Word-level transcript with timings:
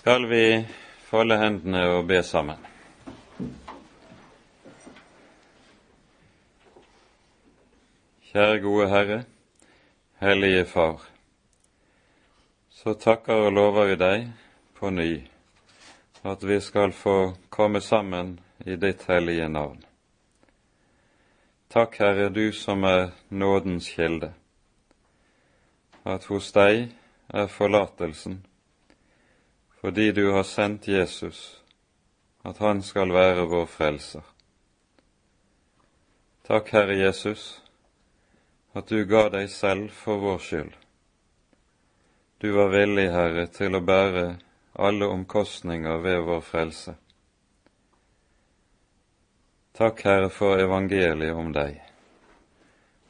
skal 0.00 0.26
vi 0.26 0.64
folde 1.04 1.36
hendene 1.36 1.82
og 1.92 2.06
be 2.08 2.22
sammen. 2.24 2.56
Kjære 8.30 8.62
gode 8.64 8.88
Herre, 8.88 9.18
Hellige 10.24 10.64
Far. 10.72 11.04
Så 12.70 12.96
takker 12.96 13.44
og 13.44 13.52
lover 13.52 13.92
vi 13.92 14.00
deg 14.00 14.26
på 14.80 14.88
ny 14.88 15.10
at 16.24 16.48
vi 16.48 16.60
skal 16.64 16.96
få 16.96 17.34
komme 17.52 17.84
sammen 17.84 18.38
i 18.64 18.80
ditt 18.80 19.04
hellige 19.04 19.52
navn. 19.52 19.84
Takk, 21.68 22.00
Herre, 22.00 22.32
du 22.32 22.52
som 22.56 22.88
er 22.88 23.10
nådens 23.28 23.92
kilde, 23.92 24.32
at 26.04 26.24
hos 26.32 26.54
deg 26.56 26.88
er 27.28 27.52
forlatelsen 27.52 28.46
fordi 29.80 30.12
du 30.12 30.30
har 30.30 30.42
sendt 30.42 30.88
Jesus, 30.88 31.62
at 32.44 32.58
han 32.58 32.82
skal 32.82 33.12
være 33.12 33.46
vår 33.48 33.66
frelser. 33.66 34.22
Takk, 36.44 36.68
Herre 36.74 36.98
Jesus, 36.98 37.62
at 38.76 38.88
du 38.92 39.04
ga 39.08 39.28
deg 39.32 39.48
selv 39.48 39.88
for 39.96 40.20
vår 40.20 40.38
skyld. 40.44 40.74
Du 42.40 42.52
var 42.52 42.68
villig, 42.74 43.08
Herre, 43.12 43.46
til 43.48 43.76
å 43.76 43.80
bære 43.80 44.26
alle 44.76 45.08
omkostninger 45.08 46.04
ved 46.04 46.20
vår 46.28 46.44
frelse. 46.44 46.96
Takk, 49.80 50.04
Herre, 50.04 50.28
for 50.28 50.60
evangeliet 50.60 51.36
om 51.36 51.54
deg, 51.56 51.80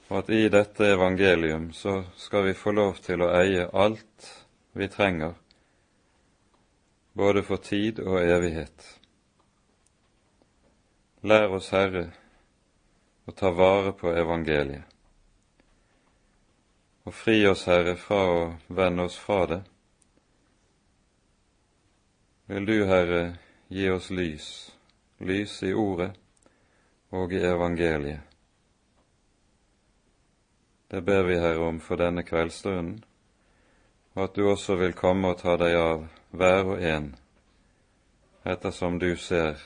og 0.07 0.23
at 0.23 0.35
i 0.35 0.47
dette 0.52 0.95
evangelium 0.95 1.73
så 1.75 2.05
skal 2.16 2.47
vi 2.47 2.55
få 2.55 2.79
lov 2.79 3.02
til 3.02 3.27
å 3.27 3.35
eie 3.43 3.66
alt 3.75 4.35
vi 4.79 4.87
trenger 4.91 5.35
både 7.13 7.43
for 7.43 7.57
tid 7.57 8.01
og 8.01 8.21
evighet. 8.23 8.87
Lær 11.23 11.52
oss, 11.52 11.71
Herre, 11.75 12.07
å 13.29 13.35
ta 13.37 13.51
vare 13.52 13.93
på 13.93 14.13
evangeliet, 14.17 14.87
og 17.05 17.15
fri 17.15 17.43
oss, 17.49 17.67
Herre, 17.69 17.97
fra 18.01 18.21
å 18.30 18.41
vende 18.69 19.05
oss 19.09 19.19
fra 19.21 19.43
det. 19.51 19.61
Vil 22.51 22.67
du, 22.67 22.79
Herre, 22.89 23.23
gi 23.69 23.91
oss 23.91 24.09
lys, 24.11 24.49
lys 25.19 25.61
i 25.63 25.74
Ordet 25.74 26.11
og 27.15 27.35
i 27.35 27.43
evangeliet. 27.47 28.27
Det 30.91 31.02
ber 31.07 31.23
vi, 31.29 31.37
Herre, 31.39 31.69
om 31.69 31.79
for 31.79 32.01
denne 32.01 32.24
kveldsstunden, 32.27 32.97
og 34.17 34.24
at 34.24 34.35
du 34.35 34.49
også 34.51 34.74
vil 34.80 34.97
komme 34.99 35.30
og 35.30 35.39
ta 35.43 35.55
deg 35.61 35.77
av 35.79 36.09
hver 36.31 36.65
og 36.75 36.83
en 36.83 37.15
ettersom 38.47 38.99
du 38.99 39.17
ser 39.17 39.59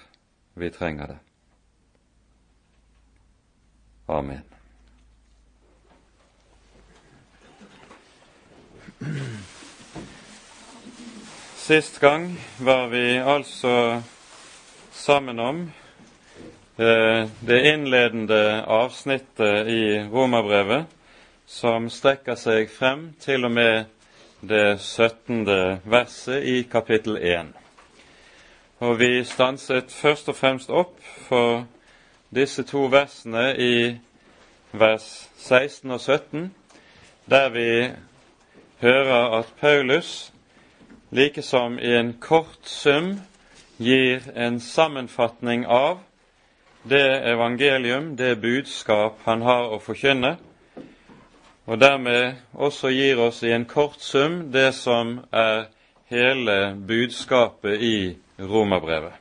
vi 0.55 0.70
trenger 0.70 1.07
det. 1.07 1.19
Amen. 4.07 4.43
Sist 11.57 12.01
gang 12.01 12.41
var 12.59 12.87
vi 12.89 13.19
altså 13.19 14.03
sammen 14.92 15.39
om 15.39 15.73
eh, 16.77 17.29
det 17.41 17.61
innledende 17.73 18.65
avsnittet 18.65 19.67
i 19.67 19.85
Romerbrevet, 20.12 20.85
som 21.47 21.89
strekker 21.91 22.37
seg 22.37 22.69
frem 22.73 23.15
til 23.20 23.48
og 23.48 23.53
med 23.57 23.94
det 24.48 24.81
17. 24.81 25.47
verset 25.84 26.42
i 26.45 26.62
kapittel 26.62 27.17
1. 27.17 27.47
Og 28.78 28.98
vi 28.98 29.25
stanset 29.25 29.92
først 29.92 30.28
og 30.28 30.36
fremst 30.36 30.70
opp 30.70 30.98
for 31.28 31.64
disse 32.34 32.62
to 32.62 32.86
versene 32.92 33.55
i 33.56 33.77
vers 34.73 35.30
16 35.36 35.91
og 35.91 36.01
17, 36.01 36.55
der 37.30 37.48
vi 37.48 37.91
hører 38.80 39.39
at 39.39 39.52
Paulus, 39.61 40.33
like 41.11 41.42
som 41.42 41.79
i 41.79 41.95
en 41.97 42.17
kort 42.20 42.68
sum, 42.68 43.20
gir 43.79 44.20
en 44.36 44.61
sammenfatning 44.61 45.67
av 45.67 45.98
det 46.85 47.30
evangelium, 47.33 48.17
det 48.17 48.41
budskap 48.41 49.23
han 49.24 49.42
har 49.42 49.70
å 49.73 49.80
forkynne, 49.80 50.36
og 51.67 51.80
dermed 51.80 52.35
også 52.52 52.91
gir 52.92 53.20
oss 53.25 53.42
i 53.42 53.52
en 53.55 53.64
kort 53.64 54.01
sum 54.05 54.51
det 54.52 54.75
som 54.77 55.19
er 55.33 55.67
hele 56.13 56.77
budskapet 56.86 57.80
i 57.80 58.17
romerbrevet. 58.39 59.14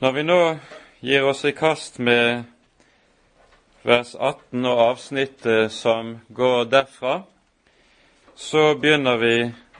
Når 0.00 0.12
vi 0.12 0.26
nå 0.26 0.40
gir 1.00 1.24
oss 1.24 1.44
i 1.48 1.54
kast 1.56 1.98
med 1.98 2.44
vers 3.86 4.12
18 4.14 4.66
og 4.66 4.82
avsnittet 4.90 5.72
som 5.72 6.18
går 6.28 6.66
derfra, 6.68 7.22
så 8.36 8.74
begynner 8.76 9.16
vi 9.16 9.36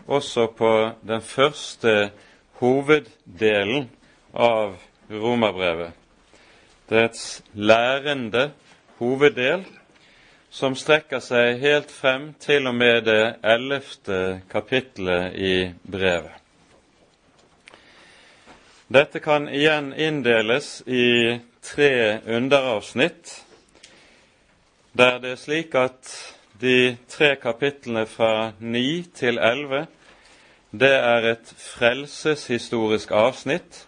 også 0.06 0.47
på 0.56 0.72
den 1.04 1.20
første 1.20 2.10
hoveddelen 2.62 3.91
av 4.32 4.78
romerbrevet. 5.10 5.92
Det 6.88 7.03
er 7.03 7.10
lærende 7.53 8.53
hoveddel 8.98 9.64
som 10.50 10.76
strekker 10.78 11.20
seg 11.20 11.60
helt 11.60 11.90
frem 11.92 12.30
til 12.40 12.68
og 12.70 12.74
med 12.74 13.04
det 13.08 13.22
ellevte 13.44 14.40
kapittelet 14.50 15.34
i 15.36 15.56
brevet. 15.82 16.32
Dette 18.86 19.18
kan 19.18 19.48
igjen 19.50 19.90
inndeles 19.92 20.78
i 20.86 21.36
tre 21.62 22.20
underavsnitt, 22.30 23.42
der 24.96 25.18
det 25.18 25.34
er 25.34 25.42
slik 25.42 25.74
at 25.74 26.12
de 26.60 26.96
tre 27.10 27.34
kapitlene 27.42 28.06
fra 28.06 28.52
9 28.60 29.04
til 29.14 29.38
11 29.38 29.86
det 30.80 30.92
er 30.94 31.26
et 31.32 31.52
frelseshistorisk 31.58 33.10
avsnitt, 33.10 33.86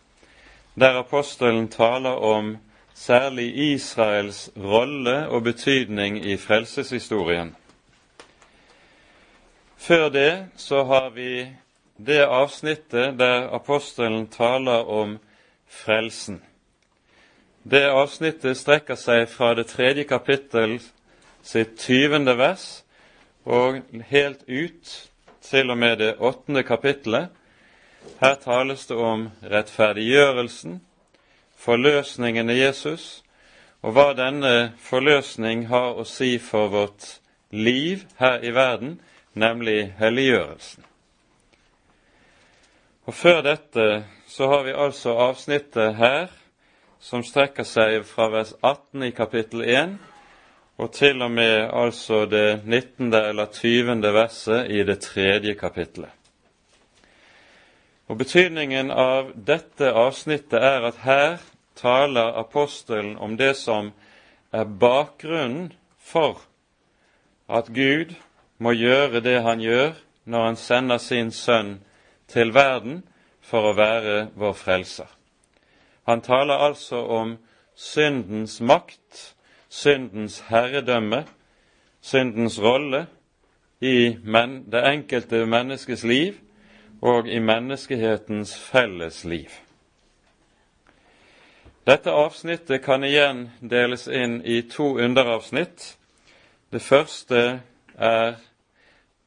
der 0.74 0.98
apostelen 0.98 1.68
taler 1.68 2.10
om 2.10 2.56
særlig 2.98 3.56
Israels 3.56 4.50
rolle 4.56 5.28
og 5.28 5.42
betydning 5.42 6.24
i 6.26 6.36
frelseshistorien. 6.36 7.56
Før 9.76 10.08
det 10.08 10.46
så 10.56 10.84
har 10.84 11.10
vi 11.10 11.46
det 12.06 12.24
avsnittet 12.26 13.18
der 13.18 13.54
apostelen 13.54 14.26
taler 14.26 14.90
om 14.90 15.18
frelsen. 15.66 16.42
Det 17.70 17.84
avsnittet 17.86 18.56
strekker 18.56 18.98
seg 18.98 19.28
fra 19.30 19.52
det 19.54 19.66
tredje 19.70 20.04
kapittel 20.04 20.78
sitt 21.42 21.76
tyvende 21.78 22.34
vers 22.38 22.82
og 23.44 23.80
helt 24.10 24.42
ut 24.48 24.94
til 25.42 25.70
og 25.70 25.78
med 25.78 25.96
det 26.02 26.14
åttende 26.18 26.62
kapittelet. 26.62 27.28
Her 28.20 28.34
tales 28.34 28.86
det 28.86 28.96
om 28.96 29.28
rettferdiggjørelsen, 29.42 30.80
forløsningen 31.58 32.50
i 32.50 32.58
Jesus, 32.60 33.22
og 33.82 33.94
hva 33.94 34.12
denne 34.18 34.72
forløsning 34.82 35.66
har 35.70 35.98
å 35.98 36.06
si 36.06 36.36
for 36.42 36.70
vårt 36.72 37.18
liv 37.50 38.04
her 38.18 38.42
i 38.42 38.54
verden, 38.54 38.98
nemlig 39.38 39.94
helliggjørelsen. 39.98 40.84
Og 43.08 43.14
Før 43.14 43.40
dette 43.42 44.04
så 44.28 44.48
har 44.50 44.66
vi 44.66 44.74
altså 44.76 45.14
avsnittet 45.28 45.96
her 45.96 46.28
som 47.00 47.22
strekker 47.24 47.64
seg 47.64 48.02
fra 48.04 48.28
vers 48.32 48.52
18 48.60 49.06
i 49.06 49.14
kapittel 49.16 49.62
1 49.64 49.96
og 50.78 50.92
til 50.94 51.22
og 51.22 51.30
med 51.30 51.70
altså 51.72 52.26
det 52.26 52.60
19. 52.64 53.14
eller 53.14 53.46
20. 53.46 54.02
verset 54.14 54.70
i 54.70 54.84
det 54.84 55.00
tredje 55.00 55.54
kapittelet. 55.54 56.17
Og 58.08 58.16
Betydningen 58.16 58.90
av 58.90 59.34
dette 59.36 59.90
avsnittet 59.92 60.62
er 60.64 60.86
at 60.88 61.02
her 61.04 61.42
taler 61.76 62.38
apostelen 62.40 63.18
om 63.20 63.36
det 63.36 63.52
som 63.56 63.92
er 64.52 64.64
bakgrunnen 64.64 65.74
for 66.00 66.40
at 67.48 67.68
Gud 67.74 68.14
må 68.58 68.72
gjøre 68.72 69.20
det 69.20 69.42
han 69.44 69.60
gjør 69.60 69.92
når 70.24 70.44
han 70.44 70.56
sender 70.56 70.98
sin 71.04 71.30
sønn 71.30 71.78
til 72.32 72.54
verden 72.56 73.02
for 73.44 73.68
å 73.68 73.76
være 73.76 74.16
vår 74.36 74.56
frelser. 74.56 75.08
Han 76.08 76.24
taler 76.24 76.64
altså 76.64 77.04
om 77.04 77.36
syndens 77.76 78.60
makt, 78.60 79.36
syndens 79.68 80.40
herredømme, 80.48 81.26
syndens 82.00 82.56
rolle 82.60 83.06
i 83.80 84.16
det 84.16 84.84
enkelte 84.96 85.44
menneskes 85.46 86.04
liv 86.08 86.40
og 87.00 87.28
i 87.28 87.38
menneskehetens 87.38 88.54
felles 88.58 89.24
liv. 89.24 89.50
Dette 91.88 92.12
avsnittet 92.12 92.82
kan 92.84 93.04
igjen 93.04 93.46
deles 93.60 94.08
inn 94.08 94.42
i 94.44 94.60
to 94.68 94.98
underavsnitt. 94.98 95.94
Det 96.70 96.82
første 96.82 97.60
er 97.96 98.34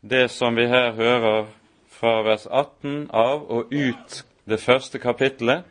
det 0.02 0.28
som 0.32 0.56
vi 0.56 0.68
her 0.70 0.92
hører 0.94 1.48
fra 1.90 2.22
vers 2.26 2.46
18 2.46 3.10
av 3.14 3.48
og 3.50 3.74
ut 3.74 4.22
det 4.46 4.60
første 4.62 5.00
kapittelet, 5.00 5.64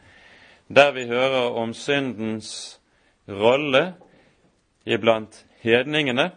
der 0.67 0.93
vi 0.93 1.07
hører 1.07 1.55
om 1.59 1.75
syndens 1.75 2.81
rolle 3.29 3.95
iblant 4.87 5.45
hedningene, 5.63 6.31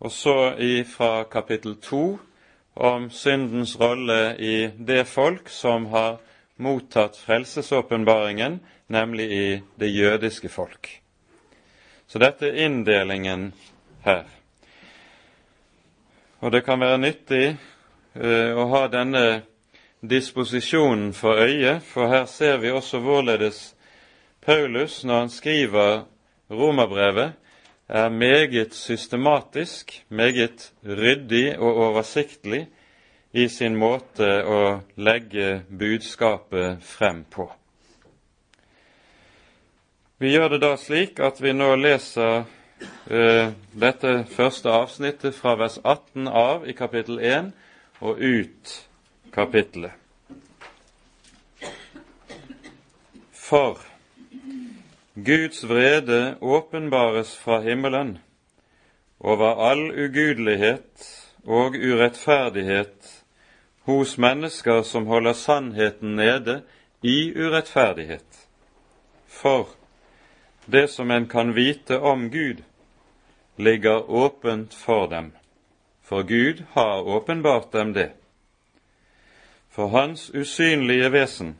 og 0.00 0.12
så 0.12 0.56
fra 0.88 1.24
kapittel 1.24 1.76
to 1.76 2.18
om 2.74 3.10
syndens 3.10 3.80
rolle 3.80 4.36
i 4.36 4.70
det 4.78 5.04
folk 5.08 5.48
som 5.48 5.86
har 5.86 6.18
mottatt 6.56 7.16
frelsesåpenbaringen, 7.16 8.60
nemlig 8.86 9.32
i 9.32 9.62
det 9.74 9.88
jødiske 9.88 10.48
folk. 10.48 11.00
Så 12.06 12.18
dette 12.18 12.48
er 12.48 12.64
inndelingen 12.66 13.52
her. 14.04 14.24
Og 16.40 16.52
det 16.52 16.64
kan 16.64 16.80
være 16.80 16.98
nyttig 16.98 17.44
uh, 18.16 18.52
å 18.56 18.66
ha 18.72 18.86
denne 18.88 19.42
disposisjonen 20.00 21.12
for 21.12 21.42
øye, 21.44 21.80
for 21.84 22.08
her 22.08 22.24
ser 22.24 22.56
vi 22.62 22.72
også 22.72 23.00
hvorledes 23.04 23.74
Paulus, 24.40 25.04
når 25.04 25.18
han 25.18 25.30
skriver 25.30 26.02
romerbrevet, 26.50 27.32
er 27.90 28.08
meget 28.08 28.74
systematisk, 28.74 30.04
meget 30.08 30.72
ryddig 30.86 31.58
og 31.58 31.76
oversiktlig 31.76 32.68
i 33.32 33.48
sin 33.48 33.74
måte 33.78 34.28
å 34.46 34.60
legge 34.96 35.62
budskapet 35.78 36.84
frem 36.86 37.24
på. 37.30 37.48
Vi 40.22 40.30
gjør 40.30 40.54
det 40.54 40.62
da 40.62 40.74
slik 40.78 41.18
at 41.18 41.42
vi 41.42 41.54
nå 41.56 41.72
leser 41.80 42.44
uh, 42.44 43.50
dette 43.72 44.14
første 44.36 44.70
avsnittet 44.70 45.34
fra 45.34 45.56
vers 45.58 45.80
18 45.82 46.28
av 46.28 46.68
i 46.68 46.76
kapittel 46.78 47.18
1 47.18 47.50
og 48.00 48.22
ut 48.22 48.74
kapittelet. 49.34 49.96
For 53.34 53.89
Guds 55.24 55.64
vrede 55.64 56.36
åpenbares 56.40 57.36
fra 57.36 57.60
himmelen 57.60 58.18
over 59.20 59.58
all 59.70 59.90
ugudelighet 59.90 61.02
og 61.44 61.74
urettferdighet 61.76 63.24
hos 63.88 64.14
mennesker 64.18 64.82
som 64.82 65.06
holder 65.06 65.32
sannheten 65.32 66.14
nede 66.16 66.62
i 67.02 67.32
urettferdighet. 67.36 68.46
For 69.26 69.68
det 70.66 70.86
som 70.90 71.10
en 71.10 71.28
kan 71.28 71.52
vite 71.54 72.00
om 72.00 72.30
Gud, 72.30 72.62
ligger 73.56 74.10
åpent 74.10 74.74
for 74.74 75.06
dem, 75.06 75.32
for 76.02 76.22
Gud 76.22 76.64
har 76.72 77.02
åpenbart 77.02 77.72
dem 77.72 77.92
det. 77.92 78.10
For 79.68 79.86
Hans 79.86 80.30
usynlige 80.34 81.12
vesen, 81.12 81.56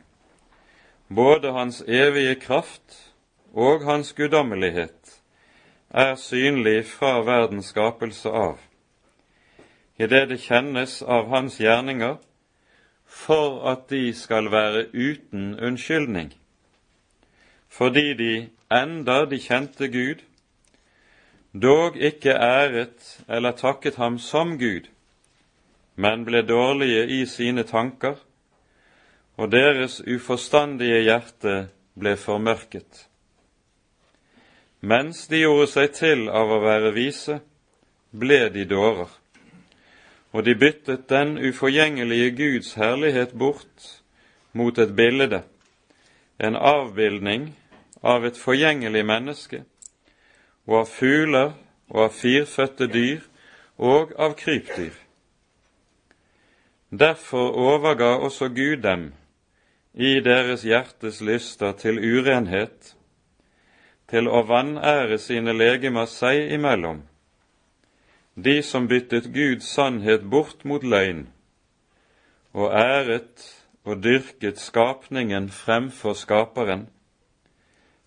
både 1.07 1.51
Hans 1.51 1.83
evige 1.87 2.35
kraft 2.35 3.10
og 3.53 3.83
hans 3.85 4.13
guddommelighet 4.13 5.21
er 5.89 6.15
synlig 6.15 6.85
fra 6.85 7.19
verdens 7.27 7.73
skapelse 7.73 8.29
av, 8.29 8.59
idet 9.99 10.29
det 10.29 10.39
kjennes 10.39 11.01
av 11.03 11.27
hans 11.29 11.59
gjerninger, 11.59 12.15
for 13.05 13.59
at 13.67 13.89
de 13.91 14.13
skal 14.15 14.47
være 14.51 14.85
uten 14.95 15.59
unnskyldning, 15.59 16.31
fordi 17.67 18.13
de 18.13 18.33
enda 18.71 19.25
de 19.25 19.39
kjente 19.39 19.91
Gud, 19.91 20.23
dog 21.51 21.97
ikke 21.99 22.31
æret 22.39 23.19
eller 23.27 23.51
takket 23.51 23.95
ham 23.95 24.19
som 24.19 24.55
Gud, 24.59 24.87
men 25.95 26.23
ble 26.25 26.41
dårlige 26.47 27.03
i 27.19 27.25
sine 27.25 27.63
tanker, 27.67 28.15
og 29.35 29.51
deres 29.51 29.99
uforstandige 30.07 31.03
hjerte 31.03 31.67
ble 31.99 32.15
formørket. 32.17 33.10
Mens 34.81 35.27
de 35.29 35.43
gjorde 35.43 35.67
seg 35.69 35.91
til 35.93 36.23
av 36.33 36.49
å 36.49 36.61
være 36.63 36.89
vise, 36.95 37.37
ble 38.11 38.47
de 38.49 38.63
dårer, 38.65 39.09
og 40.33 40.45
de 40.47 40.55
byttet 40.57 41.03
den 41.11 41.35
uforgjengelige 41.37 42.31
Guds 42.39 42.73
herlighet 42.81 43.35
bort 43.37 43.91
mot 44.57 44.77
et 44.81 44.95
bilde, 44.97 45.43
en 46.41 46.57
avbildning 46.57 47.51
av 48.01 48.25
et 48.25 48.39
forgjengelig 48.41 49.03
menneske, 49.05 49.59
og 50.65 50.79
av 50.79 50.89
fugler 50.89 51.53
og 51.91 52.07
av 52.07 52.15
firfødte 52.17 52.87
dyr 52.89 53.21
og 53.77 54.15
av 54.17 54.33
krypdyr. 54.39 54.95
Derfor 56.89 57.53
overga 57.53 58.15
også 58.17 58.49
Gud 58.49 58.81
dem 58.81 59.11
i 59.93 60.17
deres 60.25 60.65
hjertes 60.65 61.21
lyster 61.21 61.77
til 61.77 62.01
urenhet 62.01 62.95
til 64.11 64.27
å 64.27 64.43
vanære 64.43 65.17
sine 65.23 65.53
legemer 65.55 66.09
seg 66.11 66.51
imellom, 66.51 67.01
de 68.35 68.59
som 68.63 68.87
byttet 68.91 69.31
Guds 69.35 69.69
sannhet 69.71 70.27
bort 70.29 70.65
mot 70.67 70.83
løgn, 70.83 71.25
og 72.51 72.73
æret 72.75 73.45
og 73.87 74.03
dyrket 74.03 74.59
skapningen 74.59 75.49
fremfor 75.49 76.13
Skaperen, 76.13 76.89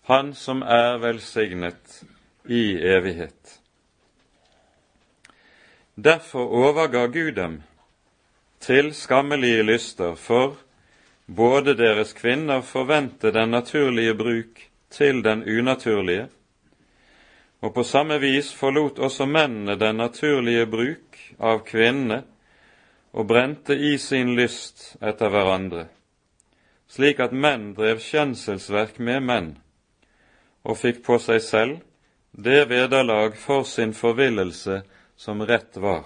Han 0.05 0.35
som 0.37 0.61
er 0.61 0.99
velsignet 1.01 2.03
i 2.45 2.77
evighet. 2.77 3.59
Derfor 5.97 6.45
overga 6.45 7.07
Gud 7.07 7.31
dem 7.31 7.63
til 8.59 8.93
skammelige 8.93 9.63
lyster, 9.63 10.13
for 10.15 10.57
både 11.25 11.73
deres 11.73 12.13
kvinner 12.13 12.61
forvente 12.61 13.31
den 13.33 13.49
naturlige 13.49 14.13
bruk 14.13 14.61
til 14.95 15.21
den 15.23 15.43
unaturlige, 15.43 16.29
og 17.61 17.73
på 17.73 17.83
samme 17.83 18.19
vis 18.21 18.53
forlot 18.53 18.99
også 18.99 19.25
mennene 19.25 19.75
den 19.79 19.99
naturlige 19.99 20.65
bruk 20.69 21.19
av 21.39 21.63
kvinnene 21.67 22.21
og 23.15 23.27
brente 23.27 23.75
i 23.75 23.97
sin 23.97 24.35
lyst 24.37 24.95
etter 25.01 25.31
hverandre, 25.33 25.87
slik 26.87 27.19
at 27.23 27.33
menn 27.33 27.73
drev 27.77 27.99
kjenselsverk 28.03 28.99
med 28.99 29.23
menn 29.23 29.51
og 30.65 30.79
fikk 30.81 31.03
på 31.05 31.17
seg 31.21 31.41
selv 31.43 31.81
det 32.35 32.65
vederlag 32.69 33.35
for 33.39 33.63
sin 33.63 33.93
forvillelse 33.93 34.81
som 35.15 35.41
rett 35.41 35.77
var. 35.77 36.05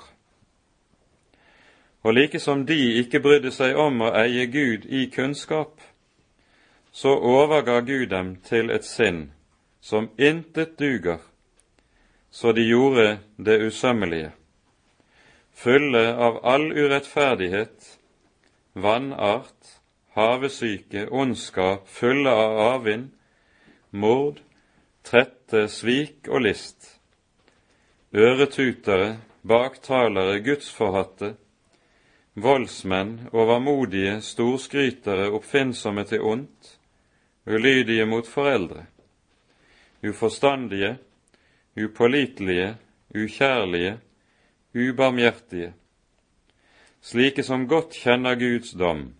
Og 2.03 2.13
like 2.13 2.39
som 2.39 2.65
de 2.65 2.77
ikke 3.01 3.19
brydde 3.19 3.51
seg 3.51 3.77
om 3.77 4.03
å 4.05 4.13
eie 4.21 4.45
Gud 4.47 4.85
i 4.85 5.07
kunnskap, 5.11 5.81
så 6.91 7.15
overga 7.15 7.79
Gud 7.81 8.09
dem 8.09 8.35
til 8.45 8.69
et 8.69 8.85
sinn 8.85 9.29
som 9.81 10.09
intet 10.17 10.77
duger, 10.79 11.19
så 12.31 12.51
de 12.51 12.65
gjorde 12.67 13.19
det 13.37 13.59
usømmelige, 13.67 14.31
fulle 15.53 16.03
av 16.15 16.39
all 16.43 16.69
urettferdighet, 16.71 17.99
vannart, 18.73 19.79
havesyke, 20.15 21.07
ondskap, 21.11 21.87
fulle 21.87 22.31
av 22.31 22.59
avvind, 22.65 23.09
mord, 23.91 24.41
trette, 25.03 25.67
svik 25.67 26.29
og 26.29 26.43
list, 26.45 26.99
øretutere, 28.13 29.17
baktalere, 29.47 30.39
gudsforhatte, 30.43 31.33
voldsmenn, 32.35 33.29
overmodige, 33.33 34.19
storskrytere, 34.21 35.29
oppfinnsomme 35.31 36.05
til 36.07 36.21
ondt, 36.21 36.78
ulydige 37.49 38.05
mot 38.05 38.27
foreldre, 38.27 38.85
uforstandige, 40.03 40.97
upålitelige, 41.75 42.75
ukjærlige, 43.15 43.97
ubarmhjertige, 44.73 45.73
slike 47.01 47.43
som 47.43 47.67
godt 47.67 47.97
kjenner 47.97 48.35
Guds 48.35 48.71
dom, 48.77 49.15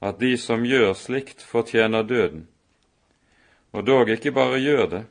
at 0.00 0.20
de 0.20 0.36
som 0.40 0.64
gjør 0.64 0.94
slikt, 0.96 1.42
fortjener 1.42 2.02
døden, 2.02 2.48
og 3.72 3.86
dog 3.86 4.08
ikke 4.08 4.32
bare 4.32 4.60
gjør 4.62 4.86
det, 4.86 5.04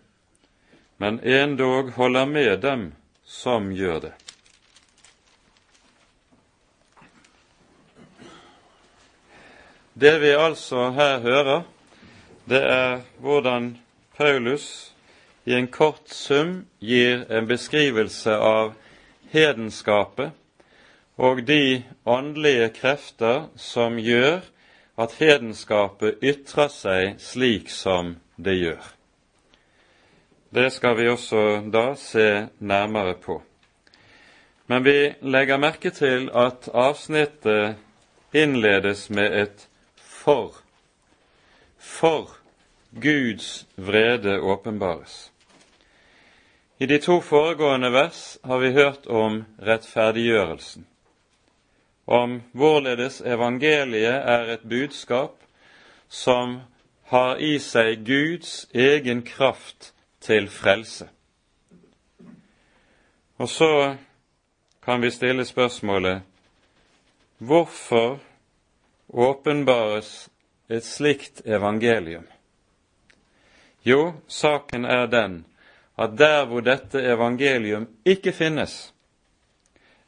men 0.97 1.19
endog 1.19 1.91
holder 1.91 2.25
med 2.25 2.57
dem 2.61 2.91
som 3.23 3.69
gjør 3.71 3.99
det. 4.07 4.13
Det 9.93 10.15
vi 10.21 10.33
altså 10.33 10.89
her 10.91 11.19
hører, 11.21 11.61
det 12.45 12.61
er 12.61 13.01
hvordan 13.19 13.77
Paulus 14.17 14.93
i 15.45 15.53
en 15.53 15.67
kort 15.67 16.09
sum 16.11 16.65
gir 16.79 17.25
en 17.31 17.47
beskrivelse 17.47 18.35
av 18.35 18.73
hedenskapet 19.33 20.31
og 21.17 21.43
de 21.47 21.83
åndelige 22.05 22.69
krefter 22.77 23.47
som 23.55 23.99
gjør 23.99 24.41
at 24.99 25.15
hedenskapet 25.19 26.21
ytrer 26.21 26.69
seg 26.69 27.15
slik 27.21 27.71
som 27.73 28.15
det 28.37 28.57
gjør. 28.59 28.83
Det 30.53 30.69
skal 30.73 30.97
vi 30.97 31.07
også 31.09 31.63
da 31.73 31.93
se 31.97 32.47
nærmere 32.59 33.15
på. 33.17 33.39
Men 34.67 34.85
vi 34.85 35.13
legger 35.21 35.57
merke 35.57 35.89
til 35.89 36.29
at 36.33 36.69
avsnittet 36.73 37.75
innledes 38.33 39.09
med 39.09 39.33
et 39.41 39.67
for. 39.97 40.62
For 41.83 42.29
Guds 42.91 43.65
vrede 43.75 44.39
åpenbares. 44.39 45.31
I 46.77 46.85
de 46.85 46.97
to 46.99 47.19
foregående 47.21 47.89
vers 47.91 48.37
har 48.43 48.57
vi 48.57 48.71
hørt 48.71 49.05
om 49.07 49.43
rettferdiggjørelsen, 49.59 50.85
om 52.05 52.41
hvorledes 52.51 53.21
evangeliet 53.21 54.15
er 54.15 54.53
et 54.55 54.63
budskap 54.69 55.35
som 56.09 56.61
har 57.11 57.35
i 57.37 57.57
seg 57.59 58.05
Guds 58.07 58.67
egen 58.73 59.21
kraft 59.27 59.93
til 60.23 60.49
frelse. 60.49 61.09
Og 63.37 63.49
så 63.49 63.95
kan 64.85 65.01
vi 65.01 65.11
stille 65.11 65.45
spørsmålet 65.45 66.21
hvorfor 67.37 68.19
åpenbares 69.09 70.29
et 70.73 70.85
slikt 70.85 71.43
evangelium? 71.45 72.25
Jo, 73.85 74.13
saken 74.27 74.85
er 74.85 75.05
den 75.11 75.43
at 75.99 76.17
der 76.17 76.45
hvor 76.49 76.63
dette 76.65 77.01
evangelium 77.03 77.87
ikke 78.05 78.31
finnes, 78.33 78.93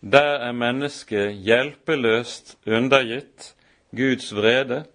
der 0.02 0.40
er 0.48 0.52
mennesket 0.52 1.34
hjelpeløst 1.46 2.58
undergitt 2.66 3.54
Guds 3.96 4.34
vrede 4.36 4.86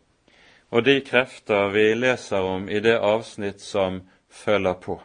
og 0.71 0.85
de 0.87 1.01
krefter 1.01 1.71
vi 1.75 1.93
leser 1.95 2.47
om 2.47 2.69
i 2.69 2.81
det 2.83 2.97
avsnitt 2.99 3.63
som 3.63 4.01
følger 4.31 4.75
på. 4.83 5.01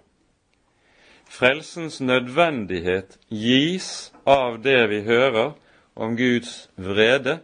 Frelsens 1.25 1.99
nødvendighet 2.01 3.17
gis 3.29 4.13
av 4.25 4.61
det 4.63 4.89
vi 4.89 5.01
hører 5.07 5.55
om 5.95 6.15
Guds 6.17 6.69
vrede 6.77 7.39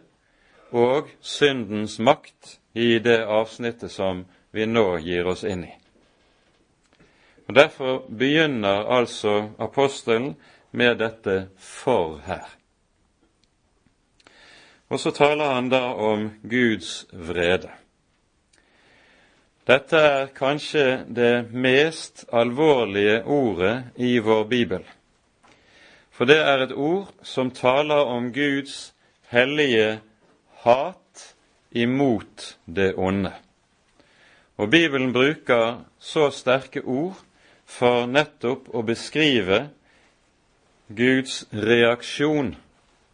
og 0.70 1.10
syndens 1.20 1.98
makt 1.98 2.58
i 2.72 2.98
det 2.98 3.24
avsnittet 3.26 3.92
som 3.92 4.24
vi 4.50 4.66
nå 4.66 4.98
gir 4.98 5.26
oss 5.26 5.44
inn 5.44 5.64
i. 5.64 5.72
Og 7.48 7.54
Derfor 7.54 8.04
begynner 8.08 8.88
altså 8.98 9.50
apostelen 9.58 10.36
med 10.70 10.98
dette 10.98 11.48
'for' 11.58 12.20
her. 12.24 12.48
Og 14.88 15.00
så 15.00 15.10
taler 15.10 15.54
han 15.54 15.68
da 15.68 15.94
om 15.94 16.30
Guds 16.50 17.06
vrede. 17.12 17.70
Dette 19.66 19.96
er 19.96 20.26
kanskje 20.26 21.04
det 21.08 21.52
mest 21.52 22.24
alvorlige 22.32 23.24
ordet 23.24 23.84
i 23.96 24.18
vår 24.18 24.44
bibel. 24.44 24.82
For 26.10 26.24
det 26.24 26.38
er 26.38 26.58
et 26.58 26.72
ord 26.72 27.14
som 27.22 27.50
taler 27.50 28.04
om 28.04 28.32
Guds 28.32 28.94
hellige 29.30 30.00
hat 30.64 31.01
imot 31.74 32.58
det 32.64 32.94
onde. 32.96 33.32
Og 34.56 34.70
Bibelen 34.70 35.12
bruker 35.12 35.84
så 35.98 36.30
sterke 36.30 36.82
ord 36.84 37.18
for 37.66 38.06
nettopp 38.06 38.68
å 38.74 38.82
beskrive 38.86 39.68
Guds 40.92 41.44
reaksjon 41.52 42.54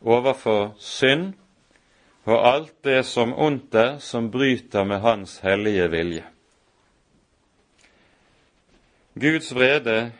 overfor 0.02 0.72
synd 0.82 1.36
og 2.28 2.42
alt 2.44 2.74
det 2.84 3.04
som 3.08 3.32
ondt 3.32 3.74
er 3.74 3.94
som 4.04 4.28
bryter 4.30 4.84
med 4.84 5.00
Hans 5.00 5.38
hellige 5.40 5.86
vilje. 5.90 6.24
Guds 9.18 9.54
vrede, 9.54 10.12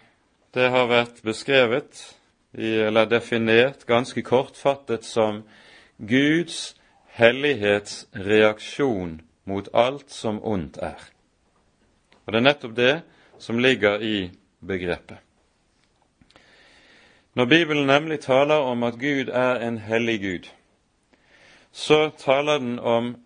det 0.55 0.71
har 0.73 0.89
vært 0.91 1.21
beskrevet, 1.23 2.01
eller 2.57 3.07
definert 3.07 3.85
ganske 3.87 4.23
kortfattet, 4.25 5.05
som 5.05 5.43
Guds 5.99 6.78
hellighetsreaksjon 7.19 9.21
mot 9.45 9.69
alt 9.75 10.13
som 10.13 10.45
ondt 10.45 10.79
er. 10.83 11.01
Og 12.27 12.33
Det 12.33 12.39
er 12.39 12.47
nettopp 12.47 12.77
det 12.77 13.03
som 13.39 13.59
ligger 13.59 14.01
i 14.01 14.31
begrepet. 14.61 15.17
Når 17.35 17.45
Bibelen 17.45 17.87
nemlig 17.87 18.21
taler 18.21 18.55
om 18.55 18.83
at 18.83 18.99
Gud 18.99 19.29
er 19.29 19.69
en 19.69 19.79
hellig 19.79 20.21
Gud, 20.21 20.49
så 21.73 22.11
taler 22.19 22.59
den 22.59 22.79
om 22.79 23.17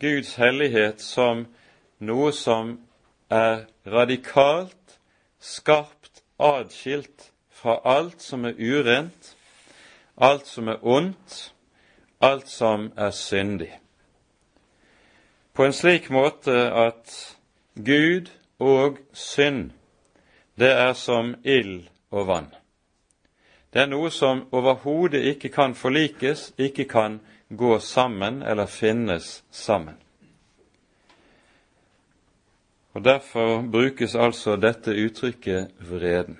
Guds 0.00 0.34
hellighet 0.34 1.00
som 1.00 1.46
noe 1.98 2.32
som 2.32 2.78
er 3.30 3.64
radikalt, 3.86 4.98
skarpt 5.40 6.22
adskilt 6.38 7.32
fra 7.50 7.80
alt 7.84 8.22
som 8.22 8.44
er 8.44 8.54
urent, 8.58 9.36
alt 10.16 10.46
som 10.46 10.68
er 10.68 10.78
ondt, 10.82 11.52
alt 12.22 12.48
som 12.48 12.92
er 12.96 13.10
syndig. 13.10 13.78
På 15.52 15.64
en 15.64 15.72
slik 15.72 16.10
måte 16.10 16.54
at 16.72 17.36
Gud 17.74 18.30
og 18.58 18.98
synd, 19.12 19.70
det 20.56 20.70
er 20.70 20.92
som 20.92 21.34
ild 21.44 21.88
og 22.10 22.26
vann. 22.26 22.48
Det 23.72 23.82
er 23.82 23.88
noe 23.88 24.10
som 24.12 24.46
overhodet 24.52 25.24
ikke 25.32 25.48
kan 25.48 25.74
forlikes, 25.74 26.52
ikke 26.58 26.84
kan 26.84 27.20
gå 27.48 27.78
sammen 27.78 28.42
eller 28.42 28.66
finnes 28.66 29.42
sammen. 29.50 29.96
Og 32.92 33.04
Derfor 33.04 33.62
brukes 33.72 34.14
altså 34.14 34.56
dette 34.56 34.92
uttrykket 35.04 35.70
vreden. 35.80 36.36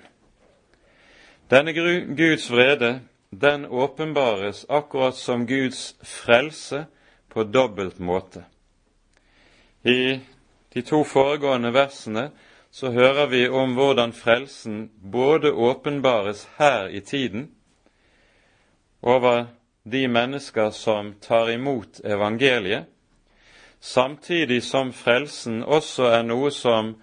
Denne 1.49 1.73
Guds 2.17 2.51
vrede 2.51 2.99
den 3.39 3.65
åpenbares 3.65 4.65
akkurat 4.69 5.15
som 5.15 5.45
Guds 5.47 5.95
frelse 6.01 6.85
på 7.29 7.43
dobbelt 7.43 7.99
måte. 7.99 8.43
I 9.83 10.19
de 10.73 10.81
to 10.81 11.03
foregående 11.03 11.71
versene 11.71 12.29
så 12.71 12.91
hører 12.91 13.27
vi 13.27 13.47
om 13.49 13.75
hvordan 13.77 14.13
frelsen 14.13 14.89
både 15.11 15.51
åpenbares 15.51 16.47
her 16.57 16.87
i 16.87 17.01
tiden 17.01 17.51
over 19.01 19.45
de 19.83 20.07
mennesker 20.07 20.69
som 20.69 21.13
tar 21.21 21.51
imot 21.51 21.99
evangeliet, 22.05 22.85
samtidig 23.79 24.63
som 24.63 24.93
frelsen 24.93 25.63
også 25.63 26.07
er 26.15 26.23
noe 26.23 26.51
som 26.51 26.95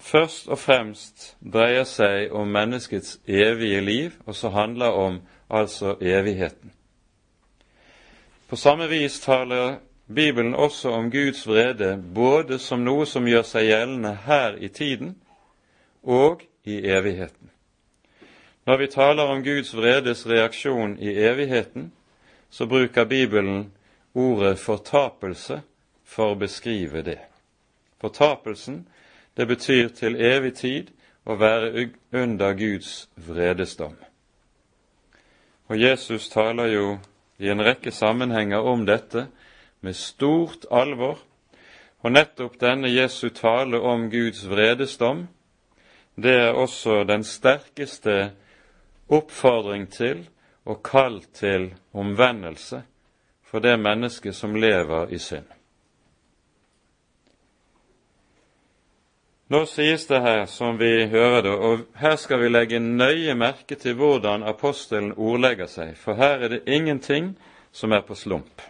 først 0.00 0.48
og 0.48 0.58
fremst 0.58 1.36
dreier 1.40 1.84
seg 1.84 2.32
om 2.32 2.48
menneskets 2.48 3.18
evige 3.28 3.80
liv, 3.80 4.16
og 4.26 4.34
så 4.34 4.48
handler 4.48 4.96
om 4.96 5.20
altså 5.50 5.96
evigheten. 6.00 6.72
På 8.48 8.56
samme 8.56 8.88
vis 8.88 9.20
taler 9.20 9.78
Bibelen 10.14 10.54
også 10.54 10.90
om 10.90 11.10
Guds 11.10 11.46
vrede 11.46 12.02
både 12.14 12.58
som 12.58 12.82
noe 12.82 13.06
som 13.06 13.28
gjør 13.28 13.44
seg 13.46 13.68
gjeldende 13.68 14.14
her 14.26 14.56
i 14.58 14.68
tiden 14.68 15.14
og 16.02 16.42
i 16.66 16.80
evigheten. 16.82 17.50
Når 18.66 18.76
vi 18.76 18.86
taler 18.86 19.30
om 19.30 19.44
Guds 19.44 19.70
vredes 19.76 20.26
reaksjon 20.26 20.98
i 20.98 21.14
evigheten, 21.14 21.92
så 22.50 22.66
bruker 22.66 23.04
Bibelen 23.04 23.72
ordet 24.14 24.58
fortapelse 24.58 25.60
for 26.04 26.34
å 26.34 26.38
beskrive 26.38 27.02
det. 27.06 27.20
Fortapelsen, 28.00 28.88
det 29.36 29.46
betyr 29.46 29.88
til 29.88 30.16
evig 30.16 30.54
tid 30.54 30.90
å 31.26 31.36
være 31.38 31.88
under 32.12 32.54
Guds 32.58 33.08
vredesdom. 33.16 33.96
Og 35.70 35.78
Jesus 35.80 36.28
taler 36.28 36.72
jo 36.72 36.86
i 37.38 37.48
en 37.48 37.62
rekke 37.62 37.92
sammenhenger 37.94 38.66
om 38.66 38.86
dette 38.86 39.28
med 39.80 39.96
stort 39.96 40.66
alvor, 40.70 41.18
og 42.00 42.12
nettopp 42.12 42.56
denne 42.60 42.88
Jesu 42.88 43.28
tale 43.28 43.78
om 43.80 44.08
Guds 44.10 44.42
vredesdom, 44.48 45.28
det 46.16 46.34
er 46.34 46.58
også 46.58 47.04
den 47.08 47.24
sterkeste 47.24 48.32
oppfordring 49.08 49.86
til 49.92 50.26
og 50.64 50.82
kall 50.82 51.22
til 51.34 51.70
omvendelse 51.92 52.82
for 53.44 53.58
det 53.58 53.78
mennesket 53.80 54.34
som 54.34 54.54
lever 54.54 55.14
i 55.14 55.18
synd. 55.18 55.59
Nå 59.50 59.64
sies 59.66 60.06
det 60.06 60.20
her, 60.22 60.44
som 60.46 60.76
vi 60.78 61.06
hører 61.10 61.42
det, 61.42 61.52
og 61.52 61.80
her 61.98 62.14
skal 62.16 62.38
vi 62.38 62.48
legge 62.52 62.78
nøye 62.78 63.34
merke 63.34 63.74
til 63.74 63.96
hvordan 63.98 64.44
apostelen 64.46 65.10
ordlegger 65.16 65.66
seg, 65.66 65.96
for 65.98 66.14
her 66.14 66.44
er 66.44 66.52
det 66.52 66.60
ingenting 66.70 67.32
som 67.72 67.90
er 67.90 68.04
på 68.06 68.14
slump. 68.14 68.62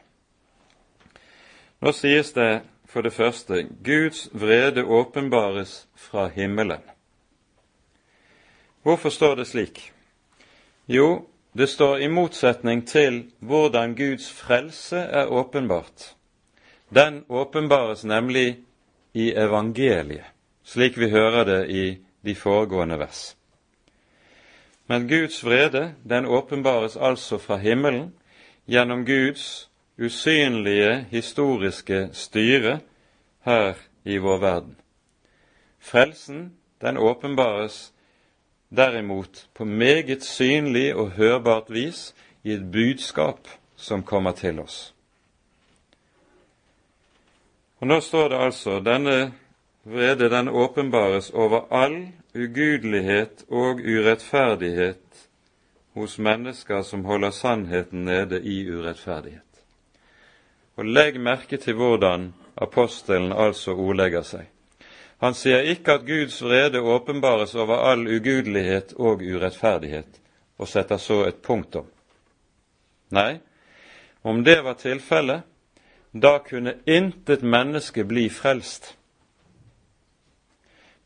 Nå 1.84 1.92
sies 1.92 2.32
det 2.32 2.62
for 2.88 3.04
det 3.04 3.12
første 3.12 3.66
Guds 3.84 4.28
vrede 4.32 4.84
åpenbares 4.84 5.86
fra 5.96 6.28
himmelen. 6.32 6.80
Hvorfor 8.82 9.12
står 9.12 9.34
det 9.34 9.46
slik? 9.46 9.92
Jo, 10.88 11.26
det 11.52 11.68
står 11.68 12.00
i 12.00 12.08
motsetning 12.08 12.86
til 12.88 13.26
hvordan 13.38 13.94
Guds 13.94 14.32
frelse 14.32 14.96
er 14.96 15.28
åpenbart. 15.28 16.14
Den 16.88 17.24
åpenbares 17.28 18.04
nemlig 18.04 18.58
i 19.14 19.32
evangeliet, 19.36 20.24
slik 20.70 20.98
vi 20.98 21.10
hører 21.10 21.44
det 21.44 21.60
i 21.70 21.84
de 22.22 22.34
foregående 22.34 22.98
vers. 22.98 23.36
Men 24.86 25.08
Guds 25.08 25.44
vrede, 25.44 25.94
den 26.08 26.26
åpenbares 26.26 26.96
altså 26.96 27.38
fra 27.38 27.56
himmelen 27.56 28.12
gjennom 28.70 29.04
Guds 29.06 29.70
usynlige 29.98 31.06
historiske 31.10 32.08
styre 32.12 32.78
her 33.46 33.74
i 34.04 34.16
vår 34.18 34.38
verden. 34.38 34.76
Frelsen, 35.78 36.52
den 36.80 36.96
åpenbares 36.96 37.92
derimot 38.76 39.48
på 39.54 39.64
meget 39.64 40.22
synlig 40.22 40.94
og 40.94 41.10
hørbart 41.10 41.70
vis 41.70 42.14
i 42.44 42.52
et 42.52 42.72
budskap 42.72 43.48
som 43.76 44.02
kommer 44.02 44.32
til 44.32 44.60
oss. 44.60 44.94
Og 47.80 47.86
Nå 47.86 48.00
står 48.00 48.28
det 48.28 48.38
altså 48.38 48.80
denne 48.80 49.32
vrede 49.90 50.28
den 50.30 50.48
åpenbares 50.48 51.30
over 51.30 51.66
all 51.70 52.08
ugudelighet 52.34 53.44
og 53.48 53.82
urettferdighet 53.82 55.26
hos 55.94 56.18
mennesker 56.18 56.82
som 56.82 57.04
holder 57.04 57.30
sannheten 57.30 58.04
nede 58.04 58.40
i 58.42 58.62
urettferdighet. 58.70 59.42
Og 60.76 60.84
legg 60.84 61.20
merke 61.20 61.56
til 61.56 61.74
hvordan 61.74 62.30
apostelen 62.56 63.32
altså 63.32 63.74
ordlegger 63.74 64.22
seg. 64.22 64.46
Han 65.20 65.34
sier 65.36 65.66
ikke 65.68 65.98
at 65.98 66.06
Guds 66.08 66.38
vrede 66.42 66.80
åpenbares 66.80 67.54
over 67.54 67.82
all 67.90 68.06
ugudelighet 68.08 68.94
og 68.96 69.20
urettferdighet, 69.20 70.20
og 70.58 70.68
setter 70.68 70.96
så 70.96 71.24
et 71.28 71.42
punktum. 71.44 71.84
Nei, 73.12 73.40
om 74.22 74.44
det 74.44 74.60
var 74.64 74.78
tilfellet, 74.80 75.42
da 76.12 76.38
kunne 76.38 76.78
intet 76.86 77.42
menneske 77.42 78.04
bli 78.04 78.28
frelst. 78.32 78.94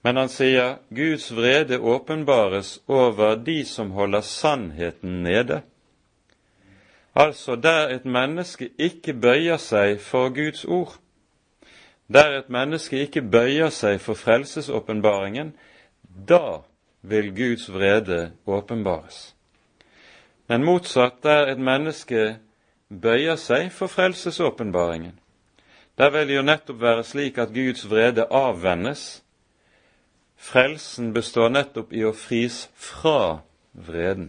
Men 0.04 0.16
han 0.20 0.28
sier 0.28 0.76
Guds 0.92 1.30
vrede 1.32 1.78
åpenbares 1.78 2.78
over 2.86 3.36
de 3.36 3.64
som 3.64 3.90
holder 3.96 4.20
sannheten 4.20 5.22
nede. 5.24 5.62
Altså 7.14 7.56
der 7.56 7.88
et 7.94 8.04
menneske 8.04 8.68
ikke 8.78 9.14
bøyer 9.14 9.56
seg 9.56 10.00
for 10.02 10.28
Guds 10.34 10.64
ord, 10.64 10.98
der 12.12 12.38
et 12.38 12.50
menneske 12.52 12.98
ikke 13.00 13.22
bøyer 13.22 13.70
seg 13.72 14.00
for 14.00 14.18
frelsesåpenbaringen, 14.18 15.54
da 16.28 16.60
vil 17.02 17.30
Guds 17.36 17.70
vrede 17.72 18.32
åpenbares. 18.46 19.34
Men 20.48 20.64
motsatt, 20.64 21.22
der 21.22 21.46
et 21.52 21.58
menneske 21.58 22.36
bøyer 22.90 23.36
seg 23.40 23.72
for 23.72 23.86
frelsesåpenbaringen, 23.86 25.18
der 25.98 26.10
vil 26.10 26.28
det 26.28 26.36
jo 26.36 26.42
nettopp 26.42 26.80
være 26.80 27.04
slik 27.04 27.38
at 27.38 27.54
Guds 27.54 27.86
vrede 27.90 28.26
avvennes. 28.30 29.23
Frelsen 30.44 31.12
består 31.14 31.48
nettopp 31.48 31.92
i 31.96 32.02
å 32.04 32.12
fris 32.12 32.66
fra 32.76 33.40
vreden, 33.72 34.26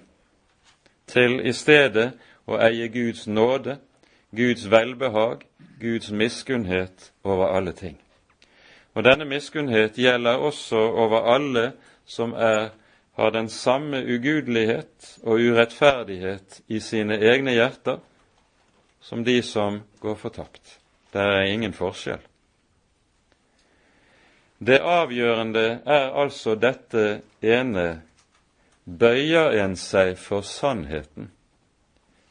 til 1.12 1.42
i 1.44 1.52
stedet 1.54 2.14
å 2.48 2.56
eie 2.64 2.88
Guds 2.94 3.26
nåde, 3.28 3.76
Guds 4.32 4.64
velbehag, 4.72 5.44
Guds 5.82 6.14
miskunnhet 6.16 7.12
over 7.24 7.52
alle 7.58 7.74
ting. 7.76 7.98
Og 8.96 9.04
denne 9.04 9.28
miskunnhet 9.28 10.00
gjelder 10.00 10.40
også 10.40 10.80
over 11.04 11.28
alle 11.36 11.66
som 12.08 12.32
er, 12.34 12.70
har 13.20 13.36
den 13.36 13.50
samme 13.52 14.00
ugudelighet 14.00 15.18
og 15.24 15.44
urettferdighet 15.44 16.62
i 16.68 16.80
sine 16.80 17.20
egne 17.20 17.58
hjerter 17.58 18.00
som 19.04 19.24
de 19.28 19.42
som 19.44 19.82
går 20.00 20.16
fortapt. 20.16 20.80
Det 21.12 21.22
er 21.22 21.52
ingen 21.52 21.76
forskjell. 21.76 22.24
Det 24.60 24.80
avgjørende 24.80 25.82
er 25.86 26.12
altså 26.16 26.56
dette 26.56 27.22
ene 27.42 28.02
bøyer 28.86 29.58
en 29.64 29.76
seg 29.76 30.16
for 30.20 30.46
sannheten 30.48 31.32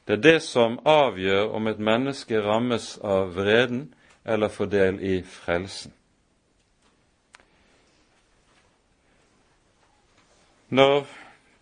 det 0.06 0.12
er 0.12 0.16
det 0.20 0.40
som 0.42 0.78
avgjør 0.84 1.54
om 1.56 1.66
et 1.66 1.78
menneske 1.80 2.40
rammes 2.44 2.98
av 3.00 3.32
vreden 3.36 3.94
eller 4.24 4.48
får 4.52 4.66
del 4.66 4.98
i 5.00 5.22
frelsen. 5.24 5.92
Når 10.68 11.06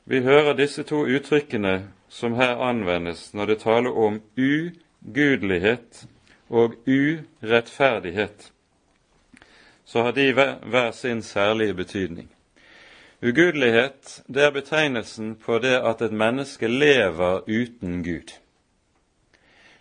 vi 0.04 0.22
hører 0.22 0.56
disse 0.58 0.82
to 0.82 1.04
uttrykkene 1.06 1.84
som 2.08 2.34
her 2.34 2.58
anvendes 2.58 3.30
når 3.34 3.46
det 3.46 3.58
taler 3.62 3.94
om 3.94 4.18
ugudelighet 4.34 6.06
og 6.50 6.74
urettferdighet, 6.86 8.51
så 9.92 10.02
har 10.02 10.12
de 10.12 10.32
hver 10.32 10.90
sin 10.90 11.22
særlige 11.22 11.74
betydning. 11.74 12.30
Ugudelighet 13.22 14.22
det 14.26 14.44
er 14.44 14.50
betegnelsen 14.50 15.34
på 15.36 15.58
det 15.58 15.74
at 15.84 16.00
et 16.02 16.12
menneske 16.12 16.68
lever 16.68 17.40
uten 17.48 18.04
Gud. 18.04 18.32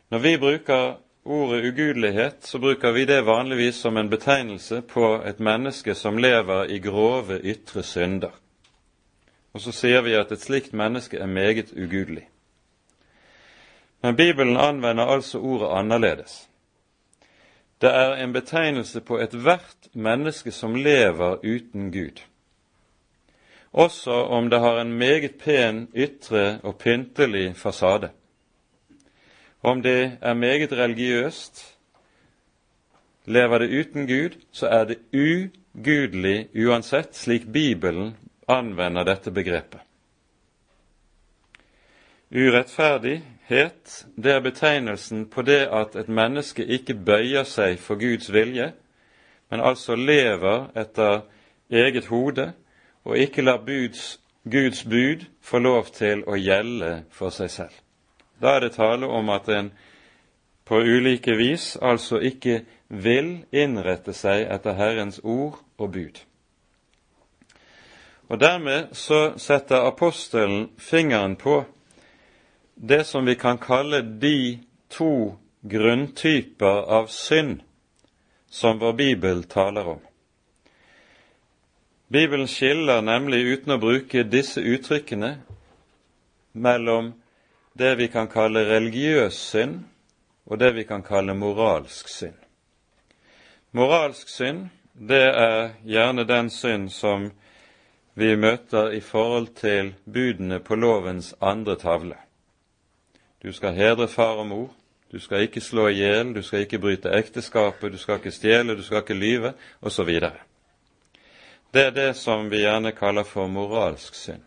Når 0.09 0.17
vi 0.17 0.37
bruker 0.37 0.97
ordet 1.25 1.71
ugudelighet, 1.71 2.35
så 2.41 2.59
bruker 2.59 2.91
vi 2.91 3.05
det 3.05 3.25
vanligvis 3.25 3.75
som 3.75 3.97
en 3.97 4.09
betegnelse 4.09 4.81
på 4.81 5.21
et 5.25 5.39
menneske 5.39 5.95
som 5.95 6.17
lever 6.17 6.63
i 6.63 6.79
grove 6.79 7.39
ytre 7.43 7.83
synder. 7.83 8.35
Og 9.53 9.61
så 9.61 9.71
sier 9.71 10.01
vi 10.01 10.13
at 10.13 10.31
et 10.31 10.43
slikt 10.43 10.73
menneske 10.73 11.17
er 11.17 11.25
meget 11.25 11.71
ugudelig. 11.71 12.27
Men 14.03 14.15
Bibelen 14.15 14.57
anvender 14.57 15.05
altså 15.05 15.39
ordet 15.39 15.71
annerledes. 15.79 16.50
Det 17.81 17.89
er 17.89 18.13
en 18.23 18.33
betegnelse 18.33 19.01
på 19.01 19.17
ethvert 19.19 19.89
menneske 19.93 20.51
som 20.51 20.75
lever 20.75 21.39
uten 21.43 21.91
Gud 21.91 22.21
også 23.71 24.11
om 24.11 24.49
det 24.49 24.59
har 24.59 24.81
en 24.81 24.93
meget 24.93 25.35
pen 25.39 25.87
ytre 25.95 26.59
og 26.63 26.77
pyntelig 26.77 27.55
fasade. 27.55 28.09
Om 29.63 29.81
det 29.81 30.17
er 30.21 30.33
meget 30.33 30.73
religiøst, 30.73 31.77
lever 33.25 33.57
det 33.57 33.79
uten 33.79 34.07
Gud, 34.07 34.39
så 34.51 34.67
er 34.67 34.83
det 34.83 34.97
ugudelig 35.13 36.49
uansett, 36.55 37.15
slik 37.15 37.51
Bibelen 37.53 38.15
anvender 38.47 39.03
dette 39.03 39.31
begrepet. 39.31 39.79
Urettferdighet, 43.51 44.05
det 44.15 44.31
er 44.31 44.39
betegnelsen 44.39 45.25
på 45.29 45.41
det 45.41 45.67
at 45.67 45.95
et 45.95 46.07
menneske 46.07 46.63
ikke 46.65 46.93
bøyer 46.95 47.43
seg 47.43 47.79
for 47.79 47.99
Guds 47.99 48.29
vilje, 48.31 48.71
men 49.51 49.59
altså 49.59 49.95
lever 49.95 50.69
etter 50.75 51.25
eget 51.69 52.05
hode 52.07 52.53
og 53.03 53.17
ikke 53.17 53.41
lar 53.41 53.57
buds, 53.65 54.21
Guds 54.51 54.83
bud 54.83 55.25
få 55.41 55.59
lov 55.59 55.91
til 55.91 56.23
å 56.23 56.37
gjelde 56.39 57.03
for 57.11 57.29
seg 57.29 57.51
selv. 57.51 57.75
Da 58.41 58.55
er 58.55 58.59
det 58.59 58.71
tale 58.77 59.05
om 59.07 59.29
at 59.29 59.49
en 59.49 59.73
på 60.65 60.79
ulike 60.79 61.35
vis 61.35 61.75
altså 61.81 62.21
ikke 62.23 62.61
vil 62.87 63.43
innrette 63.51 64.13
seg 64.15 64.47
etter 64.47 64.79
Herrens 64.79 65.19
ord 65.23 65.59
og 65.77 65.91
bud. 65.91 66.23
Og 68.31 68.39
Dermed 68.39 68.95
så 68.95 69.33
setter 69.35 69.83
apostelen 69.91 70.69
fingeren 70.79 71.35
på 71.35 71.65
det 72.83 73.03
som 73.03 73.25
vi 73.25 73.35
kan 73.35 73.57
kalle 73.57 74.01
de 74.01 74.59
to 74.89 75.37
grunntyper 75.61 76.81
av 76.97 77.07
synd 77.07 77.61
som 78.49 78.79
vår 78.79 78.93
bibel 78.93 79.43
taler 79.43 79.87
om. 79.87 79.99
Bibelen 82.07 82.47
skiller 82.47 83.01
nemlig, 83.01 83.45
uten 83.45 83.75
å 83.75 83.77
bruke 83.77 84.23
disse 84.23 84.61
uttrykkene, 84.61 85.35
mellom 86.51 87.13
det 87.77 87.93
vi 88.01 88.07
kan 88.09 88.27
kalle 88.27 88.65
religiøs 88.65 89.37
synd 89.51 89.83
og 90.49 90.59
det 90.59 90.71
vi 90.73 90.83
kan 90.89 91.05
kalle 91.05 91.37
moralsk 91.37 92.09
synd. 92.09 92.41
Moralsk 93.77 94.27
synd, 94.27 94.67
det 94.93 95.21
er 95.29 95.77
gjerne 95.85 96.25
den 96.25 96.49
synd 96.49 96.89
som 96.91 97.29
vi 98.17 98.33
møter 98.35 98.89
i 98.97 99.05
forhold 99.05 99.53
til 99.61 99.93
budene 100.03 100.59
på 100.59 100.75
lovens 100.75 101.35
andre 101.39 101.77
tavle. 101.77 102.17
Du 103.43 103.51
skal 103.51 103.73
hedre 103.73 104.07
far 104.07 104.37
og 104.37 104.47
mor, 104.47 104.69
du 105.11 105.19
skal 105.19 105.41
ikke 105.41 105.61
slå 105.61 105.87
i 105.87 105.93
hjel, 105.93 106.35
du 106.35 106.41
skal 106.41 106.59
ikke 106.59 106.79
bryte 106.79 107.09
ekteskapet, 107.09 107.91
du 107.91 107.97
skal 107.97 108.15
ikke 108.15 108.31
stjele, 108.31 108.77
du 108.77 108.83
skal 108.83 109.01
ikke 109.01 109.13
lyve, 109.13 109.53
osv. 109.81 110.09
Det 111.73 111.85
er 111.85 111.89
det 111.89 112.15
som 112.15 112.51
vi 112.51 112.61
gjerne 112.61 112.91
kaller 112.91 113.23
for 113.23 113.47
moralsk 113.47 114.15
synd. 114.15 114.43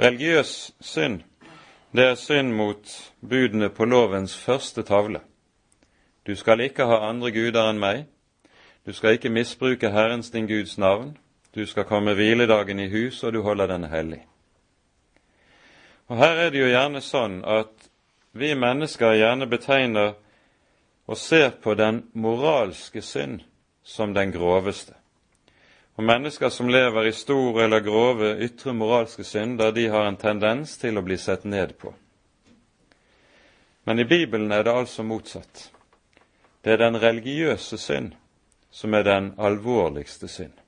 Religiøs 0.00 0.72
synd, 0.80 1.20
det 1.92 2.04
er 2.04 2.14
synd 2.14 2.52
mot 2.52 3.12
budene 3.20 3.68
på 3.68 3.84
lovens 3.84 4.36
første 4.36 4.82
tavle. 4.82 5.20
Du 6.26 6.34
skal 6.36 6.60
ikke 6.60 6.86
ha 6.86 7.08
andre 7.08 7.32
guder 7.34 7.70
enn 7.70 7.80
meg. 7.82 8.04
Du 8.86 8.92
skal 8.92 9.18
ikke 9.18 9.28
misbruke 9.28 9.90
Herrens 9.90 10.30
din 10.30 10.46
Guds 10.46 10.78
navn. 10.78 11.16
Du 11.54 11.66
skal 11.66 11.84
komme 11.84 12.14
hviledagen 12.14 12.80
i 12.80 12.88
hus, 12.88 13.22
og 13.24 13.32
du 13.32 13.42
holder 13.42 13.66
den 13.66 13.84
hellig. 13.84 14.22
Og 16.12 16.18
Her 16.20 16.36
er 16.36 16.50
det 16.52 16.60
jo 16.60 16.68
gjerne 16.68 17.00
sånn 17.00 17.38
at 17.48 17.86
vi 18.36 18.50
mennesker 18.52 19.14
gjerne 19.16 19.46
betegner 19.48 20.10
og 21.08 21.16
ser 21.16 21.54
på 21.64 21.72
den 21.72 22.02
moralske 22.12 23.00
synd 23.00 23.40
som 23.80 24.12
den 24.12 24.28
groveste. 24.34 24.92
Og 25.96 26.04
mennesker 26.04 26.52
som 26.52 26.68
lever 26.68 27.08
i 27.08 27.14
store 27.16 27.64
eller 27.64 27.80
grove 27.80 28.34
ytre 28.44 28.76
moralske 28.76 29.24
synder, 29.24 29.72
de 29.72 29.88
har 29.88 30.04
en 30.04 30.20
tendens 30.20 30.76
til 30.76 31.00
å 31.00 31.04
bli 31.04 31.16
sett 31.16 31.48
ned 31.48 31.78
på. 31.80 31.94
Men 33.88 33.98
i 33.98 34.04
Bibelen 34.04 34.52
er 34.52 34.68
det 34.68 34.76
altså 34.84 35.02
motsatt. 35.02 35.70
Det 36.60 36.76
er 36.76 36.84
den 36.84 37.00
religiøse 37.00 37.80
synd 37.80 38.12
som 38.70 38.92
er 38.94 39.08
den 39.08 39.32
alvorligste 39.40 40.28
synd. 40.28 40.60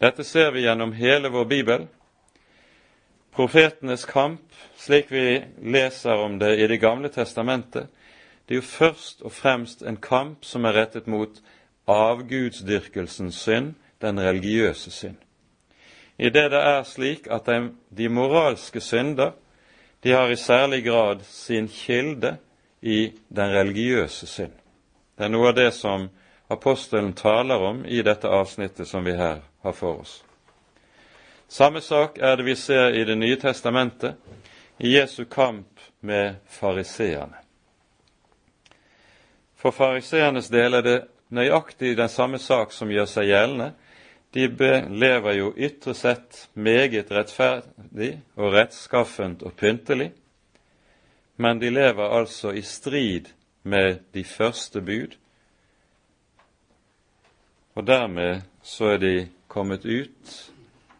Dette 0.00 0.24
ser 0.24 0.56
vi 0.56 0.64
gjennom 0.64 0.96
hele 0.96 1.28
vår 1.28 1.44
bibel. 1.44 1.90
Profetenes 3.32 4.04
kamp, 4.04 4.40
slik 4.76 5.12
vi 5.12 5.42
leser 5.62 6.14
om 6.20 6.38
det 6.38 6.58
i 6.60 6.66
Det 6.66 6.80
gamle 6.80 7.08
testamentet, 7.08 7.88
det 8.46 8.54
er 8.54 8.60
jo 8.60 8.66
først 8.66 9.22
og 9.22 9.32
fremst 9.32 9.82
en 9.82 9.96
kamp 9.96 10.44
som 10.44 10.64
er 10.64 10.76
rettet 10.76 11.06
mot 11.06 11.40
avgudsdyrkelsens 11.88 13.38
synd, 13.40 13.74
den 14.00 14.20
religiøse 14.20 14.90
synd. 14.90 15.16
I 16.18 16.28
det 16.28 16.50
det 16.50 16.60
er 16.60 16.82
slik 16.82 17.26
at 17.30 17.48
de 17.96 18.08
moralske 18.08 18.80
synder 18.80 19.32
de 20.02 20.12
har 20.12 20.28
i 20.28 20.36
særlig 20.36 20.84
grad 20.84 21.22
sin 21.24 21.68
kilde 21.68 22.36
i 22.82 23.12
den 23.28 23.54
religiøse 23.54 24.26
synd. 24.26 24.52
Det 25.18 25.24
er 25.24 25.32
noe 25.32 25.48
av 25.48 25.56
det 25.56 25.70
som 25.74 26.08
apostelen 26.50 27.12
taler 27.14 27.62
om 27.62 27.84
i 27.86 28.02
dette 28.02 28.28
avsnittet 28.28 28.88
som 28.88 29.04
vi 29.04 29.16
her 29.16 29.40
har 29.62 29.72
for 29.72 30.02
oss. 30.02 30.22
Samme 31.52 31.80
sak 31.80 32.16
er 32.18 32.36
det 32.36 32.44
vi 32.46 32.54
ser 32.56 32.94
i 32.96 33.04
Det 33.04 33.14
nye 33.18 33.36
testamentet, 33.36 34.14
i 34.78 34.94
Jesu 34.96 35.24
kamp 35.24 35.80
med 36.00 36.34
fariseerne. 36.48 37.36
For 39.60 39.70
fariseernes 39.70 40.48
del 40.48 40.74
er 40.74 40.82
det 40.82 40.94
nøyaktig 41.28 41.90
den 41.96 42.08
samme 42.08 42.38
sak 42.40 42.72
som 42.72 42.88
gjør 42.88 43.04
seg 43.04 43.28
gjeldende. 43.28 43.66
De 44.32 44.46
lever 44.88 45.36
jo 45.36 45.50
ytre 45.52 45.92
sett 45.94 46.38
meget 46.54 47.12
rettferdig 47.12 48.08
og 48.40 48.56
rettskaffent 48.56 49.44
og 49.44 49.52
pyntelig, 49.52 50.08
men 51.36 51.60
de 51.60 51.68
lever 51.68 52.16
altså 52.16 52.54
i 52.56 52.62
strid 52.64 53.28
med 53.62 54.00
de 54.16 54.24
første 54.24 54.80
bud, 54.80 55.20
og 57.76 57.86
dermed 57.86 58.40
så 58.62 58.94
er 58.94 59.04
de 59.04 59.14
kommet 59.52 59.84
ut 59.84 60.51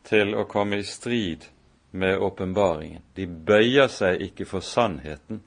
til 0.05 0.35
å 0.35 0.45
komme 0.51 0.81
i 0.81 0.87
strid 0.87 1.47
med 1.91 2.19
åpenbaringen. 2.19 3.03
De 3.15 3.27
bøyer 3.27 3.88
seg 3.93 4.23
ikke 4.29 4.47
for 4.49 4.65
sannheten. 4.65 5.43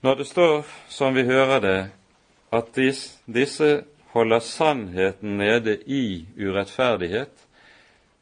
Når 0.00 0.16
det 0.16 0.26
står, 0.28 0.66
som 0.88 1.14
vi 1.14 1.24
hører 1.26 1.60
det, 1.60 1.78
at 2.54 2.68
disse 3.26 3.70
holder 4.14 4.38
sannheten 4.38 5.36
nede 5.40 5.78
i 5.90 6.26
urettferdighet, 6.38 7.32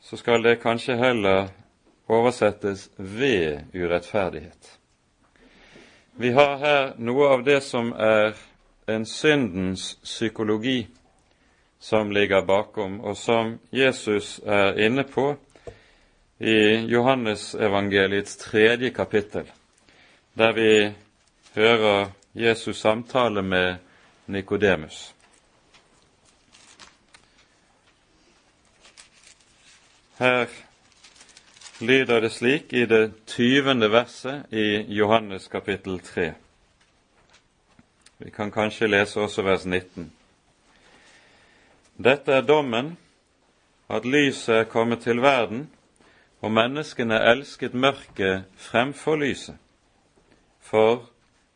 så 0.01 0.17
skal 0.17 0.43
det 0.43 0.63
kanskje 0.63 0.97
heller 0.97 1.53
oversettes 2.09 2.89
ved 2.97 3.69
urettferdighet. 3.75 4.79
Vi 6.17 6.33
har 6.33 6.57
her 6.59 6.93
noe 6.99 7.29
av 7.35 7.45
det 7.45 7.61
som 7.67 7.93
er 7.93 8.37
en 8.87 9.07
syndens 9.07 9.95
psykologi 10.05 10.87
som 11.85 12.11
ligger 12.11 12.41
bakom, 12.43 13.01
og 13.01 13.17
som 13.17 13.59
Jesus 13.73 14.41
er 14.47 14.79
inne 14.81 15.03
på 15.05 15.35
i 16.41 16.87
Johannesevangeliets 16.89 18.37
tredje 18.37 18.89
kapittel, 18.91 19.51
der 20.33 20.53
vi 20.53 20.95
hører 21.55 22.09
Jesus 22.35 22.81
samtale 22.81 23.43
med 23.43 23.77
Nikodemus. 24.27 25.15
Her 30.19 30.47
lyder 31.81 32.21
det 32.21 32.33
slik 32.33 32.73
i 32.73 32.87
det 32.87 33.13
tyvende 33.27 33.93
verset 33.93 34.47
i 34.51 34.89
Johannes 34.89 35.49
kapittel 35.49 36.01
3. 36.01 36.33
Vi 38.19 38.31
kan 38.31 38.51
kanskje 38.51 38.89
lese 38.89 39.21
også 39.21 39.43
vers 39.43 39.67
19. 39.67 40.13
Dette 41.97 42.33
er 42.33 42.43
dommen, 42.43 42.97
at 43.89 44.05
lyset 44.05 44.55
er 44.55 44.65
kommet 44.65 45.05
til 45.05 45.21
verden, 45.23 45.69
og 46.43 46.51
menneskene 46.51 47.21
elsket 47.31 47.75
mørket 47.75 48.45
fremfor 48.59 49.17
lyset, 49.17 49.55
for 50.61 51.07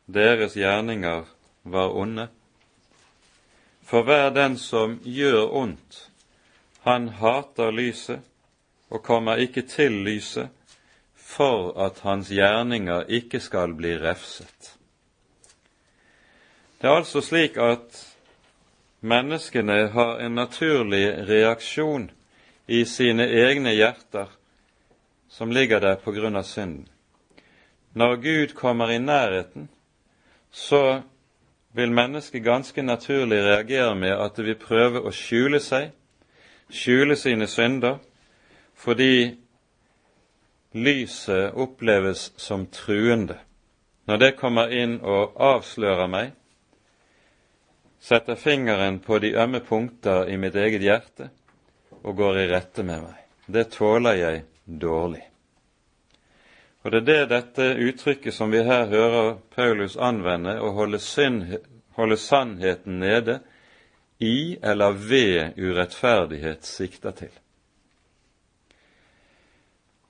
deres 0.07 0.55
gjerninger 0.55 1.25
var 1.65 1.91
onde. 1.91 2.29
For 3.83 4.03
hver 4.03 4.31
den 4.31 4.57
som 4.59 5.01
gjør 5.05 5.51
ondt, 5.51 6.11
han 6.87 7.09
hater 7.09 7.71
lyset 7.71 8.21
og 8.91 9.03
kommer 9.03 9.37
ikke 9.37 9.63
til 9.63 9.93
lyset, 9.93 10.49
for 11.17 11.75
at 11.87 12.01
hans 12.01 12.29
gjerninger 12.29 13.03
ikke 13.09 13.41
skal 13.41 13.75
bli 13.75 13.97
refset. 13.99 14.77
Det 16.81 16.89
er 16.89 16.95
altså 16.95 17.21
slik 17.21 17.57
at 17.57 18.15
menneskene 19.01 19.89
har 19.95 20.19
en 20.19 20.35
naturlig 20.35 21.29
reaksjon 21.29 22.11
i 22.67 22.85
sine 22.85 23.25
egne 23.25 23.73
hjerter 23.75 24.29
som 25.29 25.53
ligger 25.53 25.81
der 25.81 26.01
på 26.03 26.13
grunn 26.13 26.37
av 26.37 26.43
synden. 26.43 26.89
Når 27.93 28.17
Gud 28.17 28.55
kommer 28.55 28.91
i 28.91 28.99
nærheten, 28.99 29.69
så 30.51 31.03
vil 31.73 31.93
mennesket 31.93 32.45
ganske 32.45 32.83
naturlig 32.83 33.43
reagere 33.45 33.95
med 33.95 34.13
at 34.13 34.37
det 34.37 34.45
vil 34.45 34.59
prøve 34.61 35.01
å 35.01 35.13
skjule 35.15 35.61
seg, 35.61 35.91
skjule 36.71 37.17
sine 37.17 37.47
synder, 37.47 37.99
fordi 38.75 39.37
lyset 40.73 41.55
oppleves 41.55 42.33
som 42.37 42.67
truende. 42.67 43.39
Når 44.07 44.17
det 44.17 44.37
kommer 44.37 44.73
inn 44.73 44.99
og 45.03 45.37
avslører 45.37 46.09
meg, 46.09 46.38
setter 48.01 48.35
fingeren 48.35 48.99
på 48.99 49.19
de 49.19 49.35
ømme 49.35 49.61
punkter 49.61 50.29
i 50.29 50.37
mitt 50.37 50.55
eget 50.55 50.83
hjerte 50.83 51.31
og 52.03 52.17
går 52.17 52.39
i 52.39 52.47
rette 52.53 52.85
med 52.87 53.03
meg. 53.03 53.25
Det 53.47 53.71
tåler 53.75 54.19
jeg 54.19 54.45
dårlig. 54.65 55.25
Og 56.85 56.93
det 56.93 56.99
er 56.99 57.07
det 57.07 57.31
dette 57.33 57.65
uttrykket 57.89 58.35
som 58.35 58.53
vi 58.55 58.63
her 58.65 58.87
hører 58.87 59.35
Paulus 59.55 59.97
anvende, 59.97 60.55
å 60.63 60.71
holde, 60.77 61.01
synd, 61.03 61.59
holde 61.99 62.17
sannheten 62.17 63.01
nede 63.03 63.41
i 64.19 64.59
eller 64.63 64.95
ved 64.95 65.59
urettferdighet, 65.59 66.65
sikter 66.65 67.17
til. 67.19 67.35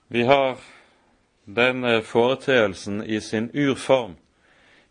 Vi 0.07 0.23
har 0.23 0.57
denne 1.45 2.01
foreteelsen 2.01 3.03
i 3.03 3.19
sin 3.21 3.49
urform 3.53 4.15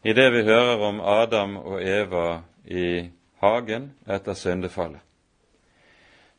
i 0.02 0.12
det 0.12 0.30
vi 0.30 0.42
hører 0.42 0.82
om 0.90 1.00
Adam 1.00 1.56
og 1.56 1.82
Eva 1.82 2.42
i 2.68 3.10
hagen 3.40 3.92
etter 4.06 4.34
syndefallet. 4.34 5.00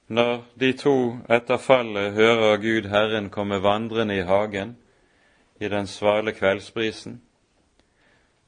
Når 0.10 0.44
de 0.60 0.72
to 0.74 1.18
etter 1.30 1.58
fallet 1.58 2.14
hører 2.14 2.58
Gud 2.58 2.90
Herren 2.90 3.30
komme 3.30 3.62
vandrende 3.62 4.18
i 4.18 4.26
hagen 4.26 4.78
i 5.60 5.70
den 5.70 5.88
svale 5.88 6.34
kveldsbrisen, 6.34 7.22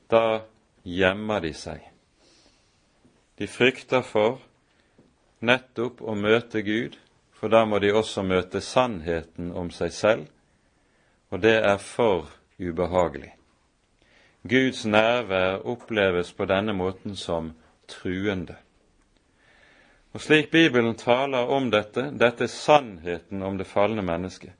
da 0.10 0.42
gjemmer 0.84 1.40
de 1.40 1.54
seg. 1.54 1.82
De 3.38 3.48
frykter 3.48 4.02
for 4.02 4.42
nettopp 5.42 6.02
å 6.02 6.16
møte 6.18 6.62
Gud, 6.66 6.98
for 7.34 7.50
da 7.50 7.64
må 7.66 7.80
de 7.82 7.94
også 7.94 8.24
møte 8.26 8.62
sannheten 8.62 9.52
om 9.58 9.72
seg 9.74 9.94
selv, 9.94 10.26
og 11.30 11.42
det 11.42 11.58
er 11.62 11.78
for 11.78 12.30
ubehagelig. 12.60 13.34
Guds 14.50 14.86
nærvær 14.86 15.62
oppleves 15.70 16.34
på 16.34 16.46
denne 16.50 16.74
måten 16.74 17.16
som 17.16 17.54
truende. 17.92 18.58
Og 20.12 20.24
slik 20.24 20.52
Bibelen 20.52 20.96
taler 21.00 21.48
om 21.48 21.70
dette, 21.72 22.10
dette 22.20 22.48
er 22.48 22.52
sannheten 22.52 23.44
om 23.44 23.58
det 23.60 23.68
falne 23.70 24.04
mennesket. 24.04 24.56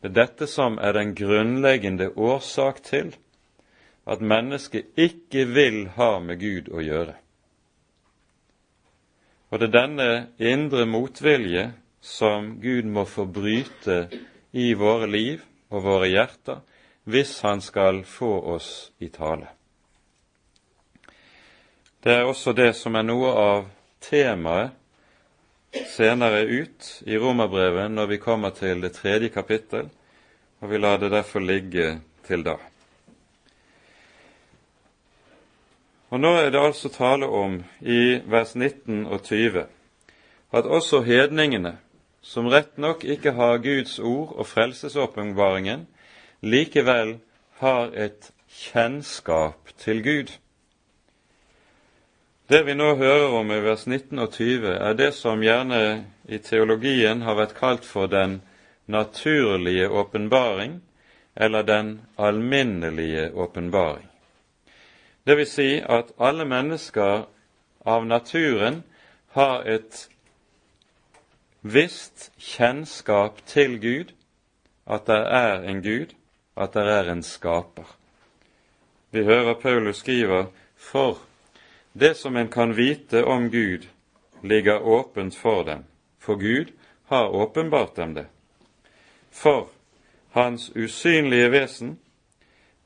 Det 0.00 0.12
er 0.12 0.16
dette 0.22 0.46
som 0.48 0.78
er 0.78 0.94
den 0.96 1.14
grunnleggende 1.14 2.12
årsak 2.16 2.82
til 2.86 3.12
at 4.10 4.22
mennesket 4.22 4.94
ikke 4.96 5.44
vil 5.50 5.82
ha 5.98 6.14
med 6.22 6.40
Gud 6.40 6.70
å 6.72 6.80
gjøre. 6.80 7.18
Og 9.50 9.58
det 9.58 9.68
er 9.68 9.76
denne 9.76 10.10
indre 10.38 10.86
motvilje 10.86 11.70
som 12.00 12.54
Gud 12.62 12.86
må 12.88 13.04
forbryte 13.04 14.06
i 14.56 14.72
våre 14.78 15.10
liv 15.10 15.42
og 15.70 15.84
våre 15.84 16.08
hjerter 16.08 16.62
hvis 17.10 17.40
Han 17.42 17.60
skal 17.60 18.04
få 18.04 18.30
oss 18.54 18.92
i 19.00 19.08
tale. 19.08 19.59
Det 22.00 22.12
er 22.12 22.24
også 22.24 22.52
det 22.56 22.72
som 22.76 22.94
er 22.96 23.04
noe 23.04 23.30
av 23.36 23.66
temaet 24.00 24.72
senere 25.92 26.46
ut 26.48 26.86
i 27.06 27.18
romerbrevet 27.20 27.92
når 27.92 28.08
vi 28.14 28.18
kommer 28.22 28.54
til 28.56 28.80
det 28.80 28.94
tredje 28.96 29.28
kapittel, 29.28 29.90
og 30.60 30.70
vi 30.72 30.80
lar 30.80 30.96
det 30.98 31.12
derfor 31.12 31.44
ligge 31.44 32.00
til 32.26 32.42
da. 32.46 32.56
Og 36.10 36.18
Nå 36.20 36.32
er 36.40 36.50
det 36.50 36.64
altså 36.64 36.88
tale 36.88 37.28
om 37.28 37.60
i 37.80 38.18
vers 38.26 38.56
19 38.56 39.06
og 39.06 39.22
20 39.22 39.66
at 40.50 40.66
også 40.66 41.04
hedningene, 41.06 41.76
som 42.22 42.48
rett 42.50 42.78
nok 42.78 43.04
ikke 43.04 43.36
har 43.36 43.60
Guds 43.62 43.98
ord 43.98 44.32
og 44.36 44.46
frelsesåpenbaringen, 44.46 45.86
likevel 46.40 47.18
har 47.60 47.92
et 47.94 48.32
kjennskap 48.48 49.70
til 49.78 50.02
Gud. 50.02 50.32
Det 52.50 52.62
vi 52.62 52.74
nå 52.74 52.94
hører 52.98 53.30
om 53.38 53.50
i 53.54 53.60
vers 53.62 53.84
19 53.86 54.18
og 54.18 54.32
20, 54.34 54.72
er 54.74 54.94
det 54.98 55.12
som 55.14 55.38
gjerne 55.38 55.82
i 56.26 56.40
teologien 56.42 57.20
har 57.22 57.36
vært 57.38 57.52
kalt 57.54 57.84
for 57.86 58.10
den 58.10 58.40
naturlige 58.90 59.86
åpenbaring, 59.86 60.80
eller 61.36 61.62
den 61.62 61.92
alminnelige 62.18 63.28
åpenbaring. 63.38 64.08
Det 65.22 65.38
vil 65.38 65.46
si 65.46 65.68
at 65.78 66.10
alle 66.18 66.48
mennesker 66.50 67.22
av 67.86 68.10
naturen 68.10 68.82
har 69.38 69.62
et 69.62 70.08
visst 71.62 72.32
kjennskap 72.34 73.38
til 73.46 73.78
Gud, 73.78 74.14
at 74.90 75.06
det 75.06 75.22
er 75.22 75.70
en 75.70 75.86
Gud, 75.86 76.18
at 76.58 76.74
det 76.74 76.88
er 76.98 77.14
en 77.14 77.22
skaper. 77.22 77.96
Vi 79.14 79.22
hører 79.22 79.54
Paulus 79.54 80.02
skriver 80.02 80.50
for 80.74 81.29
det 81.92 82.14
som 82.16 82.36
en 82.36 82.48
kan 82.48 82.76
vite 82.76 83.24
om 83.24 83.50
Gud, 83.50 83.88
ligger 84.42 84.82
åpent 84.82 85.36
for 85.36 85.64
dem, 85.64 85.84
for 86.18 86.36
Gud 86.36 86.72
har 87.06 87.28
åpenbart 87.28 87.96
dem 87.96 88.14
det. 88.14 88.26
For 89.30 89.68
Hans 90.30 90.70
usynlige 90.76 91.50
vesen, 91.50 91.98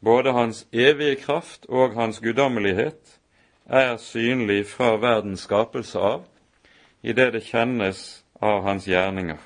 både 0.00 0.32
Hans 0.32 0.66
evige 0.72 1.14
kraft 1.14 1.66
og 1.68 1.94
Hans 1.94 2.20
guddommelighet, 2.20 3.20
er 3.66 3.96
synlig 3.96 4.66
fra 4.66 4.96
verdens 4.96 5.40
skapelse 5.40 5.98
av, 5.98 6.24
i 7.02 7.12
det 7.12 7.32
det 7.32 7.42
kjennes 7.44 8.24
av 8.40 8.62
hans 8.62 8.86
gjerninger. 8.88 9.40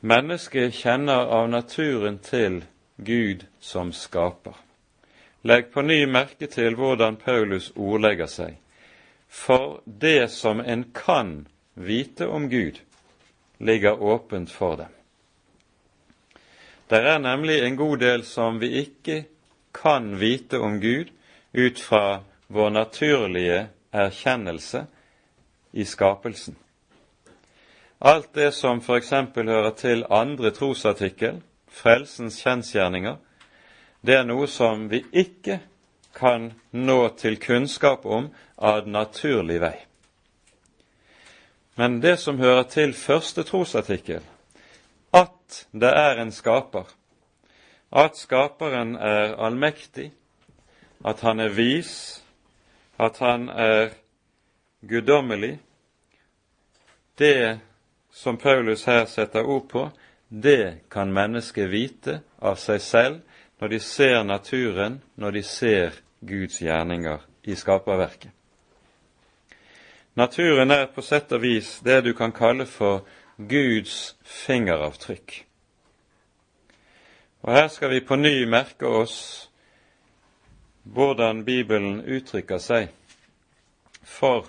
Mennesket 0.00 0.74
kjenner 0.74 1.30
av 1.32 1.48
naturen 1.48 2.18
til 2.18 2.64
Gud 2.96 3.46
som 3.60 3.92
skaper. 3.92 4.56
Legg 5.44 5.72
på 5.72 5.82
ny 5.82 6.06
merke 6.08 6.46
til 6.48 6.76
hvordan 6.78 7.18
Paulus 7.20 7.68
ordlegger 7.76 8.30
seg. 8.32 8.56
For 9.28 9.82
det 9.84 10.30
som 10.32 10.60
en 10.60 10.86
kan 10.96 11.46
vite 11.74 12.28
om 12.28 12.48
Gud, 12.48 12.80
ligger 13.58 14.00
åpent 14.02 14.50
for 14.50 14.76
dem. 14.80 14.92
Det 16.88 17.00
er 17.00 17.18
nemlig 17.18 17.58
en 17.60 17.76
god 17.76 17.98
del 18.00 18.24
som 18.24 18.60
vi 18.60 18.70
ikke 18.84 19.24
kan 19.74 20.14
vite 20.20 20.58
om 20.58 20.80
Gud 20.80 21.12
ut 21.52 21.80
fra 21.80 22.22
vår 22.48 22.70
naturlige 22.70 23.66
erkjennelse 23.92 24.86
i 25.72 25.84
skapelsen. 25.84 26.56
Alt 28.00 28.34
det 28.34 28.52
som 28.54 28.80
f.eks. 28.80 29.10
hører 29.36 29.70
til 29.70 30.04
andre 30.10 30.50
trosartikkel, 30.50 31.40
frelsens 31.68 32.40
kjensgjerninger, 32.42 33.16
det 34.04 34.18
er 34.20 34.26
noe 34.28 34.46
som 34.50 34.88
vi 34.90 35.00
ikke 35.16 35.58
kan 36.14 36.50
nå 36.76 36.98
til 37.18 37.38
kunnskap 37.40 38.04
om 38.06 38.28
av 38.56 38.88
naturlig 38.88 39.58
vei. 39.62 39.76
Men 41.74 41.98
det 42.00 42.18
som 42.22 42.38
hører 42.38 42.68
til 42.70 42.92
første 42.94 43.42
trosartikkel, 43.48 44.20
at 45.14 45.64
det 45.72 45.90
er 45.90 46.20
en 46.22 46.32
skaper, 46.32 46.86
at 47.94 48.18
skaperen 48.18 48.94
er 48.96 49.34
allmektig, 49.38 50.10
at 51.04 51.20
han 51.20 51.40
er 51.40 51.54
vis, 51.56 52.22
at 52.98 53.18
han 53.18 53.48
er 53.48 53.94
guddommelig, 54.88 55.58
det 57.18 57.58
som 58.12 58.36
Paulus 58.36 58.84
her 58.84 59.06
setter 59.06 59.46
ord 59.46 59.68
på, 59.68 59.88
det 60.28 60.90
kan 60.90 61.12
mennesket 61.14 61.70
vite 61.70 62.20
av 62.42 62.58
seg 62.58 62.82
selv 62.82 63.22
når 63.60 63.68
de 63.68 63.80
ser 63.80 64.22
naturen, 64.22 65.02
når 65.16 65.30
de 65.30 65.42
ser 65.42 66.00
Guds 66.20 66.58
gjerninger 66.58 67.18
i 67.44 67.54
skaperverket. 67.54 68.30
Naturen 70.14 70.70
er 70.70 70.86
på 70.94 71.02
sett 71.02 71.32
og 71.34 71.42
vis 71.42 71.80
det 71.84 72.04
du 72.06 72.12
kan 72.14 72.32
kalle 72.32 72.66
for 72.70 73.02
Guds 73.36 74.14
fingeravtrykk. 74.22 75.40
Og 77.42 77.52
Her 77.52 77.68
skal 77.68 77.90
vi 77.90 78.00
på 78.00 78.16
ny 78.16 78.44
merke 78.48 78.86
oss 78.86 79.50
hvordan 80.84 81.44
Bibelen 81.44 81.98
uttrykker 82.04 82.60
seg. 82.62 82.88
For 84.04 84.46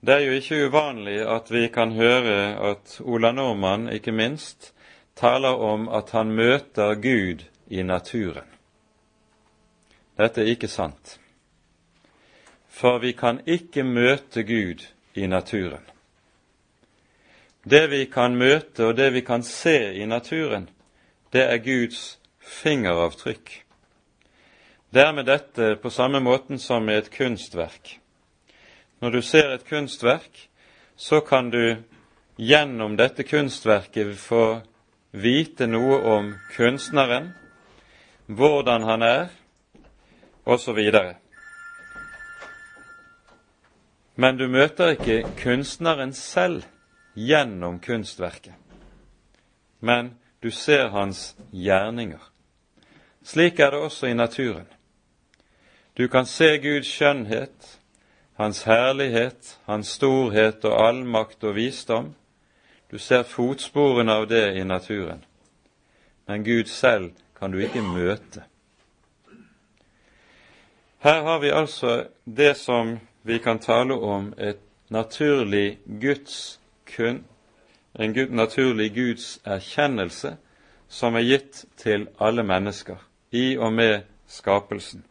det 0.00 0.14
er 0.14 0.24
jo 0.24 0.38
ikke 0.38 0.64
uvanlig 0.70 1.20
at 1.26 1.50
vi 1.52 1.66
kan 1.74 1.92
høre 1.92 2.56
at 2.70 3.00
Ola 3.04 3.32
Nordmann, 3.32 3.88
ikke 3.92 4.12
minst, 4.12 4.72
taler 5.16 5.58
om 5.58 5.88
at 5.88 6.10
han 6.14 6.30
møter 6.32 6.94
Gud 6.94 7.44
i 7.68 7.82
naturen. 7.82 8.46
Dette 10.18 10.42
er 10.42 10.52
ikke 10.54 10.68
sant. 10.68 11.18
For 12.68 12.98
vi 12.98 13.12
kan 13.12 13.40
ikke 13.46 13.84
møte 13.84 14.42
Gud 14.42 14.84
i 15.14 15.26
naturen. 15.26 15.84
Det 17.64 17.88
vi 17.90 18.04
kan 18.10 18.36
møte 18.38 18.86
og 18.86 18.96
det 18.96 19.12
vi 19.12 19.20
kan 19.20 19.42
se 19.42 19.94
i 19.94 20.06
naturen, 20.06 20.68
det 21.32 21.44
er 21.44 21.58
Guds 21.62 22.18
fingeravtrykk. 22.38 23.64
Det 24.94 25.02
er 25.02 25.12
med 25.12 25.26
dette 25.28 25.74
på 25.82 25.90
samme 25.90 26.20
måten 26.20 26.58
som 26.58 26.86
med 26.86 26.98
et 26.98 27.10
kunstverk. 27.12 27.98
Når 29.00 29.10
du 29.10 29.22
ser 29.22 29.52
et 29.52 29.66
kunstverk, 29.68 30.48
så 30.96 31.20
kan 31.20 31.50
du 31.50 31.76
gjennom 32.38 32.96
dette 32.96 33.22
kunstverket 33.22 34.16
få 34.18 34.60
vite 35.12 35.66
noe 35.66 36.00
om 36.16 36.32
kunstneren, 36.56 37.34
hvordan 38.28 38.82
han 38.82 39.02
er, 39.02 39.26
osv. 40.44 40.78
Men 44.16 44.36
du 44.36 44.48
møter 44.48 44.94
ikke 44.96 45.22
kunstneren 45.42 46.12
selv 46.12 46.62
gjennom 47.16 47.80
kunstverket, 47.80 48.54
men 49.80 50.14
du 50.42 50.50
ser 50.50 50.88
hans 50.88 51.36
gjerninger. 51.52 52.22
Slik 53.24 53.58
er 53.60 53.70
det 53.70 53.80
også 53.80 54.06
i 54.06 54.14
naturen. 54.14 54.66
Du 55.98 56.08
kan 56.08 56.26
se 56.26 56.58
Guds 56.58 56.86
skjønnhet, 56.86 57.74
Hans 58.38 58.62
herlighet, 58.62 59.58
Hans 59.66 59.88
storhet 59.88 60.64
og 60.64 60.88
allmakt 60.88 61.44
og 61.44 61.56
visdom. 61.56 62.14
Du 62.90 62.98
ser 62.98 63.22
fotsporene 63.22 64.12
av 64.12 64.28
det 64.30 64.56
i 64.56 64.64
naturen. 64.64 65.24
Men 66.26 66.44
Gud 66.44 66.64
selv 66.64 67.10
kan 67.38 67.52
du 67.52 67.58
ikke 67.58 67.82
møte. 67.82 68.42
Her 70.98 71.22
har 71.22 71.38
vi 71.38 71.50
altså 71.54 72.06
det 72.24 72.56
som 72.56 72.98
vi 73.22 73.38
kan 73.38 73.58
tale 73.58 73.94
om 73.94 74.32
et 74.38 74.58
naturlig 74.88 75.78
Guds 76.00 76.60
kun, 76.96 77.24
en 77.98 78.16
naturlig 78.30 78.94
Guds 78.94 79.40
erkjennelse 79.44 80.36
som 80.88 81.14
er 81.14 81.26
gitt 81.26 81.64
til 81.76 82.08
alle 82.20 82.42
mennesker 82.42 82.96
i 83.30 83.56
og 83.56 83.72
med 83.72 84.00
skapelsen. 84.26 85.04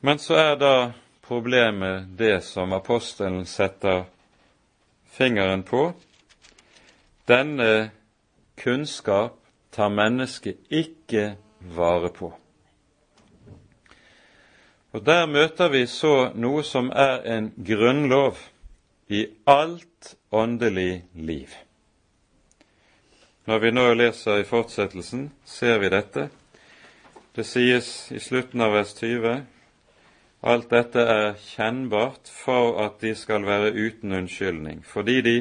Men 0.00 0.18
så 0.18 0.34
er 0.34 0.56
da 0.60 0.92
problemet 1.22 2.18
det 2.18 2.42
som 2.44 2.72
apostelen 2.72 3.46
setter 3.46 4.04
fingeren 5.06 5.62
på. 5.62 5.92
Denne 7.28 7.90
kunnskap 8.60 9.38
tar 9.74 9.90
mennesket 9.90 10.62
ikke 10.70 11.34
vare 11.74 12.10
på. 12.14 12.32
Og 14.94 15.06
Der 15.06 15.26
møter 15.26 15.68
vi 15.68 15.86
så 15.90 16.30
noe 16.34 16.62
som 16.62 16.92
er 16.94 17.24
en 17.36 17.50
grunnlov 17.66 18.38
i 19.10 19.26
alt 19.46 20.14
åndelig 20.30 21.04
liv. 21.14 21.50
Når 23.46 23.58
vi 23.58 23.70
nå 23.74 23.88
leser 23.94 24.40
i 24.40 24.46
fortsettelsen, 24.46 25.32
ser 25.44 25.78
vi 25.82 25.90
dette. 25.90 26.28
Det 27.34 27.44
sies 27.46 28.12
i 28.14 28.22
slutten 28.22 28.62
av 28.62 28.72
vers 28.72 28.94
20 28.94 29.42
Alt 30.44 30.70
dette 30.70 31.00
er 31.00 31.38
kjennbart 31.40 32.28
for 32.28 32.76
at 32.84 32.98
de 33.00 33.14
skal 33.16 33.46
være 33.48 33.72
uten 33.72 34.12
unnskyldning, 34.12 34.82
fordi 34.84 35.20
de, 35.24 35.36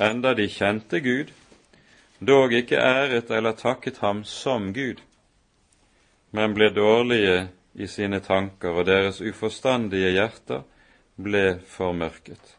enda 0.00 0.34
de 0.36 0.48
kjente 0.52 1.00
Gud, 1.00 1.32
dog 2.26 2.52
ikke 2.54 2.78
æret 2.78 3.30
eller 3.30 3.52
takket 3.58 3.98
ham 3.98 4.24
som 4.24 4.72
Gud, 4.74 5.00
men 6.30 6.54
ble 6.54 6.70
dårlige 6.74 7.48
i 7.74 7.86
sine 7.86 8.20
tanker, 8.20 8.70
og 8.70 8.86
deres 8.86 9.20
uforstandige 9.20 10.12
hjerter 10.12 10.62
ble 11.16 11.60
formørket. 11.68 12.56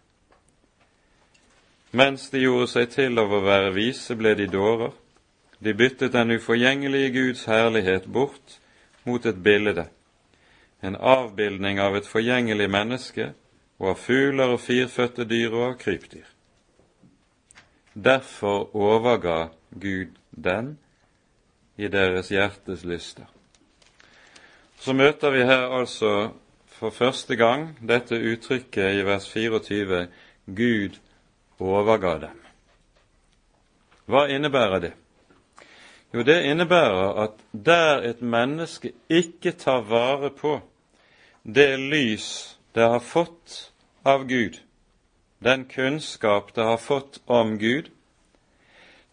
Mens 1.93 2.29
de 2.33 2.41
gjorde 2.41 2.71
seg 2.71 2.89
til 2.89 3.19
av 3.21 3.29
å 3.29 3.43
være 3.45 3.73
vise, 3.75 4.15
ble 4.17 4.33
de 4.37 4.47
dårer. 4.49 4.93
De 5.63 5.75
byttet 5.77 6.15
den 6.15 6.33
uforgjengelige 6.35 7.13
Guds 7.13 7.45
herlighet 7.45 8.07
bort 8.09 8.57
mot 9.05 9.25
et 9.25 9.37
bilde, 9.43 9.85
en 10.81 10.97
avbildning 10.97 11.79
av 11.79 11.95
et 11.95 12.09
forgjengelig 12.09 12.67
menneske 12.71 13.29
og 13.79 13.93
av 13.93 14.01
fugler 14.01 14.55
og 14.55 14.61
firfødte 14.63 15.27
dyr 15.29 15.53
og 15.53 15.67
av 15.69 15.77
krypdyr. 15.79 16.32
Derfor 17.93 18.75
overga 18.75 19.49
Gud 19.71 20.15
den 20.31 20.77
i 21.77 21.87
deres 21.87 22.29
hjertes 22.29 22.83
lyster. 22.83 23.25
Så 24.79 24.93
møter 24.93 25.31
vi 25.31 25.45
her 25.45 25.69
altså 25.79 26.31
for 26.67 26.89
første 26.89 27.35
gang 27.35 27.77
dette 27.87 28.17
uttrykket 28.17 28.97
i 28.97 29.05
vers 29.05 29.29
24 29.31 30.07
Gud 30.45 30.97
overga 31.59 32.17
dem. 32.25 32.41
Hva 34.05 34.25
innebærer 34.27 34.79
det? 34.79 34.93
Jo, 36.13 36.21
det 36.21 36.43
innebærer 36.45 37.23
at 37.23 37.39
der 37.51 38.03
et 38.09 38.21
menneske 38.21 38.91
ikke 39.09 39.51
tar 39.51 39.81
vare 39.87 40.29
på 40.29 40.59
det 41.43 41.79
lys 41.79 42.57
det 42.75 42.83
har 42.83 42.99
fått 42.99 43.71
av 44.05 44.27
Gud, 44.27 44.59
den 45.43 45.65
kunnskap 45.65 46.53
det 46.53 46.63
har 46.63 46.77
fått 46.77 47.19
om 47.25 47.57
Gud, 47.57 47.89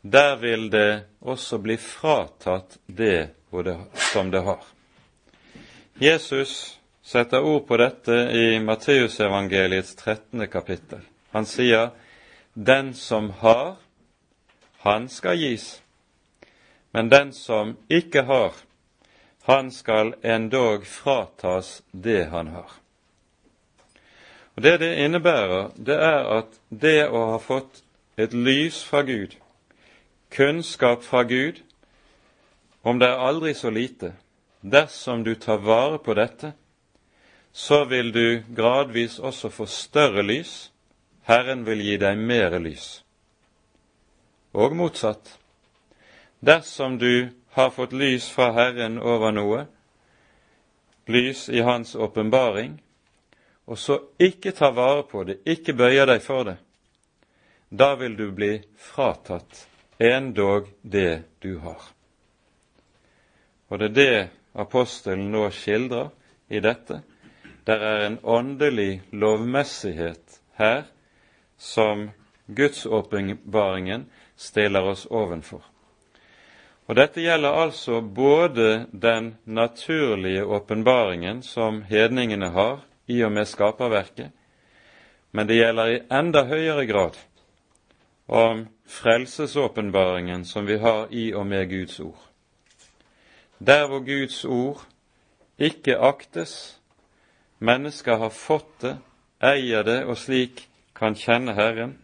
der 0.03 0.37
vil 0.37 0.71
det 0.71 1.03
også 1.21 1.59
bli 1.59 1.77
fratatt 1.77 2.79
det 2.87 3.29
som 4.13 4.31
det 4.31 4.41
har. 4.41 4.63
Jesus 5.99 6.79
setter 7.03 7.43
ord 7.43 7.67
på 7.67 7.77
dette 7.77 8.15
i 8.33 8.61
Matteusevangeliets 8.61 9.95
13. 9.95 10.47
kapittel. 10.47 11.01
Han 11.31 11.47
sier, 11.47 11.91
'Den 12.55 12.95
som 12.95 13.31
har, 13.31 13.77
han 14.79 15.09
skal 15.09 15.37
gis', 15.37 15.81
men 16.93 17.09
den 17.09 17.33
som 17.33 17.77
ikke 17.89 18.23
har, 18.23 18.55
han 19.43 19.71
skal 19.71 20.15
endog 20.23 20.87
fratas 20.87 21.83
det 21.93 22.25
han 22.25 22.47
har. 22.47 22.80
Det 24.63 24.81
det 24.81 24.97
innebærer, 25.05 25.71
det 25.77 25.97
er 25.97 26.27
at 26.39 26.57
det 26.69 27.09
å 27.09 27.21
ha 27.33 27.39
fått 27.41 27.81
et 28.21 28.35
lys 28.37 28.83
fra 28.85 29.01
Gud, 29.09 29.37
kunnskap 30.31 31.05
fra 31.07 31.23
Gud, 31.23 31.63
om 32.83 32.99
det 33.01 33.09
er 33.09 33.23
aldri 33.29 33.55
så 33.55 33.71
lite, 33.71 34.13
dersom 34.61 35.25
du 35.25 35.35
tar 35.35 35.63
vare 35.65 35.99
på 35.99 36.15
dette, 36.15 36.53
så 37.53 37.85
vil 37.85 38.13
du 38.13 38.43
gradvis 38.57 39.19
også 39.19 39.49
få 39.49 39.67
større 39.67 40.23
lys. 40.23 40.71
Herren 41.23 41.65
vil 41.67 41.81
gi 41.81 41.97
deg 41.97 42.19
mer 42.19 42.59
lys. 42.59 43.03
Og 44.53 44.77
motsatt. 44.77 45.39
Dersom 46.41 46.99
du 46.99 47.31
har 47.57 47.71
fått 47.71 47.93
lys 47.93 48.31
fra 48.31 48.53
Herren 48.53 48.99
over 48.99 49.33
noe, 49.35 49.67
lys 51.07 51.49
i 51.49 51.61
Hans 51.61 51.95
åpenbaring, 51.95 52.81
og 53.71 53.79
så 53.79 54.01
ikke 54.19 54.51
tar 54.57 54.75
vare 54.75 55.05
på 55.07 55.23
det, 55.25 55.41
ikke 55.47 55.77
bøyer 55.79 56.09
deg 56.11 56.23
for 56.25 56.49
det, 56.49 56.57
da 57.71 57.95
vil 57.95 58.17
du 58.19 58.27
bli 58.35 58.57
fratatt 58.75 59.67
endog 60.01 60.67
det 60.83 61.23
du 61.39 61.59
har. 61.63 61.83
Og 63.71 63.79
det 63.79 63.91
er 63.93 63.95
det 63.95 64.29
apostelen 64.59 65.31
nå 65.31 65.45
skildrer 65.55 66.11
i 66.51 66.59
dette. 66.59 67.03
Der 67.69 67.85
er 67.87 68.07
en 68.07 68.19
åndelig 68.27 69.03
lovmessighet 69.13 70.41
her 70.59 70.89
som 71.59 72.09
gudsåpenbaringen 72.47 74.09
stiller 74.37 74.91
oss 74.91 75.07
ovenfor. 75.07 75.63
Og 76.91 76.97
Dette 76.99 77.23
gjelder 77.23 77.55
altså 77.55 78.01
både 78.01 78.87
den 78.91 79.37
naturlige 79.45 80.43
åpenbaringen 80.45 81.43
som 81.47 81.85
hedningene 81.87 82.49
har 82.51 82.81
i 83.11 83.21
og 83.27 83.33
med 83.35 83.49
skaperverket, 83.49 84.31
men 85.31 85.47
det 85.47 85.59
gjelder 85.59 85.93
i 85.93 86.01
enda 86.15 86.45
høyere 86.47 86.87
grad 86.87 87.19
om 88.31 88.65
frelsesåpenbaringen 88.87 90.45
som 90.47 90.67
vi 90.67 90.79
har 90.79 91.11
i 91.11 91.31
og 91.35 91.47
med 91.47 91.69
Guds 91.71 92.01
ord. 92.01 92.27
Der 93.59 93.87
hvor 93.87 94.01
Guds 94.07 94.45
ord 94.45 94.87
ikke 95.59 95.99
aktes, 95.99 96.81
mennesker 97.59 98.17
har 98.17 98.35
fått 98.35 98.73
det, 98.81 98.97
eier 99.41 99.85
det 99.85 100.03
og 100.05 100.19
slik 100.19 100.67
kan 100.97 101.15
kjenne 101.17 101.55
Herren, 101.55 101.99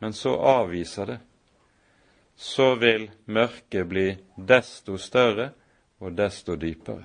men 0.00 0.12
så 0.16 0.34
avviser 0.34 1.06
det 1.06 1.20
så 2.40 2.74
vil 2.74 3.10
mørket 3.28 3.84
bli 3.88 4.06
desto 4.34 4.96
større 4.98 5.50
og 6.00 6.14
desto 6.16 6.54
dypere. 6.56 7.04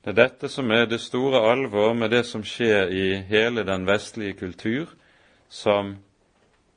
Det 0.00 0.14
er 0.14 0.16
dette 0.16 0.48
som 0.48 0.70
er 0.72 0.86
det 0.88 1.00
store 1.04 1.42
alvor 1.50 1.92
med 1.92 2.10
det 2.14 2.22
som 2.24 2.40
skjer 2.46 2.88
i 2.88 3.06
hele 3.28 3.66
den 3.68 3.82
vestlige 3.84 4.38
kultur 4.38 4.88
som 5.52 5.98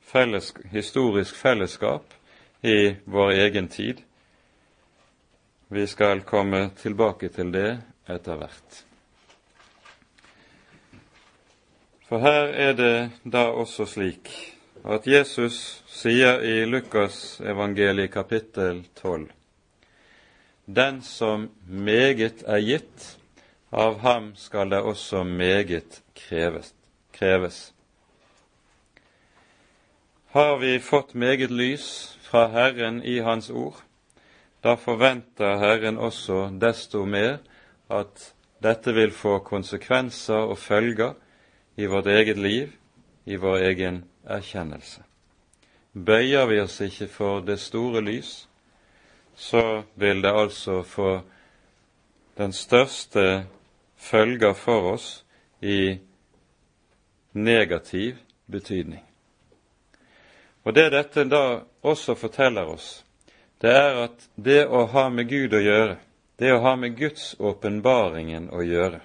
felles, 0.04 0.50
historisk 0.72 1.36
fellesskap 1.36 2.12
i 2.60 2.96
vår 3.04 3.30
egen 3.46 3.68
tid. 3.68 4.02
Vi 5.72 5.86
skal 5.86 6.20
komme 6.20 6.68
tilbake 6.76 7.30
til 7.32 7.52
det 7.54 7.78
etter 8.12 8.36
hvert. 8.36 8.82
For 12.04 12.20
her 12.20 12.52
er 12.52 12.76
det 12.76 12.96
da 13.24 13.46
også 13.56 13.86
slik 13.88 14.28
at 14.84 15.08
Jesus 15.08 15.80
sier 15.88 16.44
i 16.44 16.66
Lukas 16.68 17.40
evangeliet 17.40 18.12
kapittel 18.12 18.84
12 19.00 19.43
Den 20.66 21.02
som 21.02 21.50
meget 21.68 22.42
er 22.46 22.60
gitt, 22.64 23.18
av 23.72 23.98
ham 24.00 24.32
skal 24.36 24.70
det 24.70 24.80
også 24.80 25.24
meget 25.24 26.02
kreves. 27.12 27.72
Har 30.32 30.56
vi 30.58 30.78
fått 30.80 31.14
meget 31.14 31.50
lys 31.50 32.16
fra 32.22 32.46
Herren 32.48 33.02
i 33.02 33.18
Hans 33.18 33.50
ord, 33.50 33.82
da 34.64 34.74
forventer 34.74 35.58
Herren 35.58 35.98
også 35.98 36.48
desto 36.60 37.04
mer 37.04 37.38
at 37.90 38.32
dette 38.64 38.94
vil 38.94 39.12
få 39.12 39.38
konsekvenser 39.44 40.48
og 40.48 40.58
følger 40.58 41.12
i 41.76 41.86
vårt 41.86 42.06
eget 42.06 42.38
liv, 42.38 42.72
i 43.26 43.36
vår 43.36 43.56
egen 43.56 44.04
erkjennelse. 44.24 45.02
Bøyer 45.94 46.46
vi 46.46 46.60
oss 46.60 46.80
ikke 46.80 47.08
for 47.08 47.40
det 47.40 47.60
store 47.60 48.00
lys, 48.00 48.48
så 49.36 49.82
vil 49.94 50.22
det 50.22 50.32
altså 50.32 50.82
få 50.82 51.20
den 52.38 52.52
største 52.52 53.46
følger 53.96 54.52
for 54.52 54.92
oss 54.94 55.24
i 55.62 55.98
negativ 57.32 58.16
betydning. 58.46 59.04
Og 60.64 60.74
Det 60.74 60.92
dette 60.92 61.24
da 61.28 61.60
også 61.82 62.14
forteller 62.14 62.64
oss, 62.64 63.04
det 63.60 63.70
er 63.70 64.04
at 64.04 64.28
det 64.36 64.66
å 64.66 64.86
ha 64.86 65.08
med 65.08 65.28
Gud 65.28 65.54
å 65.54 65.60
gjøre, 65.60 65.96
det 66.38 66.52
å 66.52 66.62
ha 66.64 66.76
med 66.76 66.96
Guds 66.96 67.34
åpenbaringen 67.38 68.48
å 68.52 68.62
gjøre, 68.64 69.00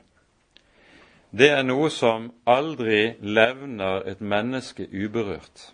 det 1.32 1.52
er 1.54 1.63
noe 1.63 1.89
som 1.94 2.32
aldri 2.50 3.13
levner 3.22 4.08
et 4.10 4.22
menneske 4.22 4.88
uberørt. 4.89 5.74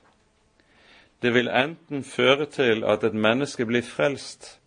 Det 1.21 1.33
vil 1.33 1.47
enten 1.47 2.03
føre 2.03 2.45
til 2.45 2.83
at 2.83 3.03
et 3.03 3.13
menneske 3.13 3.65
blir 3.65 3.83
frelst 3.85 4.59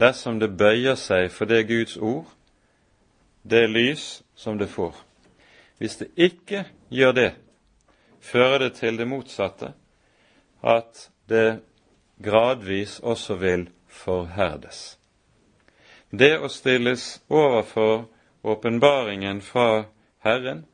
dersom 0.00 0.40
det 0.40 0.56
bøyer 0.56 0.96
seg 0.96 1.30
for 1.30 1.44
det 1.44 1.66
Guds 1.68 1.96
ord, 1.96 2.26
det 3.42 3.68
lys 3.70 4.22
som 4.34 4.58
det 4.58 4.70
får. 4.72 4.94
Hvis 5.78 5.96
det 5.96 6.08
ikke 6.16 6.64
gjør 6.90 7.12
det, 7.12 7.30
fører 8.20 8.58
det 8.58 8.72
til 8.78 8.98
det 8.98 9.08
motsatte, 9.08 9.72
at 10.62 11.08
det 11.28 11.60
gradvis 12.22 13.00
også 13.00 13.34
vil 13.34 13.68
forherdes. 13.88 14.96
Det 16.10 16.36
å 16.38 16.48
stilles 16.52 17.22
overfor 17.28 18.04
åpenbaringen 18.44 19.40
fra 19.40 19.84
Herren, 20.22 20.66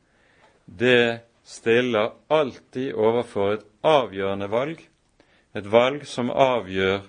det 0.65 1.21
stiller 1.43 2.11
alltid 2.27 2.93
overfor 2.93 3.53
et 3.53 3.65
avgjørende 3.83 4.49
valg, 4.51 4.88
et 5.55 5.65
valg 5.71 6.05
som 6.07 6.29
avgjør 6.29 7.01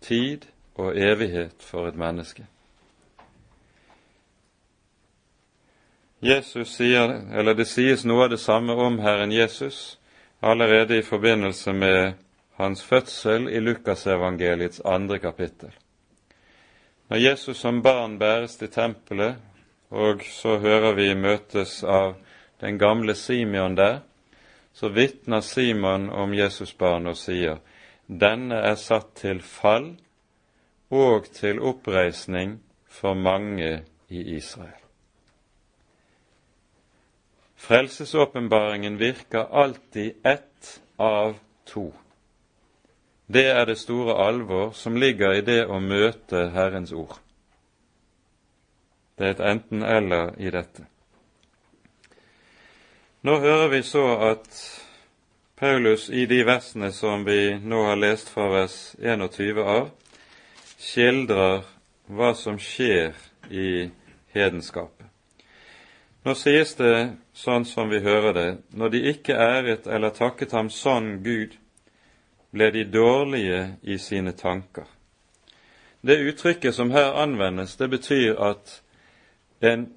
tid 0.00 0.46
og 0.74 0.96
evighet 0.96 1.62
for 1.64 1.88
et 1.88 1.96
menneske. 1.96 2.46
Jesus 6.20 6.76
sier, 6.76 7.14
eller 7.32 7.54
Det 7.54 7.66
sies 7.66 8.04
noe 8.04 8.24
av 8.24 8.30
det 8.30 8.40
samme 8.40 8.72
om 8.72 8.98
Herren 9.00 9.32
Jesus 9.32 9.98
allerede 10.40 10.98
i 10.98 11.02
forbindelse 11.02 11.72
med 11.72 12.12
hans 12.56 12.82
fødsel 12.84 13.48
i 13.48 13.60
Lukasevangeliets 13.60 14.80
andre 14.84 15.18
kapittel. 15.18 15.70
Når 17.08 17.16
Jesus 17.16 17.56
som 17.56 17.82
barn 17.82 18.18
bæres 18.18 18.56
til 18.56 18.68
tempelet 18.68 19.36
og 19.90 20.22
så 20.22 20.58
hører 20.58 20.94
vi 20.94 21.14
møtes 21.14 21.80
av 21.82 22.14
den 22.60 22.78
gamle 22.78 23.14
Simeon 23.14 23.74
der, 23.76 24.00
så 24.72 24.88
vitner 24.88 25.40
Simon 25.40 26.10
om 26.10 26.34
Jesusbarnet 26.34 27.14
og 27.14 27.16
sier:" 27.16 27.58
denne 28.10 28.58
er 28.66 28.74
satt 28.74 29.14
til 29.14 29.38
fall 29.42 29.92
og 30.90 31.28
til 31.30 31.60
oppreisning 31.62 32.58
for 32.88 33.14
mange 33.14 33.84
i 34.08 34.22
Israel. 34.36 34.80
Frelsesåpenbaringen 37.54 38.98
virker 38.98 39.46
alltid 39.52 40.26
ett 40.26 40.80
av 40.96 41.36
to. 41.64 41.92
Det 43.26 43.46
er 43.46 43.64
det 43.64 43.78
store 43.78 44.16
alvor 44.26 44.72
som 44.72 44.96
ligger 44.96 45.32
i 45.38 45.44
det 45.46 45.66
å 45.66 45.78
møte 45.78 46.48
Herrens 46.50 46.92
ord. 46.92 47.20
Det 49.18 49.26
er 49.26 49.36
et 49.36 49.44
enten-eller 49.52 50.32
i 50.40 50.50
dette. 50.50 50.88
Nå 53.22 53.34
hører 53.38 53.68
vi 53.68 53.82
så 53.82 54.16
at 54.16 54.60
Paulus 55.56 56.06
i 56.08 56.22
de 56.26 56.38
versene 56.48 56.88
som 56.92 57.26
vi 57.26 57.58
nå 57.60 57.82
har 57.84 57.98
lest 58.00 58.30
fra 58.32 58.46
vers 58.48 58.76
21 58.96 59.60
av, 59.60 59.90
skildrer 60.80 61.66
hva 62.08 62.30
som 62.32 62.56
skjer 62.56 63.12
i 63.52 63.90
hedenskapet. 64.32 65.04
Nå 66.24 66.32
sies 66.32 66.72
det 66.80 66.94
sånn 67.36 67.68
som 67.68 67.92
vi 67.92 68.00
hører 68.00 68.32
det, 68.32 68.48
når 68.72 68.96
de 68.96 69.04
ikke 69.12 69.36
æret 69.36 69.84
eller 69.84 70.16
takket 70.16 70.56
ham 70.56 70.72
sånn 70.72 71.18
Gud, 71.20 71.60
ble 72.56 72.72
de 72.72 72.88
dårlige 72.88 73.62
i 73.82 74.00
sine 74.00 74.32
tanker. 74.32 74.88
Det 76.00 76.22
uttrykket 76.24 76.72
som 76.72 76.96
her 76.96 77.20
anvendes, 77.20 77.76
det 77.76 77.92
betyr 77.92 78.40
at 78.40 78.78
en 79.60 79.90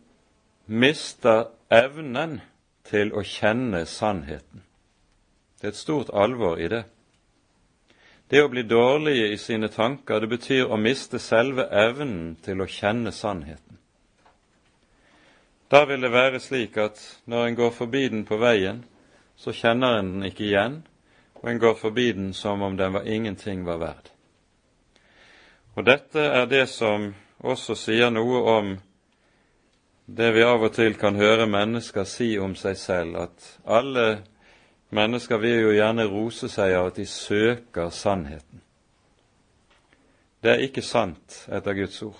mister 0.68 1.54
evnen 1.72 2.42
til 2.94 3.14
å 3.18 3.24
kjenne 3.26 3.84
sannheten. 3.90 4.62
Det 5.58 5.70
er 5.70 5.74
et 5.74 5.80
stort 5.80 6.12
alvor 6.14 6.60
i 6.62 6.70
det. 6.70 6.84
Det 8.30 8.42
å 8.44 8.50
bli 8.52 8.64
dårlig 8.66 9.16
i 9.32 9.38
sine 9.38 9.70
tanker, 9.74 10.22
det 10.22 10.30
betyr 10.30 10.70
å 10.70 10.78
miste 10.78 11.20
selve 11.22 11.66
evnen 11.70 12.36
til 12.46 12.62
å 12.62 12.70
kjenne 12.70 13.12
sannheten. 13.14 13.78
Da 15.74 15.84
vil 15.90 16.06
det 16.06 16.14
være 16.14 16.42
slik 16.42 16.78
at 16.78 17.02
når 17.26 17.48
en 17.48 17.58
går 17.58 17.72
forbi 17.74 18.08
den 18.14 18.26
på 18.30 18.38
veien, 18.38 18.84
så 19.36 19.54
kjenner 19.58 19.98
en 19.98 20.12
den 20.14 20.28
ikke 20.30 20.46
igjen, 20.46 20.82
og 21.42 21.50
en 21.50 21.62
går 21.64 21.80
forbi 21.80 22.12
den 22.14 22.34
som 22.38 22.62
om 22.62 22.78
den 22.78 22.94
var 22.94 23.10
ingenting 23.10 23.66
var 23.66 23.82
verd. 23.82 24.12
Og 25.74 25.86
dette 25.90 26.22
er 26.22 26.46
det 26.46 26.68
som 26.70 27.10
også 27.42 27.76
sier 27.76 28.14
noe 28.14 28.44
om 28.54 28.76
det 30.06 30.34
vi 30.36 30.44
av 30.44 30.64
og 30.64 30.74
til 30.76 30.98
kan 31.00 31.16
høre 31.16 31.48
mennesker 31.48 32.04
si 32.04 32.34
om 32.40 32.56
seg 32.60 32.78
selv, 32.78 33.18
at 33.28 33.50
alle 33.66 34.24
Mennesker 34.94 35.38
vil 35.38 35.62
jo 35.62 35.72
gjerne 35.74 36.06
rose 36.06 36.48
seg 36.54 36.76
av 36.78 36.92
at 36.92 37.00
de 37.02 37.06
søker 37.10 37.90
sannheten. 37.90 38.62
Det 40.44 40.52
er 40.52 40.66
ikke 40.68 40.84
sant 40.86 41.40
etter 41.50 41.74
Guds 41.74 42.02
ord. 42.06 42.20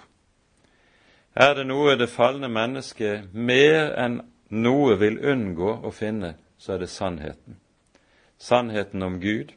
Er 1.38 1.54
det 1.58 1.68
noe 1.70 1.94
det 2.00 2.10
falne 2.10 2.50
mennesket 2.50 3.30
mer 3.34 3.94
enn 4.00 4.22
noe 4.50 4.96
vil 5.02 5.20
unngå 5.22 5.76
å 5.86 5.92
finne, 5.94 6.34
så 6.58 6.76
er 6.76 6.82
det 6.82 6.90
sannheten. 6.90 7.60
Sannheten 8.42 9.06
om 9.06 9.20
Gud, 9.22 9.54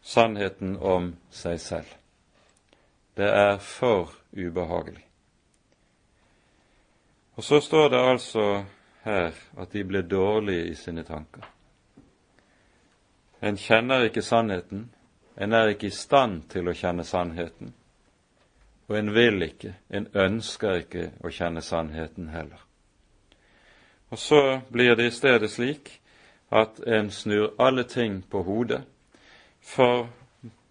sannheten 0.00 0.76
om 0.80 1.12
seg 1.28 1.60
selv. 1.60 1.92
Det 3.20 3.28
er 3.28 3.58
for 3.60 4.14
ubehagelig. 4.32 5.07
Og 7.38 7.44
så 7.44 7.60
står 7.60 7.88
det 7.88 7.98
altså 8.02 8.64
her 9.04 9.34
at 9.56 9.72
de 9.72 9.84
ble 9.86 10.02
dårlige 10.02 10.72
i 10.72 10.74
sine 10.74 11.04
tanker. 11.06 11.44
En 13.42 13.56
kjenner 13.56 14.08
ikke 14.08 14.24
sannheten, 14.26 14.88
en 15.38 15.52
er 15.54 15.70
ikke 15.70 15.86
i 15.86 15.94
stand 15.94 16.48
til 16.50 16.66
å 16.66 16.74
kjenne 16.74 17.04
sannheten, 17.06 17.70
og 18.88 18.96
en 18.98 19.12
vil 19.14 19.46
ikke, 19.46 19.76
en 19.88 20.08
ønsker 20.18 20.80
ikke 20.82 21.04
å 21.22 21.30
kjenne 21.30 21.62
sannheten 21.62 22.32
heller. 22.34 22.58
Og 24.10 24.18
så 24.18 24.42
blir 24.72 24.98
det 24.98 25.06
i 25.06 25.14
stedet 25.14 25.52
slik 25.52 25.92
at 26.50 26.82
en 26.90 27.12
snur 27.14 27.52
alle 27.58 27.86
ting 27.86 28.18
på 28.26 28.42
hodet, 28.42 28.82
for 29.62 30.08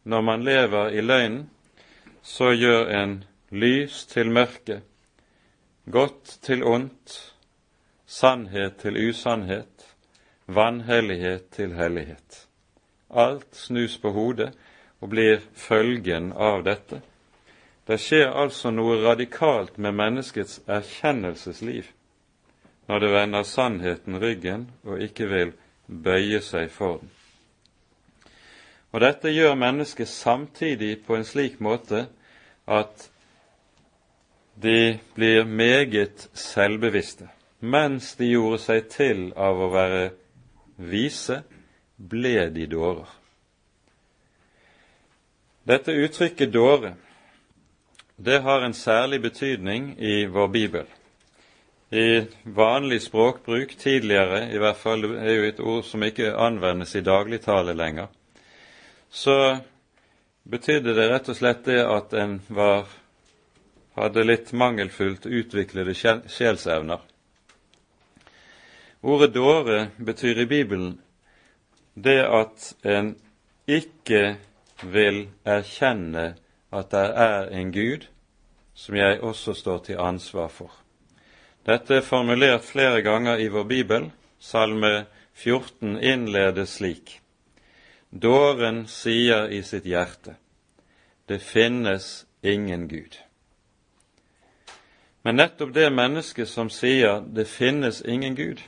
når 0.03 0.21
man 0.21 0.43
lever 0.43 0.91
i 0.99 1.01
løgnen, 1.01 1.47
så 2.23 2.51
gjør 2.51 2.91
en 2.91 3.17
lys 3.55 4.03
til 4.11 4.35
mørke, 4.35 4.81
godt 5.91 6.37
til 6.41 6.63
ondt, 6.63 7.33
sannhet 8.05 8.77
til 8.81 9.09
usannhet, 9.09 9.95
vanhellighet 10.47 11.49
til 11.51 11.75
hellighet. 11.75 12.47
Alt 13.09 13.55
snus 13.55 13.97
på 13.97 14.11
hodet 14.11 14.53
og 15.01 15.09
blir 15.09 15.39
følgen 15.55 16.33
av 16.33 16.63
dette. 16.63 17.01
Det 17.87 17.99
skjer 18.03 18.33
altså 18.35 18.71
noe 18.71 18.99
radikalt 19.03 19.77
med 19.77 19.95
menneskets 19.95 20.59
erkjennelsesliv 20.67 21.93
når 22.87 22.99
det 23.03 23.11
vender 23.11 23.43
sannheten 23.43 24.19
ryggen 24.19 24.69
og 24.87 25.01
ikke 25.03 25.27
vil 25.27 25.53
bøye 25.87 26.39
seg 26.43 26.71
for 26.71 26.99
den. 27.01 27.11
Og 28.95 29.03
dette 29.03 29.31
gjør 29.31 29.59
mennesket 29.59 30.07
samtidig 30.07 31.03
på 31.05 31.15
en 31.15 31.27
slik 31.27 31.59
måte 31.63 32.07
at 32.67 33.09
de 34.61 34.99
blir 35.15 35.45
meget 35.45 36.29
selvbevisste. 36.33 37.29
Mens 37.59 38.15
de 38.15 38.31
gjorde 38.31 38.59
seg 38.61 38.89
til 38.93 39.21
av 39.35 39.59
å 39.61 39.69
være 39.73 40.03
vise, 40.77 41.41
ble 41.97 42.49
de 42.53 42.67
dårer. 42.69 43.09
Dette 45.67 45.91
uttrykket 45.91 46.53
dåre, 46.53 46.93
det 48.17 48.39
har 48.45 48.61
en 48.61 48.73
særlig 48.73 49.21
betydning 49.21 49.95
i 49.99 50.25
vår 50.25 50.47
bibel. 50.47 50.85
I 51.91 52.23
vanlig 52.43 53.01
språkbruk 53.01 53.75
tidligere, 53.79 54.47
i 54.51 54.57
hvert 54.59 54.77
fall 54.77 55.05
er 55.17 55.33
jo 55.33 55.47
et 55.47 55.59
ord 55.59 55.83
som 55.87 56.03
ikke 56.03 56.33
anvendes 56.35 56.95
i 56.95 57.03
dagligtale 57.03 57.75
lenger, 57.77 58.07
så 59.09 59.57
betydde 60.43 60.95
det 60.95 61.09
rett 61.11 61.29
og 61.31 61.37
slett 61.37 61.63
det 61.67 61.79
at 61.83 62.15
en 62.19 62.41
var, 62.47 62.87
hadde 63.97 64.23
litt 64.23 64.53
mangelfullt 64.53 65.25
utviklede 65.25 65.93
sjelsevner. 65.97 67.01
Ordet 69.01 69.33
dåre 69.33 69.87
betyr 69.97 70.43
i 70.43 70.45
Bibelen 70.49 70.97
det 71.93 72.21
at 72.25 72.73
en 72.85 73.15
ikke 73.67 74.37
vil 74.83 75.23
erkjenne 75.45 76.35
at 76.69 76.91
det 76.93 77.05
er 77.25 77.49
en 77.57 77.71
Gud 77.73 78.05
som 78.77 78.95
jeg 78.95 79.21
også 79.25 79.53
står 79.57 79.79
til 79.87 80.01
ansvar 80.01 80.51
for. 80.53 80.71
Dette 81.65 81.97
er 81.97 82.05
formulert 82.05 82.63
flere 82.63 83.01
ganger 83.01 83.41
i 83.41 83.49
vår 83.49 83.65
bibel. 83.67 84.11
Salme 84.39 85.07
14 85.33 85.97
innledes 85.97 86.77
slik. 86.77 87.17
Dåren 88.09 88.85
sier 88.87 89.49
i 89.51 89.63
sitt 89.65 89.85
hjerte, 89.85 90.37
det 91.27 91.41
finnes 91.43 92.25
ingen 92.41 92.87
Gud. 92.87 93.17
Men 95.27 95.35
nettopp 95.35 95.73
det 95.75 95.89
mennesket 95.91 96.47
som 96.47 96.69
sier 96.71 97.17
det 97.35 97.43
finnes 97.51 97.97
ingen 98.07 98.35
Gud, 98.35 98.61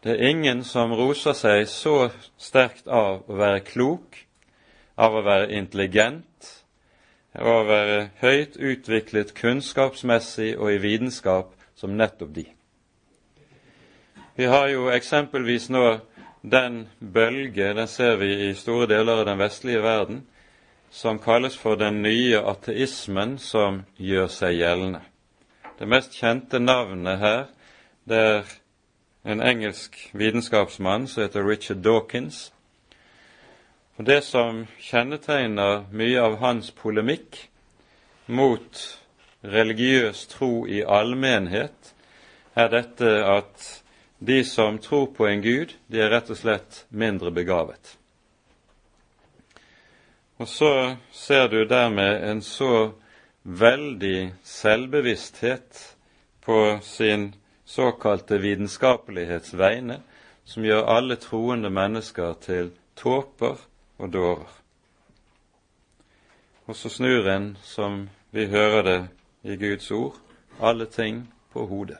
det 0.00 0.14
er 0.14 0.30
ingen 0.30 0.62
som 0.64 0.94
roser 0.96 1.36
seg 1.36 1.66
så 1.68 2.06
sterkt 2.40 2.88
av 2.88 3.26
å 3.28 3.36
være 3.36 3.60
klok, 3.66 4.16
av 4.96 5.18
å 5.18 5.20
være 5.26 5.50
intelligent, 5.52 6.48
av 7.36 7.50
å 7.52 7.68
være 7.68 7.98
høyt 8.22 8.56
utviklet 8.56 9.34
kunnskapsmessig 9.42 10.54
og 10.56 10.72
i 10.72 10.80
vitenskap 10.80 11.52
som 11.76 12.00
nettopp 12.00 12.32
de. 12.40 12.46
Vi 14.40 14.48
har 14.48 14.72
jo 14.72 14.88
eksempelvis 14.88 15.68
nå 15.68 15.84
den 16.40 16.86
bølge, 16.98 17.74
den 17.76 17.92
ser 17.92 18.16
vi 18.24 18.32
i 18.48 18.52
store 18.56 18.88
deler 18.96 19.20
av 19.20 19.28
den 19.28 19.44
vestlige 19.44 19.84
verden, 19.84 20.24
som 20.88 21.20
kalles 21.20 21.60
for 21.60 21.76
den 21.76 22.00
nye 22.00 22.40
ateismen 22.40 23.36
som 23.36 23.82
gjør 24.00 24.32
seg 24.32 24.62
gjeldende. 24.64 25.11
Det 25.82 25.88
mest 25.90 26.12
kjente 26.14 26.60
navnet 26.62 27.18
her 27.18 27.40
det 28.06 28.18
er 28.22 28.50
en 29.26 29.40
engelsk 29.42 29.96
vitenskapsmann 30.14 31.08
som 31.10 31.24
heter 31.24 31.42
Richard 31.42 31.80
Dawkins. 31.82 32.52
Og 33.98 34.06
Det 34.06 34.20
som 34.22 34.60
kjennetegner 34.78 35.88
mye 35.90 36.22
av 36.22 36.38
hans 36.38 36.70
polemikk 36.70 37.40
mot 38.30 38.84
religiøs 39.42 40.22
tro 40.30 40.68
i 40.70 40.84
allmennhet, 40.86 41.94
er 42.54 42.70
dette 42.70 43.18
at 43.26 43.82
de 44.20 44.44
som 44.44 44.78
tror 44.78 45.10
på 45.10 45.26
en 45.26 45.42
gud, 45.42 45.74
de 45.90 45.98
er 45.98 46.14
rett 46.14 46.30
og 46.30 46.38
slett 46.38 46.84
mindre 46.90 47.34
begavet. 47.34 47.96
Og 50.38 50.46
så 50.48 50.96
ser 51.10 51.48
du 51.48 51.64
dermed 51.64 52.22
en 52.30 52.42
så 52.42 52.92
veldig 53.42 54.34
selvbevissthet 54.42 55.96
på 56.44 56.78
sin 56.82 57.34
såkalte 57.64 58.38
vitenskapelighets 58.38 59.54
vegne, 59.58 60.00
som 60.44 60.64
gjør 60.64 60.88
alle 60.90 61.16
troende 61.16 61.70
mennesker 61.70 62.34
til 62.40 62.72
tåper 62.96 63.56
og 63.98 64.12
dårer. 64.12 64.58
og 66.66 66.76
så 66.76 66.88
snur 66.88 67.28
en, 67.28 67.58
som 67.62 68.08
vi 68.30 68.46
hører 68.46 68.82
det 68.82 69.08
i 69.42 69.56
Guds 69.56 69.90
ord, 69.90 70.16
alle 70.60 70.86
ting 70.86 71.34
på 71.52 71.66
hodet. 71.66 71.98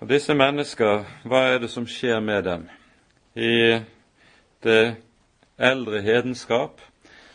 Og 0.00 0.08
disse 0.08 0.34
mennesker, 0.34 1.04
hva 1.24 1.42
er 1.52 1.58
det 1.62 1.70
som 1.70 1.86
skjer 1.86 2.20
med 2.20 2.42
dem? 2.42 2.64
I 3.34 3.78
det 4.64 4.96
eldre 5.58 6.00
hedenskap 6.02 6.80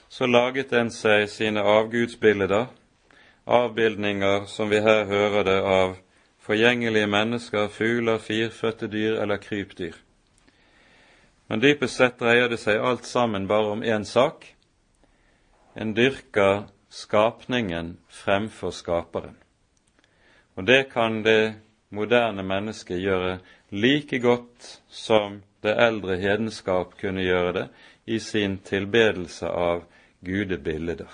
så 0.09 0.27
laget 0.27 0.73
en 0.73 0.91
seg 0.91 1.27
sine 1.29 1.61
avgudsbilder, 1.61 2.67
avbildninger 3.45 4.45
som 4.45 4.69
vi 4.69 4.79
her 4.83 5.05
hører 5.05 5.43
det 5.43 5.57
av 5.61 5.95
forgjengelige 6.47 7.07
mennesker, 7.07 7.67
fugler, 7.67 8.17
firfødte 8.17 8.87
dyr 8.87 9.19
eller 9.21 9.37
krypdyr. 9.37 9.95
Men 11.47 11.63
dypest 11.63 11.99
sett 11.99 12.19
dreier 12.19 12.49
det 12.51 12.59
seg 12.59 12.79
alt 12.83 13.05
sammen 13.07 13.47
bare 13.47 13.71
om 13.75 13.83
én 13.83 14.03
sak. 14.07 14.45
En 15.75 15.93
dyrker 15.95 16.67
skapningen 16.89 17.97
fremfor 18.09 18.71
skaperen. 18.71 19.37
Og 20.55 20.67
det 20.67 20.89
kan 20.91 21.21
det 21.23 21.55
moderne 21.89 22.43
mennesket 22.43 22.99
gjøre 22.99 23.37
like 23.71 24.19
godt 24.19 24.81
som 24.89 25.41
det 25.63 25.75
eldre 25.79 26.17
hedenskap 26.17 26.97
kunne 26.99 27.23
gjøre 27.23 27.53
det 27.53 27.67
i 28.05 28.19
sin 28.19 28.57
tilbedelse 28.57 29.47
av 29.47 29.83
gudebilder. 30.19 31.09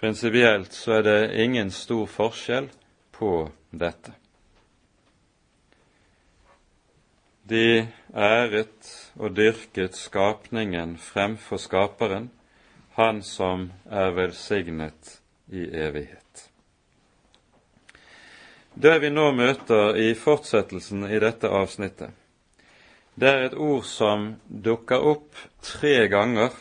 Prinsipielt 0.00 0.72
så 0.72 0.92
er 0.92 1.02
det 1.02 1.42
ingen 1.42 1.70
stor 1.70 2.06
forskjell 2.08 2.70
på 3.12 3.50
dette. 3.70 4.14
De 7.50 7.88
æret 8.14 8.90
og 9.18 9.34
dyrket 9.36 9.98
skapningen 9.98 10.94
fremfor 11.02 11.60
skaperen, 11.60 12.30
han 12.96 13.20
som 13.26 13.70
er 13.90 14.14
velsignet 14.14 15.18
i 15.52 15.66
evighet. 15.66 16.46
Det 18.74 18.96
vi 19.02 19.10
nå 19.10 19.26
møter 19.34 19.98
i 19.98 20.14
fortsettelsen 20.14 21.04
i 21.10 21.18
dette 21.20 21.50
avsnittet, 21.50 22.14
det 23.20 23.28
er 23.28 23.46
et 23.48 23.58
ord 23.58 23.84
som 23.84 24.30
dukker 24.48 25.02
opp 25.10 25.36
tre 25.66 26.06
ganger 26.08 26.54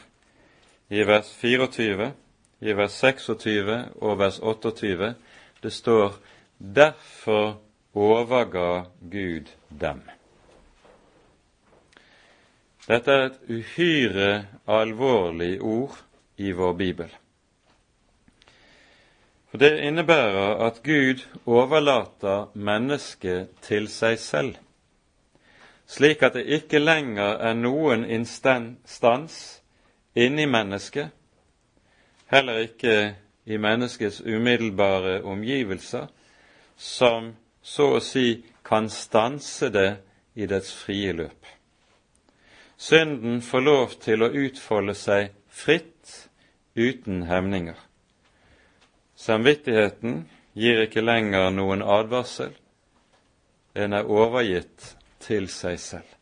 i 0.89 1.03
vers 1.03 1.29
24, 1.41 2.11
i 2.59 2.73
vers 2.73 2.91
26 2.91 3.77
og 4.01 4.19
vers 4.19 4.39
28. 4.39 5.15
Det 5.63 5.73
står 5.73 6.13
'Derfor 6.59 7.59
overga 7.93 8.85
Gud 9.11 9.49
dem'. 9.69 10.09
Dette 12.87 13.11
er 13.11 13.25
et 13.25 13.39
uhyre 13.49 14.45
alvorlig 14.67 15.61
ord 15.61 16.03
i 16.37 16.51
vår 16.51 16.73
bibel. 16.73 17.15
For 19.49 19.57
Det 19.57 19.79
innebærer 19.79 20.65
at 20.65 20.83
Gud 20.83 21.27
overlater 21.45 22.51
mennesket 22.53 23.47
til 23.61 23.87
seg 23.87 24.19
selv 24.19 24.55
slik 25.89 26.23
at 26.23 26.33
det 26.37 26.45
ikke 26.45 26.79
lenger 26.79 27.39
er 27.41 27.55
noen 27.57 28.05
instans 28.05 29.61
inni 30.15 30.45
mennesket, 30.45 31.09
heller 32.25 32.65
ikke 32.65 33.15
i 33.45 33.57
menneskets 33.57 34.21
umiddelbare 34.21 35.21
omgivelser, 35.23 36.07
som 36.77 37.33
så 37.61 37.95
å 37.97 38.01
si 38.03 38.43
kan 38.63 38.89
stanse 38.89 39.69
det 39.73 39.89
i 40.35 40.47
dets 40.47 40.71
frie 40.73 41.13
løp. 41.13 41.45
Synden 42.79 43.41
får 43.41 43.61
lov 43.61 43.95
til 43.99 44.23
å 44.23 44.31
utfolde 44.31 44.95
seg 44.95 45.33
fritt, 45.49 46.29
uten 46.79 47.25
hemninger. 47.27 47.75
Samvittigheten 49.19 50.21
gir 50.55 50.85
ikke 50.85 51.03
lenger 51.03 51.49
noen 51.51 51.83
advarsel. 51.83 52.53
En 53.75 53.93
er 53.93 54.07
overgitt 54.07 54.93
til 55.19 55.49
seg 55.51 55.75
selv. 55.81 56.18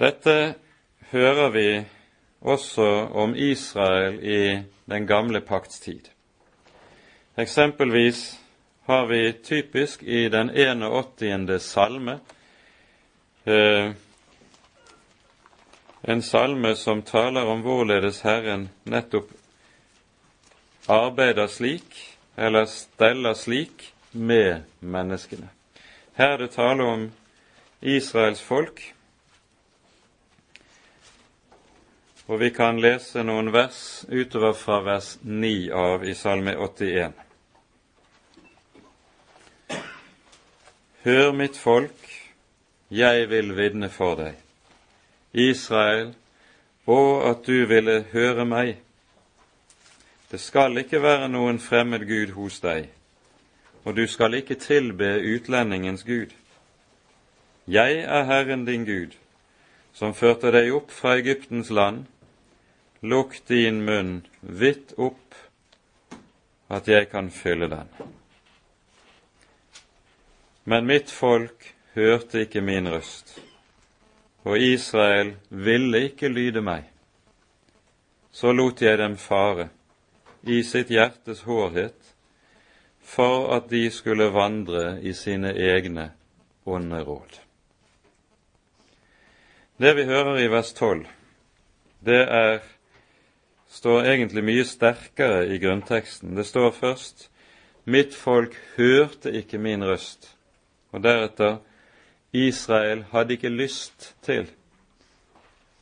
Dette 0.00 0.54
hører 1.10 1.50
vi 1.50 1.66
også 2.40 2.86
om 3.12 3.34
Israel 3.34 4.18
i 4.24 4.62
den 4.90 5.06
gamle 5.06 5.40
pakts 5.40 5.80
tid. 5.80 6.08
Eksempelvis 7.38 8.40
har 8.86 9.06
vi 9.06 9.32
typisk 9.32 10.02
i 10.02 10.28
den 10.28 10.50
81. 10.50 11.62
salme 11.62 12.18
eh, 13.44 13.92
en 16.02 16.22
salme 16.22 16.74
som 16.76 17.02
taler 17.02 17.46
om 17.46 17.60
hvorledes 17.62 18.20
Herren 18.26 18.66
nettopp 18.84 19.30
arbeider 20.90 21.46
slik, 21.46 21.94
eller 22.36 22.66
steller 22.66 23.34
slik, 23.38 23.92
med 24.12 24.66
menneskene. 24.80 25.48
Her 26.18 26.34
er 26.34 26.36
det 26.42 26.50
tale 26.52 26.84
om 26.84 27.04
Israels 27.80 28.42
folk, 28.42 28.82
og 32.26 32.40
vi 32.40 32.50
kan 32.54 32.78
lese 32.80 33.24
noen 33.26 33.50
vers 33.52 34.04
utover 34.08 34.54
fra 34.56 34.78
vers 34.86 35.16
9 35.22 35.70
av 35.74 36.04
i 36.04 36.14
Salme 36.14 36.54
81. 36.54 37.12
Hør 41.02 41.32
mitt 41.34 41.58
folk, 41.58 42.08
jeg 42.90 43.28
vil 43.30 43.52
vitne 43.58 43.90
for 43.90 44.20
deg. 44.20 44.38
Israel, 45.32 46.14
å 46.86 47.02
at 47.32 47.46
du 47.46 47.66
ville 47.66 48.02
høre 48.12 48.46
meg. 48.46 48.74
Det 50.30 50.40
skal 50.40 50.78
ikke 50.78 51.02
være 51.02 51.28
noen 51.28 51.58
fremmed 51.60 52.06
Gud 52.08 52.36
hos 52.38 52.60
deg 52.62 52.90
og 53.84 53.96
du 53.96 54.06
skal 54.06 54.34
ikke 54.34 54.54
tilbe 54.54 55.18
utlendingens 55.34 56.04
Gud. 56.04 56.30
Jeg 57.66 57.98
er 57.98 58.24
Herren 58.24 58.66
din 58.66 58.84
Gud, 58.84 59.10
som 59.92 60.14
førte 60.14 60.52
deg 60.54 60.72
opp 60.74 60.90
fra 60.94 61.16
Egyptens 61.20 61.70
land. 61.70 62.06
Lukk 63.02 63.40
din 63.48 63.82
munn 63.84 64.20
vidt 64.40 64.94
opp, 64.96 65.34
at 66.68 66.88
jeg 66.88 67.10
kan 67.10 67.30
fylle 67.30 67.68
den. 67.68 67.88
Men 70.64 70.86
mitt 70.86 71.10
folk 71.10 71.72
hørte 71.94 72.44
ikke 72.46 72.62
min 72.62 72.88
røst, 72.88 73.34
og 74.46 74.58
Israel 74.58 75.34
ville 75.48 76.06
ikke 76.08 76.30
lyde 76.30 76.62
meg. 76.62 76.86
Så 78.32 78.54
lot 78.54 78.80
jeg 78.82 78.98
dem 78.98 79.18
fare 79.20 79.68
i 80.42 80.62
sitt 80.64 80.90
hjertes 80.90 81.42
hårhet 81.46 82.14
for 83.02 83.50
at 83.56 83.68
de 83.70 83.90
skulle 83.90 84.30
vandre 84.32 85.00
i 85.02 85.12
sine 85.12 85.52
egne 85.52 86.12
onde 86.64 87.02
råd. 87.04 87.51
Det 89.82 89.96
vi 89.96 90.04
hører 90.04 90.36
i 90.38 90.46
vers 90.46 90.68
12, 90.72 91.06
det 92.06 92.20
er, 92.30 92.60
står 93.66 94.04
egentlig 94.06 94.44
mye 94.46 94.64
sterkere 94.64 95.40
i 95.50 95.56
grunnteksten. 95.58 96.36
Det 96.36 96.44
står 96.46 96.70
først 96.70 97.30
'Mitt 97.84 98.14
folk 98.14 98.54
hørte 98.76 99.32
ikke 99.32 99.58
min 99.58 99.82
røst', 99.84 100.36
og 100.92 101.02
deretter 101.02 101.56
'Israel 102.32 103.02
hadde 103.10 103.32
ikke 103.32 103.48
lyst 103.48 104.14
til 104.22 104.50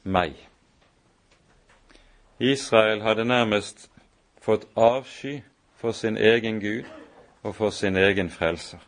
meg'. 0.05 0.49
Israel 2.39 3.03
hadde 3.03 3.25
nærmest 3.25 3.91
fått 4.43 4.65
avsky 4.77 5.43
for 5.77 5.93
sin 5.93 6.17
egen 6.17 6.61
Gud 6.61 6.85
og 7.43 7.55
for 7.55 7.71
sin 7.71 7.97
egen 7.97 8.31
frelser. 8.31 8.79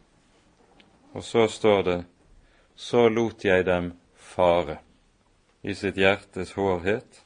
Og 1.13 1.23
så 1.23 1.47
står 1.49 1.83
det 1.83 2.05
så 2.77 3.09
lot 3.09 3.45
jeg 3.45 3.67
dem 3.67 3.93
fare 4.17 4.79
i 5.63 5.75
sitt 5.75 5.97
hjertes 5.97 6.53
hårhet. 6.59 7.23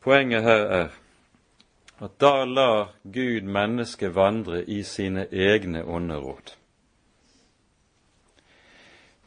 Poenget 0.00 0.42
her 0.42 0.64
er 0.80 0.88
at 2.00 2.16
da 2.20 2.44
lar 2.44 2.94
Gud 3.02 3.44
mennesket 3.44 4.14
vandre 4.16 4.62
i 4.64 4.82
sine 4.82 5.26
egne 5.28 5.84
onde 5.84 6.16
råd. 6.16 6.54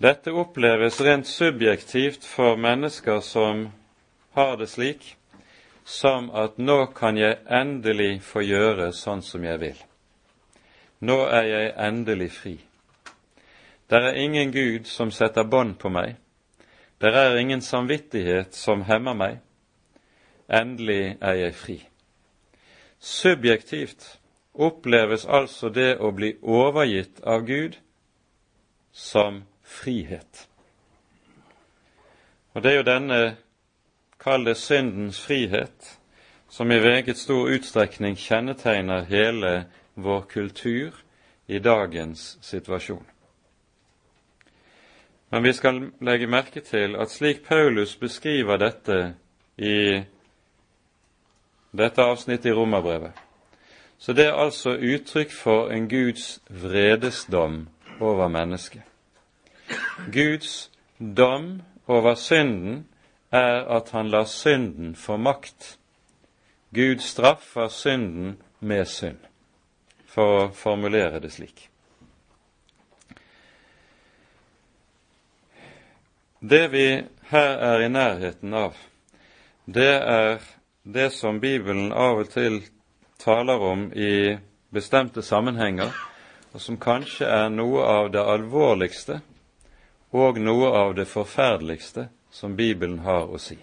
Dette 0.02 0.34
oppleves 0.34 0.98
rent 1.02 1.28
subjektivt 1.30 2.26
for 2.26 2.58
mennesker 2.58 3.20
som 3.22 3.68
har 4.34 4.58
det 4.58 4.72
slik 4.74 5.14
som 5.86 6.32
at 6.34 6.58
nå 6.58 6.86
kan 6.96 7.18
jeg 7.18 7.38
endelig 7.48 8.22
få 8.26 8.42
gjøre 8.42 8.92
sånn 8.96 9.22
som 9.22 9.44
jeg 9.46 9.60
vil. 9.62 9.80
Nå 11.04 11.20
er 11.28 11.48
jeg 11.48 11.74
endelig 11.78 12.32
fri. 12.32 12.56
Det 13.90 13.98
er 13.98 14.14
ingen 14.14 14.52
Gud 14.52 14.86
som 14.86 15.12
setter 15.12 15.44
bånd 15.44 15.78
på 15.80 15.90
meg. 15.90 16.16
Der 17.02 17.12
er 17.12 17.38
ingen 17.38 17.62
samvittighet 17.62 18.56
som 18.56 18.86
hemmer 18.88 19.14
meg. 19.14 19.40
Endelig 20.50 21.18
er 21.22 21.34
jeg 21.34 21.56
fri. 21.56 21.78
Subjektivt 23.00 24.20
oppleves 24.54 25.26
altså 25.26 25.70
det 25.70 25.98
å 26.00 26.12
bli 26.16 26.36
overgitt 26.42 27.20
av 27.28 27.44
Gud 27.48 27.76
som 28.92 29.44
frihet. 29.64 30.48
Og 32.54 32.64
det 32.64 32.72
er 32.72 32.78
jo 32.78 32.88
denne, 32.88 33.22
kall 34.22 34.46
det 34.46 34.58
syndens 34.62 35.20
frihet, 35.20 35.98
som 36.50 36.72
i 36.72 36.80
veget 36.80 37.18
stor 37.18 37.50
utstrekning 37.50 38.16
kjennetegner 38.16 39.10
hele 39.10 39.66
vår 39.96 40.22
kultur 40.30 41.02
i 41.48 41.60
dagens 41.60 42.38
situasjon. 42.42 43.13
Men 45.34 45.44
vi 45.44 45.54
skal 45.54 45.80
legge 46.06 46.28
merke 46.30 46.62
til 46.62 46.94
at 46.96 47.10
slik 47.10 47.40
Paulus 47.48 47.96
beskriver 47.98 48.60
dette 48.62 49.16
i 49.58 50.04
dette 51.74 52.06
avsnittet 52.06 52.52
i 52.52 52.54
Romerbrevet, 52.54 53.18
så 53.98 54.14
det 54.14 54.28
er 54.28 54.38
altså 54.38 54.76
uttrykk 54.78 55.34
for 55.34 55.74
en 55.74 55.90
Guds 55.90 56.38
vredesdom 56.50 57.68
over 58.00 58.28
mennesket. 58.28 58.86
Guds 60.14 60.72
dom 61.18 61.64
over 61.88 62.14
synden 62.14 62.86
er 63.32 63.66
at 63.74 63.90
han 63.90 64.14
lar 64.14 64.30
synden 64.30 64.96
få 64.96 65.18
makt. 65.18 65.80
Gud 66.74 67.02
straffer 67.02 67.68
synden 67.68 68.38
med 68.60 68.86
synd, 68.86 69.18
for 70.06 70.44
å 70.44 70.50
formulere 70.54 71.20
det 71.20 71.34
slik. 71.34 71.73
Det 76.46 76.68
vi 76.68 77.04
her 77.30 77.58
er 77.58 77.82
i 77.86 77.88
nærheten 77.88 78.54
av, 78.54 78.74
det 79.66 79.94
er 79.96 80.42
det 80.84 81.06
som 81.16 81.38
Bibelen 81.40 81.94
av 81.96 82.20
og 82.20 82.34
til 82.34 82.58
taler 83.24 83.64
om 83.64 83.86
i 83.96 84.36
bestemte 84.76 85.24
sammenhenger, 85.24 85.94
og 86.52 86.60
som 86.60 86.76
kanskje 86.76 87.30
er 87.32 87.48
noe 87.48 87.88
av 87.88 88.12
det 88.12 88.26
alvorligste 88.28 89.22
og 90.12 90.42
noe 90.44 90.74
av 90.82 90.94
det 91.00 91.08
forferdeligste 91.08 92.10
som 92.28 92.60
Bibelen 92.60 93.00
har 93.08 93.32
å 93.32 93.40
si. 93.40 93.62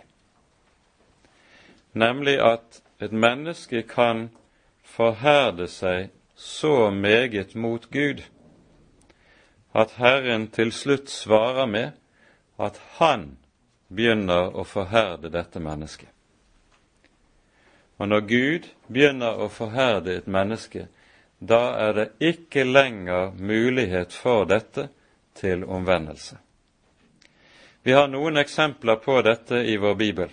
Nemlig 1.93 2.39
at 2.41 2.81
et 2.97 3.13
menneske 3.13 3.85
kan 3.85 4.31
forherde 4.89 5.69
seg 5.69 6.09
så 6.33 6.89
meget 6.89 7.53
mot 7.55 7.91
Gud 7.93 8.25
at 9.77 9.99
Herren 10.01 10.49
til 10.49 10.73
slutt 10.73 11.13
svarer 11.13 11.69
med 11.69 11.91
at 12.61 12.81
Han 13.01 13.37
begynner 13.89 14.53
å 14.57 14.65
forherde 14.65 15.33
dette 15.33 15.61
mennesket. 15.61 16.09
Og 18.01 18.09
når 18.09 18.21
Gud 18.29 18.69
begynner 18.89 19.41
å 19.41 19.49
forherde 19.53 20.15
et 20.17 20.29
menneske, 20.31 20.87
da 21.41 21.61
er 21.81 21.97
det 21.97 22.07
ikke 22.33 22.65
lenger 22.65 23.35
mulighet 23.37 24.13
for 24.13 24.47
dette 24.49 24.89
til 25.37 25.65
omvendelse. 25.65 26.39
Vi 27.83 27.93
har 27.97 28.09
noen 28.13 28.37
eksempler 28.41 29.01
på 29.01 29.21
dette 29.25 29.63
i 29.65 29.77
vår 29.81 29.95
bibel. 29.95 30.33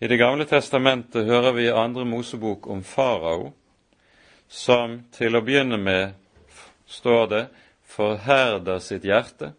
I 0.00 0.08
Det 0.08 0.16
gamle 0.16 0.46
testamentet 0.46 1.26
hører 1.26 1.52
vi 1.52 1.66
i 1.66 1.74
andre 1.74 2.04
Mosebok 2.04 2.66
om 2.66 2.82
farao, 2.82 3.52
som 4.48 5.02
til 5.12 5.36
å 5.36 5.42
begynne 5.44 5.78
med, 5.78 6.14
står 6.86 7.26
det, 7.30 7.44
forherder 7.86 8.78
sitt 8.78 9.04
hjerte, 9.04 9.52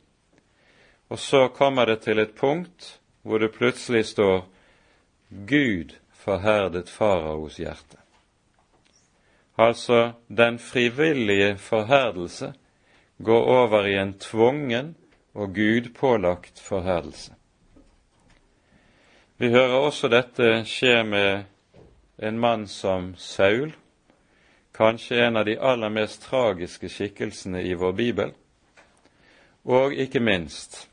og 1.12 1.20
så 1.20 1.48
kommer 1.52 1.86
det 1.86 2.06
til 2.06 2.20
et 2.24 2.36
punkt 2.36 2.94
hvor 3.22 3.42
det 3.44 3.52
plutselig 3.52 4.06
står 4.06 4.46
Gud 5.48 5.96
forherdet 6.16 6.90
faraos 6.90 7.58
hjerte. 7.60 7.98
Altså 9.58 10.12
den 10.28 10.60
frivillige 10.60 11.58
forherdelse 11.58 12.54
går 13.24 13.44
over 13.44 13.86
i 13.86 13.98
en 14.00 14.14
tvungen 14.14 14.96
og 15.34 15.56
Gud 15.56 15.90
pålagt 16.00 16.60
forherdelse. 16.60 17.34
Vi 19.38 19.50
hører 19.50 19.76
også 19.84 20.08
dette 20.08 20.64
skje 20.66 21.04
med 21.04 21.44
en 22.20 22.40
mann 22.40 22.68
som 22.68 23.16
Saul, 23.18 23.74
kanskje 24.74 25.26
en 25.26 25.38
av 25.38 25.46
de 25.46 25.58
aller 25.60 25.90
mest 25.90 26.22
tragiske 26.24 26.90
skikkelsene 26.90 27.64
i 27.64 27.74
vår 27.74 27.92
bibel. 27.92 28.32
Og 29.66 29.94
ikke 29.94 30.20
minst, 30.20 30.91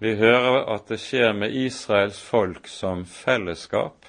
vi 0.00 0.14
hører 0.16 0.64
at 0.74 0.88
det 0.88 0.96
skjer 1.00 1.34
med 1.36 1.52
Israels 1.52 2.20
folk 2.24 2.68
som 2.68 3.04
fellesskap. 3.04 4.06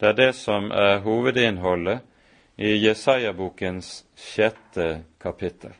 Det 0.00 0.08
er 0.08 0.16
det 0.18 0.32
som 0.36 0.70
er 0.70 1.00
hovedinnholdet 1.04 2.02
i 2.60 2.74
Jesaja-bokens 2.84 4.02
sjette 4.16 5.02
kapittel. 5.22 5.72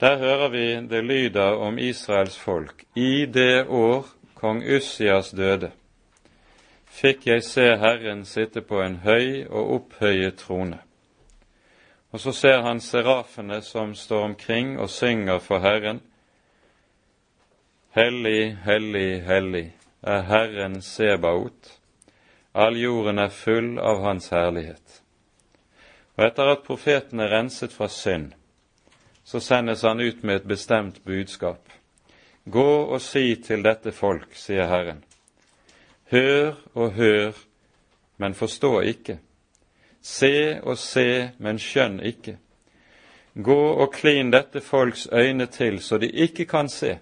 Der 0.00 0.16
hører 0.18 0.48
vi 0.48 0.64
det 0.88 1.04
lyder 1.04 1.60
om 1.60 1.78
Israels 1.78 2.38
folk. 2.38 2.84
I 2.96 3.26
det 3.26 3.66
år 3.68 4.06
kong 4.34 4.62
Ussias 4.76 5.30
døde, 5.30 5.70
fikk 6.88 7.26
jeg 7.26 7.44
se 7.44 7.66
Herren 7.76 8.24
sitte 8.24 8.64
på 8.64 8.80
en 8.82 8.96
høy 9.04 9.44
og 9.50 9.74
opphøyet 9.76 10.40
trone. 10.40 10.80
Og 12.12 12.20
så 12.20 12.32
ser 12.32 12.64
han 12.64 12.80
serafene 12.80 13.60
som 13.62 13.94
står 13.94 14.24
omkring 14.24 14.78
og 14.80 14.90
synger 14.90 15.38
for 15.38 15.58
Herren. 15.58 16.00
Hellig, 17.94 18.56
hellig, 18.64 19.20
hellig 19.20 19.72
er 20.00 20.22
Herren 20.22 20.82
Sebaot. 20.82 21.80
All 22.54 22.78
jorden 22.80 23.18
er 23.18 23.28
full 23.28 23.74
av 23.78 24.00
Hans 24.00 24.30
herlighet. 24.32 25.02
Og 26.16 26.24
etter 26.24 26.54
at 26.54 26.64
profeten 26.64 27.20
er 27.20 27.28
renset 27.34 27.76
fra 27.76 27.90
synd, 27.92 28.30
så 29.28 29.42
sendes 29.44 29.84
han 29.84 30.00
ut 30.00 30.24
med 30.24 30.40
et 30.40 30.48
bestemt 30.48 31.02
budskap. 31.04 31.68
Gå 32.48 32.64
og 32.64 33.04
si 33.04 33.34
til 33.44 33.60
dette 33.68 33.92
folk, 33.92 34.32
sier 34.40 34.72
Herren. 34.72 35.04
Hør 36.08 36.56
og 36.72 36.96
hør, 36.96 37.36
men 38.16 38.32
forstå 38.34 38.74
ikke. 38.80 39.20
Se 40.00 40.60
og 40.62 40.80
se, 40.80 41.30
men 41.36 41.60
skjønn 41.60 42.00
ikke. 42.00 42.38
Gå 43.36 43.62
og 43.84 43.92
klin 43.92 44.32
dette 44.32 44.64
folks 44.64 45.10
øyne 45.12 45.46
til, 45.46 45.82
så 45.84 46.00
de 46.00 46.08
ikke 46.08 46.48
kan 46.48 46.72
se. 46.72 46.96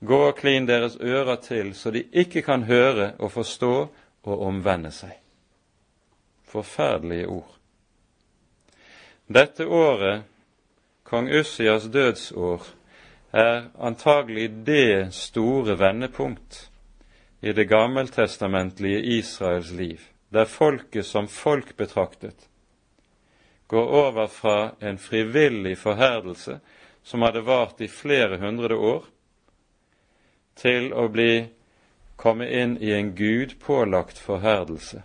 Gå 0.00 0.16
og 0.28 0.36
klin 0.36 0.66
deres 0.68 0.98
ører 1.00 1.36
til, 1.40 1.74
så 1.74 1.90
de 1.90 2.04
ikke 2.12 2.42
kan 2.42 2.66
høre 2.68 3.14
og 3.18 3.32
forstå 3.32 3.74
og 4.26 4.42
omvende 4.46 4.92
seg. 4.92 5.14
Forferdelige 6.44 7.28
ord. 7.28 7.52
Dette 9.26 9.66
året 9.66 10.26
kong 11.06 11.30
Ussias 11.40 11.88
dødsår 11.90 12.66
er 13.32 13.70
antagelig 13.78 14.50
det 14.66 15.14
store 15.14 15.78
vendepunkt 15.78 16.68
i 17.40 17.52
det 17.52 17.68
gammeltestamentlige 17.68 19.02
Israels 19.18 19.72
liv, 19.72 19.98
der 20.32 20.44
folket 20.44 21.06
som 21.06 21.28
folk 21.28 21.76
betraktet 21.76 22.48
går 23.66 23.86
over 23.86 24.26
fra 24.26 24.70
en 24.80 24.98
frivillig 24.98 25.78
forherdelse 25.78 26.60
som 27.02 27.22
hadde 27.22 27.42
vart 27.46 27.80
i 27.80 27.88
flere 27.88 28.38
hundre 28.38 28.76
år, 28.76 29.04
til 30.56 30.92
å 30.92 31.06
bli 31.12 31.46
komme 32.16 32.48
inn 32.48 32.76
i 32.80 32.92
en 32.96 33.12
Gud 33.14 33.58
pålagt 33.60 34.18
forherdelse, 34.18 35.02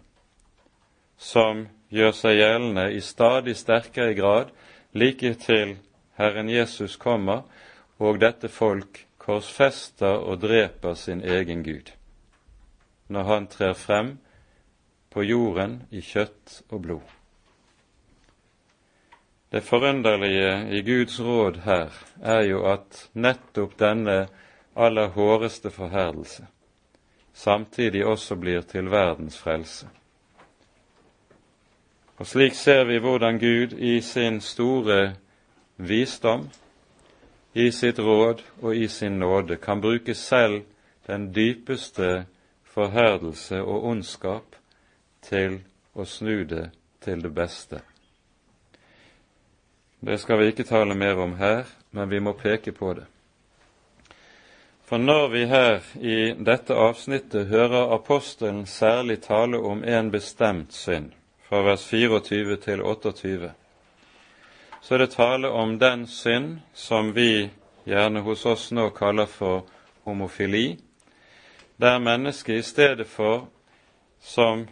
som 1.17 1.67
gjør 1.91 2.15
seg 2.15 2.37
gjeldende 2.39 2.87
i 2.95 3.01
stadig 3.03 3.57
sterkere 3.59 4.15
grad 4.15 4.51
like 4.93 5.33
til 5.43 5.77
Herren 6.17 6.49
Jesus 6.49 6.97
kommer, 6.97 7.43
og 7.99 8.19
dette 8.23 8.49
folk 8.49 9.05
korsfester 9.21 10.23
og 10.25 10.41
dreper 10.41 10.95
sin 10.97 11.21
egen 11.21 11.63
Gud 11.63 11.91
når 13.11 13.23
han 13.27 13.47
trer 13.51 13.73
frem 13.75 14.13
på 15.11 15.23
jorden 15.27 15.81
i 15.91 15.99
kjøtt 15.99 16.61
og 16.71 16.81
blod. 16.85 17.09
Det 19.51 19.59
forunderlige 19.67 20.53
i 20.71 20.79
Guds 20.87 21.19
råd 21.19 21.59
her 21.65 21.91
er 22.23 22.45
jo 22.47 22.61
at 22.71 23.09
nettopp 23.13 23.75
denne 23.79 24.15
aller 24.75 25.07
håreste 25.07 25.71
forherdelse 25.71 26.47
samtidig 27.33 28.05
også 28.05 28.35
blir 28.35 28.61
til 28.61 28.91
verdens 28.91 29.37
frelse. 29.37 29.87
Og 32.17 32.27
slik 32.27 32.53
ser 32.53 32.83
vi 32.83 32.99
hvordan 32.99 33.39
Gud 33.39 33.77
i 33.77 34.01
sin 34.01 34.41
store 34.41 35.15
visdom, 35.77 36.49
i 37.53 37.71
sitt 37.71 37.99
råd 37.99 38.43
og 38.61 38.75
i 38.75 38.87
sin 38.87 39.11
nåde 39.19 39.57
kan 39.57 39.81
bruke 39.81 40.13
selv 40.15 40.61
den 41.07 41.35
dypeste 41.35 42.25
forherdelse 42.63 43.61
og 43.61 43.83
ondskap 43.83 44.55
til 45.21 45.59
å 45.93 46.05
snu 46.05 46.43
det 46.43 46.69
til 47.01 47.23
det 47.23 47.33
beste. 47.35 47.81
Det 49.99 50.19
skal 50.19 50.39
vi 50.39 50.45
ikke 50.45 50.63
tale 50.63 50.95
mer 50.95 51.19
om 51.19 51.35
her, 51.35 51.65
men 51.91 52.09
vi 52.09 52.19
må 52.19 52.33
peke 52.33 52.71
på 52.71 52.93
det. 52.93 53.05
For 54.91 54.99
når 54.99 55.27
vi 55.27 55.45
her 55.47 55.85
i 56.03 56.33
dette 56.35 56.75
avsnittet 56.75 57.47
hører 57.47 57.93
apostelen 57.95 58.65
særlig 58.67 59.21
tale 59.23 59.61
om 59.63 59.85
en 59.87 60.09
bestemt 60.11 60.73
synd, 60.75 61.13
fra 61.47 61.61
vers 61.63 61.85
24 61.87 62.57
til 62.65 62.83
28, 62.83 63.51
så 64.81 64.93
er 64.97 64.99
det 64.99 65.13
tale 65.15 65.47
om 65.47 65.77
den 65.79 66.03
synd 66.11 66.59
som 66.75 67.13
vi 67.15 67.47
gjerne 67.87 68.25
hos 68.27 68.43
oss 68.45 68.67
nå 68.75 68.89
kaller 68.91 69.31
for 69.31 69.63
homofili, 70.03 70.75
der 71.79 72.03
mennesket 72.03 72.59
i 72.59 72.67
stedet 72.73 73.07
for, 73.07 73.47
som 74.19 74.67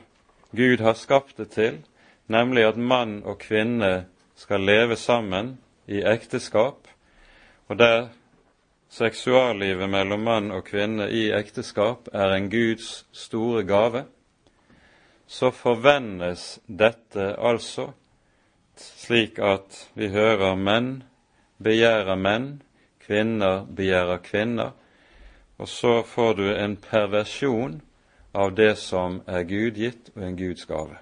Gud 0.51 0.83
har 0.83 0.99
skapt 0.99 1.37
det 1.37 1.51
til, 1.55 1.79
nemlig 2.27 2.67
at 2.67 2.77
mann 2.77 3.21
og 3.23 3.39
kvinne 3.39 4.09
skal 4.35 4.67
leve 4.67 4.99
sammen 4.99 5.61
i 5.87 6.03
ekteskap, 6.03 6.91
og 7.71 7.79
der 7.79 8.09
seksuallivet 8.89 9.89
mellom 9.89 10.23
mann 10.25 10.51
og 10.51 10.65
kvinne 10.69 11.09
i 11.13 11.29
ekteskap 11.35 12.09
er 12.13 12.33
en 12.35 12.49
Guds 12.49 13.05
store 13.13 13.63
gave, 13.63 14.05
så 15.27 15.51
forvendes 15.53 16.59
dette 16.65 17.35
altså 17.37 17.91
slik 18.79 19.39
at 19.39 19.89
vi 19.93 20.09
hører 20.09 20.55
menn 20.55 21.03
begjærer 21.59 22.15
menn, 22.15 22.61
kvinner 23.03 23.65
begjærer 23.75 24.23
kvinner, 24.23 24.71
og 25.57 25.67
så 25.67 26.01
får 26.03 26.33
du 26.33 26.47
en 26.53 26.77
perversjon 26.79 27.81
av 28.33 28.55
det 28.55 28.75
som 28.79 29.21
er 29.27 29.43
Gud 29.43 29.75
gitt 29.75 30.11
og 30.15 30.23
en 30.23 30.37
Guds 30.39 30.65
gave. 30.65 31.01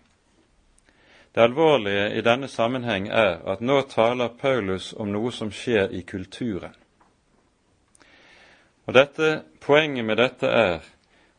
Det 1.36 1.44
alvorlige 1.44 2.16
i 2.18 2.24
denne 2.26 2.48
sammenheng 2.50 3.08
er 3.14 3.44
at 3.46 3.62
nå 3.62 3.82
taler 3.92 4.34
Paulus 4.42 4.94
om 4.98 5.12
noe 5.14 5.32
som 5.32 5.52
skjer 5.54 5.94
i 5.94 6.02
kulturen. 6.02 6.74
Og 8.88 8.94
dette, 8.94 9.44
Poenget 9.62 10.06
med 10.06 10.16
dette 10.16 10.48
er 10.48 10.80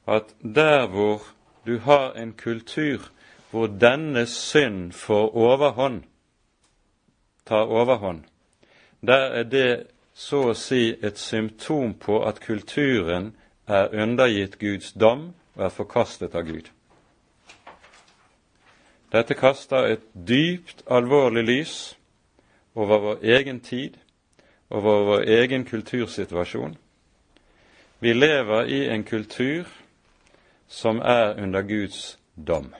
at 0.06 0.34
der 0.42 0.86
hvor 0.86 1.22
du 1.66 1.78
har 1.78 2.12
en 2.12 2.32
kultur 2.32 3.08
hvor 3.50 3.66
denne 3.66 4.26
synd 4.26 4.92
får 4.92 5.36
overhånd, 5.36 6.02
tar 7.46 7.64
overhånd, 7.64 8.24
der 9.00 9.32
er 9.40 9.42
det 9.42 9.86
så 10.14 10.50
å 10.50 10.54
si 10.58 10.96
et 11.02 11.18
symptom 11.18 11.94
på 11.94 12.18
at 12.28 12.40
kulturen 12.44 13.30
er 13.66 13.94
undergitt 14.02 14.58
Guds 14.58 14.92
dom 14.92 15.30
og 15.56 15.64
er 15.64 15.72
forkastet 15.72 16.34
av 16.34 16.44
Gud. 16.44 16.68
Dette 19.12 19.34
kaster 19.34 19.88
et 19.88 20.04
dypt 20.12 20.82
alvorlig 20.90 21.44
lys 21.46 21.76
over 22.74 22.98
vår 22.98 23.24
egen 23.24 23.60
tid, 23.60 23.96
over 24.68 25.04
vår 25.08 25.24
egen 25.38 25.64
kultursituasjon. 25.64 26.76
Vi 27.98 28.14
lever 28.14 28.66
i 28.66 28.88
en 28.88 29.04
kultur 29.04 29.66
som 30.68 31.00
er 31.00 31.42
under 31.42 31.62
Guds 31.62 32.18
dom. 32.34 32.74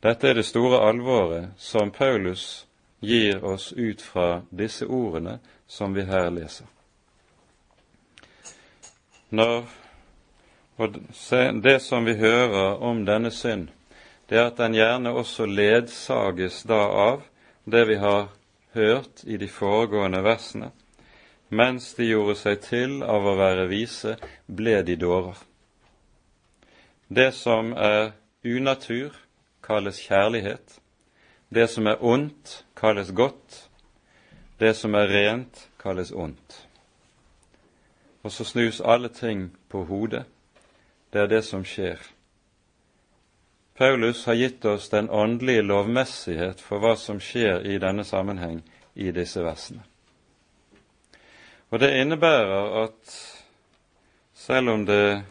Dette 0.00 0.30
er 0.30 0.34
det 0.34 0.46
store 0.48 0.80
alvoret 0.88 1.52
som 1.60 1.90
Paulus 1.90 2.66
gir 3.00 3.44
oss 3.44 3.72
ut 3.72 4.02
fra 4.02 4.42
disse 4.50 4.86
ordene 4.86 5.38
som 5.66 5.94
vi 5.94 6.02
her 6.08 6.30
leser. 6.30 6.66
Når, 9.28 9.68
og 10.76 10.98
Det 11.62 11.78
som 11.82 12.04
vi 12.04 12.14
hører 12.14 12.82
om 12.82 13.04
denne 13.06 13.30
synd, 13.30 13.68
det 14.28 14.38
er 14.38 14.46
at 14.46 14.58
den 14.58 14.74
gjerne 14.74 15.10
også 15.10 15.46
ledsages 15.46 16.62
da 16.62 16.80
av 16.88 17.22
det 17.64 17.86
vi 17.88 17.96
har 17.96 18.28
hørt 18.74 19.24
i 19.24 19.36
de 19.36 19.48
foregående 19.48 20.22
versene. 20.22 20.70
Mens 21.50 21.94
de 21.98 22.06
gjorde 22.06 22.36
seg 22.38 22.60
til 22.62 23.00
av 23.02 23.26
å 23.26 23.34
være 23.38 23.66
vise, 23.70 24.14
ble 24.46 24.76
de 24.86 24.94
dårer. 24.96 25.38
Det 27.10 27.32
som 27.34 27.72
er 27.74 28.12
unatur, 28.46 29.16
kalles 29.62 29.98
kjærlighet. 29.98 30.78
Det 31.50 31.66
som 31.70 31.90
er 31.90 31.98
ondt, 32.06 32.64
kalles 32.78 33.10
godt. 33.10 33.64
Det 34.60 34.76
som 34.78 34.94
er 34.94 35.10
rent, 35.10 35.66
kalles 35.82 36.12
ondt. 36.12 36.60
Og 38.22 38.30
så 38.32 38.44
snus 38.44 38.80
alle 38.80 39.08
ting 39.08 39.50
på 39.68 39.84
hodet. 39.84 40.24
Det 41.12 41.20
er 41.20 41.26
det 41.26 41.44
som 41.44 41.64
skjer. 41.66 41.98
Paulus 43.74 44.24
har 44.24 44.34
gitt 44.34 44.64
oss 44.64 44.88
den 44.88 45.10
åndelige 45.10 45.62
lovmessighet 45.66 46.60
for 46.60 46.78
hva 46.78 46.94
som 47.00 47.18
skjer 47.18 47.64
i 47.66 47.78
denne 47.82 48.04
sammenheng 48.04 48.60
i 48.94 49.10
disse 49.10 49.42
versene. 49.42 49.82
Og 51.70 51.78
det 51.78 51.92
innebærer 52.00 52.84
at 52.84 53.14
selv 54.34 54.72
om 54.72 54.84
det 54.86 55.22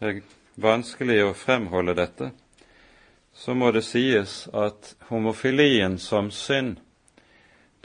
er 0.00 0.20
vanskelig 0.56 1.18
å 1.26 1.34
fremholde 1.36 1.96
dette, 1.98 2.30
så 3.36 3.54
må 3.54 3.68
det 3.76 3.84
sies 3.84 4.46
at 4.56 4.94
homofilien 5.10 5.98
som 6.00 6.30
synd, 6.32 6.78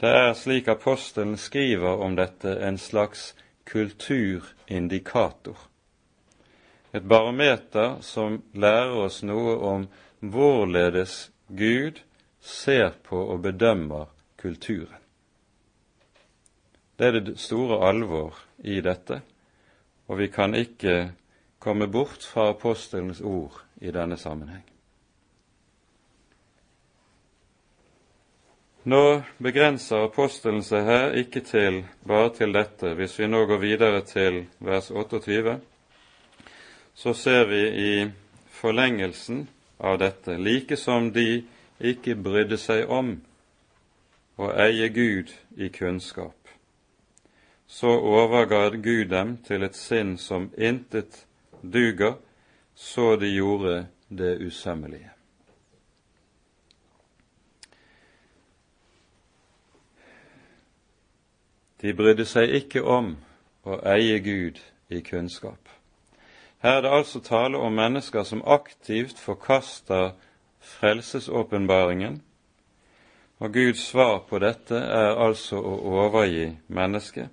det 0.00 0.08
er 0.08 0.32
slik 0.34 0.70
apostelen 0.72 1.36
skriver 1.38 2.00
om 2.02 2.16
dette, 2.16 2.56
en 2.56 2.78
slags 2.80 3.34
kulturindikator. 3.68 5.58
Et 6.92 7.04
barometer 7.04 8.00
som 8.00 8.40
lærer 8.56 8.96
oss 9.04 9.20
noe 9.22 9.54
om 9.60 9.86
hvorledes 10.20 11.30
Gud 11.48 12.00
ser 12.40 12.96
på 13.04 13.20
og 13.20 13.44
bedømmer 13.44 14.10
kulturen. 14.40 15.01
Det 17.02 17.08
er 17.08 17.16
det 17.18 17.32
store 17.42 17.80
alvor 17.82 18.36
i 18.62 18.76
dette, 18.80 19.16
og 20.06 20.20
vi 20.20 20.28
kan 20.30 20.54
ikke 20.54 21.10
komme 21.58 21.88
bort 21.90 22.22
fra 22.22 22.52
apostelens 22.52 23.18
ord 23.20 23.56
i 23.80 23.90
denne 23.90 24.14
sammenheng. 24.16 24.62
Nå 28.84 29.22
begrenser 29.42 30.04
apostelen 30.06 30.62
seg 30.62 30.86
her 30.86 31.16
ikke 31.18 31.42
til 31.46 31.80
bare 32.06 32.30
til 32.38 32.54
dette. 32.54 32.94
Hvis 32.94 33.18
vi 33.18 33.26
nå 33.26 33.44
går 33.50 33.58
videre 33.62 34.04
til 34.06 34.44
vers 34.62 34.90
28, 34.90 35.56
så 36.94 37.14
ser 37.14 37.50
vi 37.50 37.62
i 37.66 37.92
forlengelsen 38.62 39.48
av 39.78 39.98
dette, 39.98 40.38
like 40.38 40.78
som 40.78 41.10
de 41.10 41.42
ikke 41.82 42.14
brydde 42.14 42.62
seg 42.62 42.86
om 42.86 43.16
å 44.38 44.54
eie 44.54 44.86
Gud 44.94 45.34
i 45.58 45.70
kunnskap, 45.74 46.41
så 47.72 47.88
overga 47.88 48.68
Gud 48.68 49.08
dem 49.08 49.36
til 49.46 49.62
et 49.64 49.76
sinn 49.76 50.18
som 50.20 50.50
intet 50.58 51.22
duger, 51.62 52.18
så 52.74 53.16
de 53.16 53.30
gjorde 53.32 53.86
det 54.08 54.34
usømmelige. 54.44 55.08
De 61.80 61.96
brydde 61.96 62.28
seg 62.28 62.52
ikke 62.60 62.84
om 62.84 63.14
å 63.64 63.80
eie 63.96 64.20
Gud 64.20 64.60
i 64.92 65.00
kunnskap. 65.00 65.72
Her 66.60 66.76
er 66.76 66.84
det 66.84 66.96
altså 67.00 67.24
tale 67.24 67.58
om 67.58 67.72
mennesker 67.72 68.22
som 68.28 68.44
aktivt 68.44 69.18
forkaster 69.18 70.12
frelsesåpenbaringen, 70.60 72.20
og 73.40 73.52
Guds 73.56 73.88
svar 73.88 74.26
på 74.28 74.38
dette 74.44 74.76
er 74.76 75.16
altså 75.16 75.56
å 75.56 75.78
overgi 75.96 76.52
mennesket. 76.68 77.32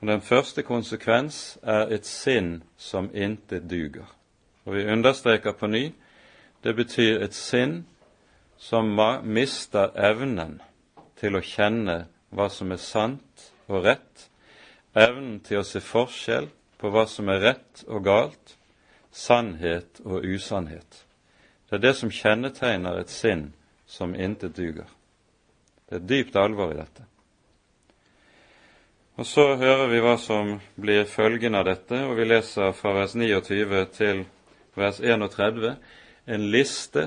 Og 0.00 0.06
Den 0.06 0.20
første 0.20 0.62
konsekvens 0.62 1.58
er 1.62 1.88
et 1.94 2.06
sinn 2.06 2.62
som 2.76 3.10
intet 3.14 3.70
duger. 3.70 4.06
Og 4.64 4.74
vi 4.74 4.86
understreker 4.92 5.52
på 5.52 5.66
ny 5.66 5.92
det 6.62 6.74
betyr 6.74 7.22
et 7.22 7.34
sinn 7.34 7.84
som 8.58 8.88
mister 9.22 9.92
evnen 9.94 10.58
til 11.20 11.36
å 11.36 11.44
kjenne 11.44 12.06
hva 12.34 12.48
som 12.50 12.72
er 12.74 12.80
sant 12.82 13.44
og 13.68 13.84
rett, 13.86 14.28
evnen 14.96 15.38
til 15.46 15.60
å 15.60 15.66
se 15.68 15.80
forskjell 15.84 16.48
på 16.80 16.90
hva 16.90 17.06
som 17.08 17.30
er 17.30 17.42
rett 17.44 17.84
og 17.86 18.02
galt, 18.08 18.56
sannhet 19.12 20.00
og 20.04 20.26
usannhet. 20.26 21.04
Det 21.68 21.78
er 21.78 21.84
det 21.86 21.94
som 22.00 22.10
kjennetegner 22.10 22.98
et 23.00 23.12
sinn 23.12 23.52
som 23.86 24.14
intet 24.14 24.56
duger. 24.56 24.88
Det 25.86 26.00
er 26.00 26.08
dypt 26.10 26.36
alvor 26.36 26.74
i 26.74 26.80
dette. 26.80 27.06
Og 29.16 29.26
Så 29.26 29.54
hører 29.56 29.86
vi 29.88 30.00
hva 30.04 30.18
som 30.20 30.58
blir 30.76 31.06
følgen 31.08 31.54
av 31.56 31.64
dette, 31.64 32.02
og 32.04 32.18
vi 32.18 32.26
leser 32.28 32.74
fra 32.76 32.92
vers 32.92 33.14
29 33.16 33.84
til 33.96 34.26
vers 34.76 34.98
31 35.00 35.70
en 36.26 36.44
liste 36.52 37.06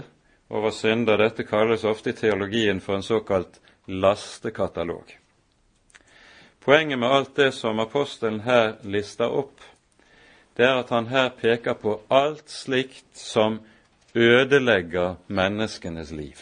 over 0.50 0.74
synder. 0.74 1.22
Dette 1.22 1.46
kalles 1.46 1.86
ofte 1.86 2.10
i 2.10 2.18
teologien 2.18 2.82
for 2.82 2.98
en 2.98 3.06
såkalt 3.06 3.60
lastekatalog. 3.86 5.14
Poenget 6.66 7.00
med 7.00 7.14
alt 7.14 7.36
det 7.38 7.52
som 7.54 7.80
apostelen 7.80 8.42
her 8.42 8.80
lister 8.82 9.30
opp, 9.30 9.62
det 10.58 10.66
er 10.66 10.82
at 10.82 10.90
han 10.90 11.14
her 11.14 11.30
peker 11.30 11.78
på 11.78 12.00
alt 12.10 12.50
slikt 12.50 13.06
som 13.14 13.62
ødelegger 14.18 15.22
menneskenes 15.28 16.10
liv. 16.12 16.42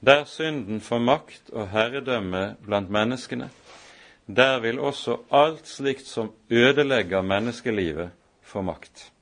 Der 0.00 0.24
synden 0.24 0.80
får 0.80 0.98
makt 0.98 1.50
og 1.52 1.68
herredømme 1.68 2.56
blant 2.64 2.90
menneskene, 2.90 3.50
der 4.26 4.60
vil 4.60 4.78
også 4.80 5.18
alt 5.30 5.68
slikt 5.68 6.06
som 6.06 6.32
ødelegger 6.50 7.22
menneskelivet, 7.22 8.10
få 8.42 8.62
makt. 8.62 9.12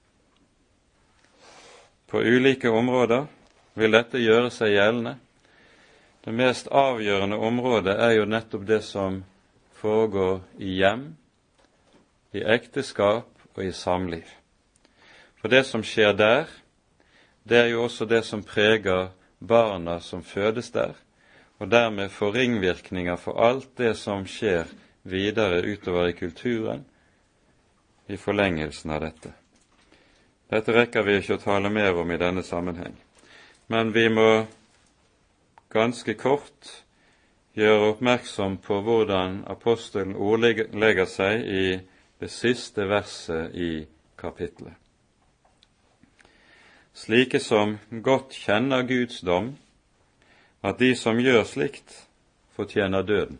På 2.06 2.18
ulike 2.18 2.70
områder, 2.70 3.26
vil 3.74 3.92
dette 3.92 4.22
gjøre 4.22 4.50
seg 4.50 4.72
gjeldende. 4.74 5.16
Det 6.24 6.34
mest 6.34 6.70
avgjørende 6.70 7.36
området 7.36 7.94
er 7.98 8.14
jo 8.16 8.28
nettopp 8.28 8.64
det 8.66 8.80
som 8.84 9.22
foregår 9.78 10.40
i 10.58 10.78
hjem, 10.80 11.04
i 12.34 12.42
ekteskap 12.42 13.28
og 13.54 13.62
i 13.64 13.72
samliv. 13.72 14.26
For 15.40 15.50
det 15.50 15.64
som 15.66 15.84
skjer 15.86 16.12
der, 16.18 16.48
det 17.48 17.58
er 17.58 17.70
jo 17.72 17.84
også 17.86 18.04
det 18.04 18.24
som 18.26 18.42
preger 18.44 19.08
barna 19.38 20.00
som 20.00 20.22
fødes 20.22 20.70
der, 20.70 20.94
og 21.58 21.70
dermed 21.70 22.08
får 22.08 22.34
ringvirkninger 22.34 23.16
for 23.16 23.40
alt 23.42 23.70
det 23.78 23.96
som 23.98 24.26
skjer 24.26 24.70
videre 25.02 25.62
utover 25.62 26.08
i 26.08 26.16
kulturen 26.16 26.84
i 28.08 28.16
forlengelsen 28.16 28.90
av 28.90 29.02
dette. 29.04 29.32
Dette 30.48 30.72
rekker 30.72 31.04
vi 31.04 31.18
ikke 31.18 31.36
å 31.36 31.42
tale 31.42 31.70
mer 31.70 31.96
om 31.98 32.10
i 32.10 32.20
denne 32.20 32.42
sammenheng, 32.42 32.96
men 33.68 33.92
vi 33.92 34.08
må 34.08 34.46
ganske 35.68 36.14
kort 36.16 36.72
gjøre 37.58 37.92
oppmerksom 37.92 38.56
på 38.64 38.80
hvordan 38.86 39.42
apostelen 39.50 40.16
ordlegger 40.16 41.08
seg 41.10 41.44
i 41.44 41.64
det 42.18 42.30
siste 42.32 42.86
verset 42.88 43.54
i 43.54 43.86
kapittelet. 44.18 44.87
Slike 46.98 47.38
som 47.40 47.76
godt 48.02 48.34
kjenner 48.34 48.82
Guds 48.82 49.20
dom, 49.20 49.52
at 50.66 50.80
de 50.82 50.96
som 50.98 51.20
gjør 51.22 51.44
slikt, 51.46 51.92
fortjener 52.58 53.06
døden. 53.06 53.38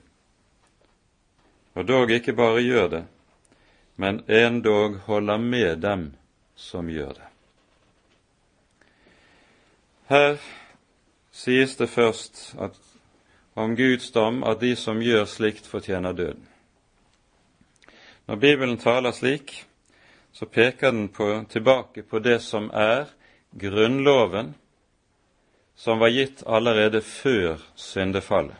Og 1.74 1.88
dog 1.88 2.12
ikke 2.14 2.36
bare 2.38 2.62
gjør 2.62 2.86
det, 2.92 3.02
men 3.96 4.22
endog 4.30 5.00
holder 5.08 5.42
med 5.42 5.82
dem 5.82 6.06
som 6.54 6.86
gjør 6.86 7.18
det. 7.18 7.26
Her 10.06 10.38
sies 11.34 11.76
det 11.76 11.90
først 11.90 12.54
at, 12.62 12.78
om 13.58 13.74
Guds 13.76 14.10
dom 14.14 14.44
at 14.46 14.62
de 14.62 14.76
som 14.76 15.02
gjør 15.02 15.26
slikt, 15.26 15.66
fortjener 15.66 16.12
døden. 16.12 16.46
Når 18.26 18.36
Bibelen 18.36 18.78
taler 18.78 19.10
slik, 19.10 19.64
så 20.32 20.46
peker 20.46 20.90
den 20.90 21.08
på, 21.08 21.44
tilbake 21.50 22.02
på 22.02 22.18
det 22.18 22.38
som 22.42 22.70
er 22.70 23.17
Grunnloven, 23.50 24.54
som 25.74 25.98
var 25.98 26.08
gitt 26.08 26.42
allerede 26.46 27.00
før 27.00 27.58
syndefallet. 27.74 28.56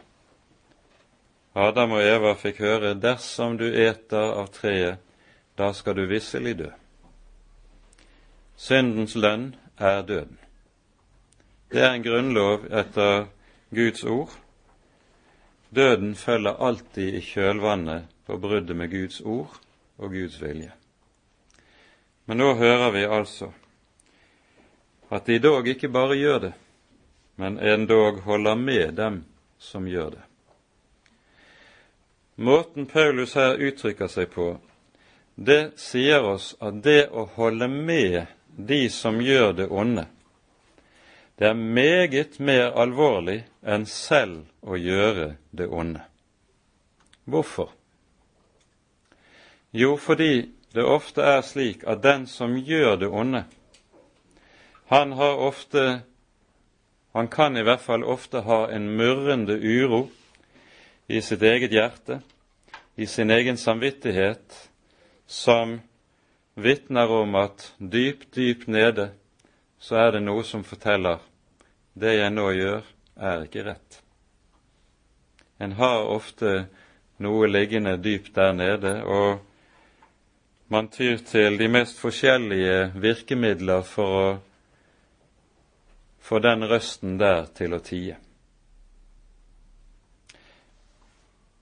Adam 1.55 1.91
og 1.97 2.03
Eva 2.03 2.33
fikk 2.37 2.61
høre 2.63 2.93
'dersom 2.93 3.57
du 3.57 3.65
eter 3.65 4.33
av 4.39 4.47
treet, 4.53 4.97
da 5.57 5.73
skal 5.73 5.95
du 5.95 6.05
visselig 6.05 6.57
dø'. 6.57 6.71
Syndens 8.55 9.15
lønn 9.15 9.55
er 9.77 10.01
døden. 10.01 10.37
Det 11.71 11.81
er 11.81 11.93
en 11.93 12.03
grunnlov 12.03 12.65
etter 12.71 13.27
Guds 13.75 14.03
ord. 14.03 14.31
Døden 15.75 16.15
følger 16.15 16.55
alltid 16.59 17.13
i 17.13 17.21
kjølvannet 17.21 18.07
på 18.25 18.37
bruddet 18.37 18.75
med 18.75 18.89
Guds 18.91 19.21
ord 19.21 19.59
og 19.97 20.11
Guds 20.11 20.41
vilje. 20.41 20.71
Men 22.25 22.37
nå 22.37 22.53
hører 22.53 22.91
vi 22.91 23.03
altså 23.05 23.51
at 25.09 25.25
de 25.25 25.39
dog 25.39 25.67
ikke 25.67 25.89
bare 25.89 26.17
gjør 26.17 26.39
det, 26.39 26.53
men 27.35 27.59
endog 27.59 28.21
holder 28.25 28.55
med 28.55 28.93
dem 28.97 29.23
som 29.57 29.87
gjør 29.87 30.09
det. 30.09 30.23
Måten 32.35 32.85
Paulus 32.85 33.33
her 33.35 33.57
uttrykker 33.59 34.07
seg 34.07 34.29
på, 34.31 34.53
det 35.35 35.73
sier 35.79 36.23
oss 36.23 36.53
at 36.63 36.79
det 36.83 37.09
å 37.11 37.25
holde 37.35 37.67
med 37.67 38.29
de 38.55 38.85
som 38.91 39.19
gjør 39.21 39.53
det 39.57 39.67
onde, 39.71 40.05
det 41.39 41.47
er 41.47 41.55
meget 41.55 42.39
mer 42.43 42.73
alvorlig 42.75 43.45
enn 43.63 43.85
selv 43.87 44.43
å 44.59 44.75
gjøre 44.75 45.37
det 45.55 45.69
onde. 45.71 46.01
Hvorfor? 47.23 47.69
Jo, 49.71 49.95
fordi 49.95 50.49
det 50.75 50.83
ofte 50.83 51.23
er 51.23 51.39
slik 51.47 51.85
at 51.87 52.03
den 52.03 52.27
som 52.27 52.57
gjør 52.57 52.99
det 52.99 53.07
onde, 53.07 53.45
han 54.89 55.11
har 55.11 55.37
ofte 55.37 56.01
Han 57.11 57.27
kan 57.27 57.57
i 57.57 57.63
hvert 57.63 57.81
fall 57.81 58.03
ofte 58.03 58.41
ha 58.45 58.67
en 58.69 58.95
murrende 58.97 59.53
uro 59.53 60.09
i 61.07 61.21
sitt 61.21 61.41
eget 61.41 61.71
hjerte, 61.73 62.19
i 62.95 63.05
sin 63.05 63.31
egen 63.33 63.57
samvittighet, 63.57 64.69
som 65.25 65.79
vitner 66.53 67.09
om 67.09 67.35
at 67.35 67.73
dypt, 67.77 68.35
dypt 68.35 68.67
nede 68.67 69.09
så 69.79 69.95
er 69.95 70.11
det 70.11 70.21
noe 70.25 70.43
som 70.43 70.63
forteller 70.63 71.21
det 71.93 72.13
jeg 72.17 72.33
nå 72.33 72.49
gjør, 72.51 72.83
er 73.17 73.45
ikke 73.45 73.65
rett. 73.69 74.01
En 75.59 75.73
har 75.77 76.05
ofte 76.09 76.67
noe 77.17 77.49
liggende 77.49 77.97
dypt 77.97 78.35
der 78.35 78.53
nede, 78.53 78.93
og 79.03 79.39
man 80.69 80.89
tyr 80.93 81.17
til 81.25 81.57
de 81.57 81.67
mest 81.67 81.97
forskjellige 81.99 82.91
virkemidler 83.01 83.81
for 83.81 84.21
å 84.21 84.29
få 86.21 86.39
den 86.39 86.65
røsten 86.69 87.17
der 87.19 87.47
til 87.55 87.73
å 87.73 87.79
tie. 87.83 88.17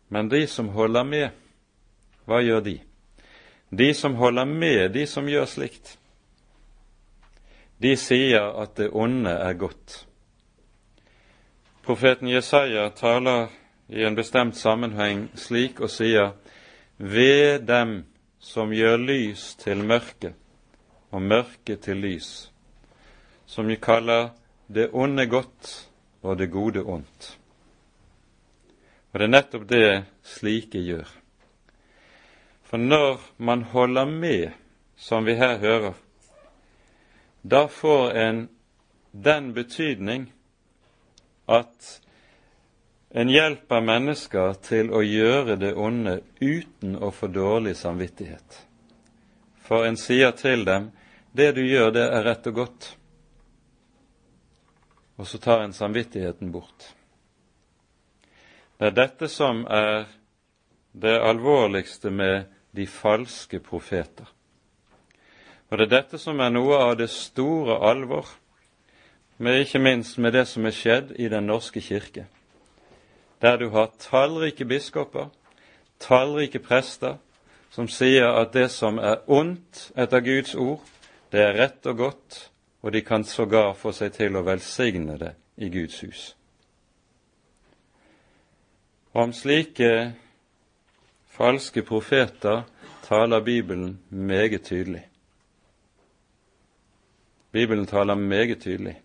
Men 0.09 0.29
de 0.29 0.47
som 0.47 0.69
holder 0.75 1.03
med, 1.03 1.29
hva 2.25 2.41
gjør 2.41 2.61
de? 2.63 2.77
De 3.69 3.93
som 3.93 4.15
holder 4.15 4.45
med 4.45 4.91
de 4.95 5.05
som 5.07 5.27
gjør 5.27 5.45
slikt, 5.45 5.97
de 7.77 7.93
sier 7.99 8.53
at 8.61 8.77
det 8.79 8.89
onde 8.95 9.31
er 9.31 9.53
godt. 9.53 10.03
Profeten 11.85 12.27
Jesaja 12.27 12.89
taler 12.89 13.51
i 13.87 14.03
en 14.03 14.15
bestemt 14.15 14.57
sammenheng 14.57 15.27
slik 15.39 15.79
og 15.79 15.91
sier 15.91 16.33
ved 16.97 17.67
dem 17.67 18.01
som 18.39 18.73
gjør 18.73 18.97
lys 18.97 19.53
til 19.61 19.83
mørke 19.85 20.33
og 21.11 21.21
mørke 21.21 21.77
til 21.79 22.01
lys, 22.03 22.49
som 23.45 23.67
vi 23.67 23.77
kaller 23.79 24.31
det 24.67 24.89
onde 24.93 25.25
godt 25.25 25.89
og 26.21 26.37
det 26.37 26.51
gode 26.51 26.83
ondt. 26.83 27.37
Og 29.11 29.19
det 29.19 29.27
er 29.27 29.33
nettopp 29.33 29.67
det 29.69 29.87
slike 30.27 30.81
gjør. 30.83 31.07
For 32.67 32.77
når 32.77 33.21
man 33.37 33.63
holder 33.63 34.05
med, 34.05 34.51
som 34.97 35.25
vi 35.25 35.37
her 35.39 35.57
hører, 35.57 35.93
da 37.41 37.67
får 37.71 38.11
en 38.11 38.49
den 39.11 39.53
betydning 39.53 40.27
at 41.47 42.01
en 43.09 43.29
hjelper 43.31 43.81
mennesker 43.81 44.57
til 44.67 44.91
å 44.91 44.99
gjøre 45.01 45.55
det 45.55 45.71
onde 45.79 46.19
uten 46.41 46.97
å 46.99 47.11
få 47.15 47.31
dårlig 47.31 47.77
samvittighet. 47.79 48.59
For 49.63 49.87
en 49.87 49.97
sier 49.97 50.35
til 50.35 50.65
dem 50.67 50.91
det 51.31 51.53
du 51.55 51.63
gjør, 51.63 51.93
det 51.95 52.03
er 52.03 52.27
rett 52.27 52.47
og 52.51 52.59
godt. 52.59 52.96
Og 55.17 55.27
så 55.27 55.37
tar 55.41 55.63
en 55.63 55.73
samvittigheten 55.73 56.51
bort. 56.51 56.93
Det 58.77 58.91
er 58.91 58.95
dette 58.95 59.27
som 59.27 59.63
er 59.69 60.05
det 60.93 61.17
alvorligste 61.19 62.11
med 62.13 62.45
de 62.75 62.87
falske 62.87 63.59
profeter. 63.59 64.25
Og 65.69 65.77
det 65.77 65.87
er 65.87 65.95
dette 65.97 66.19
som 66.21 66.39
er 66.39 66.53
noe 66.53 66.77
av 66.79 66.95
det 66.99 67.09
store 67.11 67.79
alvor, 67.89 68.27
med 69.37 69.61
ikke 69.61 69.81
minst 69.81 70.17
med 70.17 70.33
det 70.33 70.47
som 70.49 70.65
er 70.65 70.73
skjedd 70.73 71.11
i 71.19 71.27
Den 71.29 71.45
norske 71.45 71.81
kirke, 71.81 72.25
der 73.41 73.57
du 73.57 73.69
har 73.69 73.91
tallrike 73.99 74.65
biskoper, 74.65 75.27
tallrike 75.99 76.59
prester, 76.59 77.17
som 77.69 77.87
sier 77.87 78.31
at 78.31 78.53
det 78.53 78.69
som 78.71 78.97
er 78.97 79.21
ondt 79.27 79.91
etter 79.95 80.23
Guds 80.25 80.55
ord, 80.55 80.81
det 81.31 81.41
er 81.43 81.57
rett 81.59 81.85
og 81.85 81.97
godt, 81.97 82.39
og 82.81 82.93
de 82.93 83.01
kan 83.01 83.23
sågar 83.23 83.73
få 83.73 83.91
seg 83.91 84.13
til 84.13 84.35
å 84.37 84.45
velsigne 84.45 85.17
det 85.17 85.33
i 85.57 85.69
Guds 85.69 85.99
hus. 86.03 86.35
Om 89.17 89.33
slike 89.33 90.13
falske 91.33 91.81
profeter 91.81 92.63
taler 93.07 93.41
Bibelen 93.41 93.99
meget 94.09 94.63
tydelig. 94.63 95.07
Bibelen 97.51 97.85
taler 97.85 98.15
meget 98.15 98.61
tydelig. 98.61 99.01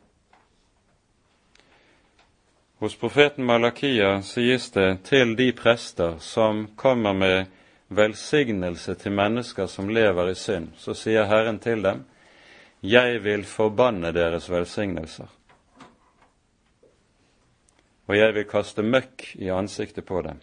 Hos 2.82 2.96
profeten 2.96 3.44
Malakia 3.44 4.20
sies 4.22 4.70
det 4.70 5.04
til 5.04 5.36
de 5.38 5.52
prester 5.52 6.16
som 6.18 6.66
kommer 6.76 7.12
med 7.12 7.46
velsignelse 7.88 8.94
til 8.94 9.12
mennesker 9.12 9.66
som 9.66 9.88
lever 9.88 10.32
i 10.32 10.34
synd, 10.34 10.72
så 10.76 10.94
sier 10.94 11.28
Herren 11.30 11.60
til 11.62 11.84
dem, 11.84 12.02
Jeg 12.82 13.22
vil 13.24 13.44
forbanne 13.46 14.10
deres 14.12 14.48
velsignelser, 14.50 15.28
og 18.06 18.16
jeg 18.16 18.34
vil 18.34 18.48
kaste 18.50 18.82
møkk 18.82 19.28
i 19.38 19.52
ansiktet 19.54 20.04
på 20.04 20.22
dem. 20.26 20.40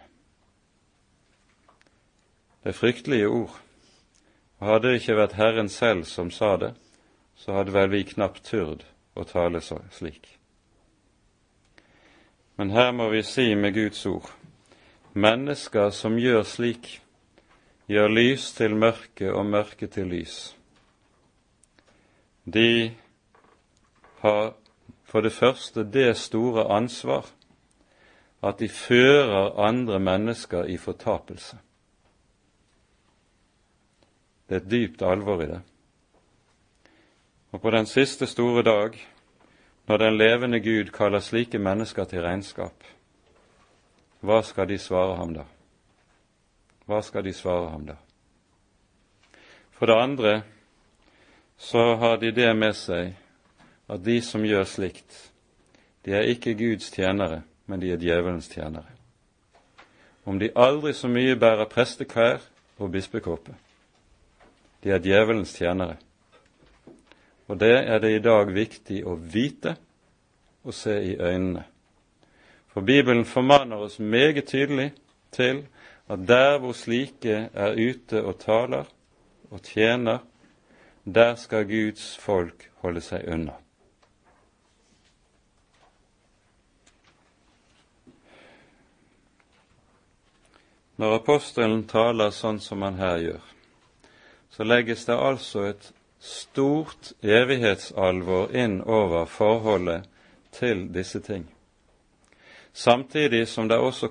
Det 2.64 2.72
er 2.72 2.78
fryktelige 2.78 3.28
ord. 3.28 3.60
Og 4.60 4.68
hadde 4.68 4.88
det 4.88 5.00
ikke 5.00 5.16
vært 5.16 5.38
Herren 5.40 5.70
selv 5.72 6.04
som 6.08 6.32
sa 6.32 6.56
det, 6.60 6.74
så 7.36 7.56
hadde 7.56 7.76
vel 7.76 7.92
vi 7.92 8.04
knapt 8.08 8.44
turt 8.44 8.84
å 9.16 9.24
tale 9.28 9.62
så, 9.64 9.80
slik. 9.92 10.28
Men 12.60 12.72
her 12.76 12.92
må 12.92 13.08
vi 13.14 13.24
si 13.24 13.54
med 13.56 13.76
Guds 13.76 14.06
ord 14.06 14.28
mennesker 15.14 15.90
som 15.96 16.20
gjør 16.20 16.44
slik, 16.44 17.00
gjør 17.90 18.12
lys 18.14 18.52
til 18.58 18.76
mørke 18.76 19.32
og 19.34 19.46
mørke 19.46 19.88
til 19.88 20.12
lys. 20.12 20.59
De 22.54 22.96
har 24.20 24.54
for 25.04 25.22
det 25.22 25.32
første 25.34 25.84
det 25.84 26.18
store 26.18 26.68
ansvar 26.76 27.26
at 28.44 28.60
de 28.60 28.70
fører 28.70 29.60
andre 29.60 30.00
mennesker 30.00 30.64
i 30.64 30.78
fortapelse. 30.78 31.58
Det 34.50 34.56
er 34.56 34.62
et 34.62 34.72
dypt 34.72 35.02
alvor 35.02 35.42
i 35.44 35.48
det. 35.48 35.62
Og 37.52 37.62
på 37.62 37.72
den 37.72 37.86
siste 37.86 38.26
store 38.26 38.64
dag, 38.64 39.08
når 39.88 39.98
den 39.98 40.18
levende 40.18 40.60
Gud 40.60 40.92
kaller 40.94 41.20
slike 41.20 41.58
mennesker 41.58 42.04
til 42.04 42.22
regnskap, 42.22 42.84
hva 44.20 44.42
skal 44.44 44.70
de 44.70 44.78
svare 44.78 45.16
ham 45.16 45.34
da? 45.34 45.46
Hva 46.86 47.02
skal 47.02 47.24
de 47.26 47.34
svare 47.34 47.70
ham 47.70 47.86
da? 47.88 47.96
For 49.72 49.86
det 49.86 49.96
andre 49.96 50.42
så 51.60 51.96
har 51.96 52.18
de 52.18 52.32
det 52.32 52.50
med 52.56 52.76
seg 52.78 53.18
at 53.90 54.04
de 54.06 54.22
som 54.24 54.46
gjør 54.46 54.64
slikt, 54.64 55.16
de 56.08 56.16
er 56.16 56.30
ikke 56.32 56.56
Guds 56.56 56.88
tjenere, 56.96 57.42
men 57.68 57.82
de 57.82 57.92
er 57.92 58.00
djevelens 58.00 58.48
tjenere. 58.48 58.88
Om 60.24 60.40
de 60.40 60.52
aldri 60.56 60.94
så 60.96 61.10
mye 61.12 61.36
bærer 61.36 61.68
presteklær 61.68 62.40
og 62.80 62.92
bispekåpe. 62.94 63.56
De 64.84 64.94
er 64.96 65.04
djevelens 65.04 65.52
tjenere. 65.58 65.98
Og 67.52 67.60
det 67.60 67.76
er 67.76 68.00
det 68.00 68.14
i 68.16 68.24
dag 68.24 68.54
viktig 68.54 69.04
å 69.04 69.18
vite 69.20 69.76
og 70.64 70.74
se 70.74 70.96
i 71.12 71.16
øynene. 71.18 71.66
For 72.70 72.86
Bibelen 72.86 73.26
formaner 73.26 73.84
oss 73.84 74.00
meget 74.00 74.48
tydelig 74.48 74.94
til 75.36 75.66
at 76.08 76.24
der 76.28 76.58
hvor 76.62 76.74
slike 76.78 77.50
er 77.54 77.76
ute 77.76 78.24
og 78.24 78.40
taler 78.40 78.86
og 79.52 79.62
tjener, 79.66 80.20
der 81.16 81.36
skal 81.36 81.66
Guds 81.66 82.18
folk 82.18 82.70
holde 82.82 83.02
seg 83.02 83.28
unna. 83.28 83.56
Når 91.00 91.16
apostelen 91.16 91.86
taler 91.88 92.34
sånn 92.36 92.60
som 92.60 92.82
han 92.84 92.98
her 93.00 93.22
gjør, 93.24 93.44
så 94.52 94.66
legges 94.68 95.06
det 95.08 95.16
altså 95.16 95.70
et 95.70 95.92
stort 96.20 97.14
evighetsalvor 97.24 98.52
inn 98.52 98.82
over 98.84 99.30
forholdet 99.32 100.10
til 100.52 100.90
disse 100.92 101.22
ting. 101.24 101.46
Samtidig 102.74 103.48
som 103.48 103.70
det 103.70 103.78
også 103.80 104.10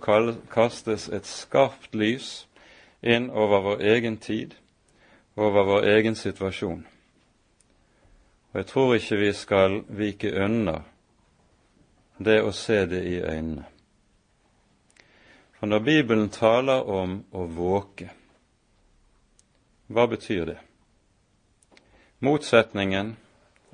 kastes 0.51 1.09
et 1.13 1.29
skarpt 1.29 1.95
lys 1.95 2.47
inn 3.03 3.29
over 3.31 3.61
vår 3.67 3.85
egen 3.93 4.17
tid, 4.17 4.57
over 5.39 5.65
vår 5.65 5.83
egen 5.83 6.17
situasjon. 6.17 6.87
Og 8.51 8.59
jeg 8.59 8.67
tror 8.67 8.95
ikke 8.97 9.17
vi 9.21 9.33
skal 9.33 9.83
vike 9.89 10.33
unna 10.35 10.81
det 12.19 12.41
å 12.43 12.51
se 12.53 12.81
det 12.91 13.05
i 13.07 13.21
øynene. 13.23 13.67
For 15.59 15.71
når 15.71 15.85
Bibelen 15.87 16.29
taler 16.35 16.87
om 16.91 17.21
å 17.31 17.47
våke, 17.47 18.11
hva 19.87 20.07
betyr 20.11 20.45
det? 20.51 20.59
Motsetningen 22.19 23.15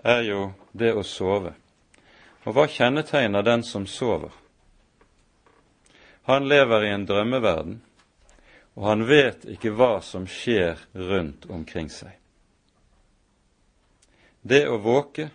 er 0.05 0.23
jo 0.29 0.41
det 0.73 0.93
å 0.93 1.03
sove. 1.05 1.55
Og 2.45 2.53
hva 2.53 2.69
kjennetegner 2.69 3.45
den 3.45 3.65
som 3.65 3.87
sover? 3.89 4.33
Han 6.29 6.49
lever 6.49 6.85
i 6.85 6.93
en 6.93 7.09
drømmeverden, 7.09 7.81
og 8.75 8.87
han 8.89 9.07
vet 9.07 9.47
ikke 9.51 9.73
hva 9.75 10.01
som 10.03 10.27
skjer 10.27 10.81
rundt 10.99 11.47
omkring 11.51 11.91
seg. 11.93 12.13
Det 14.43 14.65
å 14.69 14.77
våke, 14.83 15.31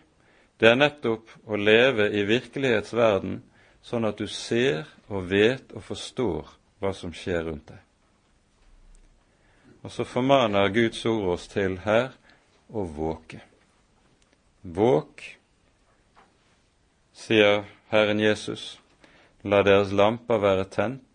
det 0.60 0.68
er 0.70 0.78
nettopp 0.78 1.32
å 1.48 1.58
leve 1.58 2.10
i 2.12 2.26
virkelighetsverden 2.28 3.40
sånn 3.82 4.06
at 4.06 4.20
du 4.20 4.28
ser 4.28 4.90
og 5.08 5.30
vet 5.32 5.72
og 5.72 5.86
forstår 5.88 6.52
hva 6.84 6.92
som 6.94 7.14
skjer 7.16 7.48
rundt 7.48 7.72
deg. 7.72 7.80
Og 9.80 9.94
så 9.96 10.04
formaner 10.04 10.70
Guds 10.76 11.06
ord 11.08 11.32
oss 11.38 11.48
til 11.48 11.80
her 11.86 12.12
å 12.70 12.84
våke. 12.84 13.40
Våk, 14.62 15.24
sier 17.16 17.64
Herren 17.90 18.20
Jesus, 18.20 18.76
la 19.48 19.64
deres 19.64 19.96
lamper 19.96 20.44
være 20.44 20.68
tent 20.68 21.09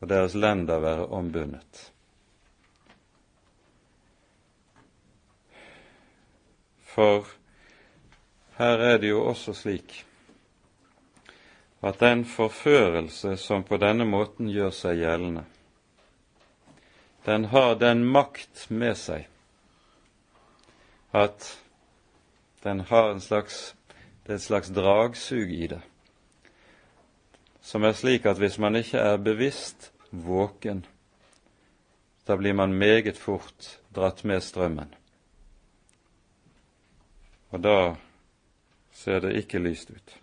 og 0.00 0.08
deres 0.08 0.34
lender 0.34 0.78
være 0.80 1.06
ombundet. 1.06 1.92
For 6.90 7.26
her 8.58 8.84
er 8.92 8.98
det 8.98 9.10
jo 9.10 9.24
også 9.28 9.54
slik 9.54 10.06
at 11.82 12.00
den 12.00 12.24
forførelse 12.24 13.36
som 13.36 13.64
på 13.64 13.76
denne 13.80 14.04
måten 14.04 14.50
gjør 14.52 14.72
seg 14.74 14.98
gjeldende, 15.00 15.44
den 17.24 17.44
har 17.52 17.76
den 17.80 18.04
makt 18.04 18.66
med 18.68 18.96
seg 19.00 19.28
at 21.16 21.46
den 22.62 22.80
har 22.90 23.10
en 23.10 23.20
slags, 23.20 23.74
det 24.26 24.32
er 24.32 24.38
et 24.38 24.44
slags 24.44 24.68
dragsug 24.70 25.50
i 25.50 25.66
det, 25.72 25.80
som 27.62 27.84
er 27.84 27.96
slik 27.96 28.26
at 28.26 28.38
hvis 28.38 28.58
man 28.58 28.76
ikke 28.76 28.98
er 28.98 29.16
bevisst 29.16 29.89
våken, 30.10 30.86
da 32.26 32.36
blir 32.36 32.52
man 32.52 32.78
meget 32.78 33.18
fort 33.18 33.78
dratt 33.94 34.24
med 34.24 34.42
strømmen. 34.42 34.94
Og 37.50 37.60
da 37.60 37.96
ser 38.92 39.20
det 39.20 39.36
ikke 39.36 39.58
lyst 39.58 39.90
ut. 39.90 40.16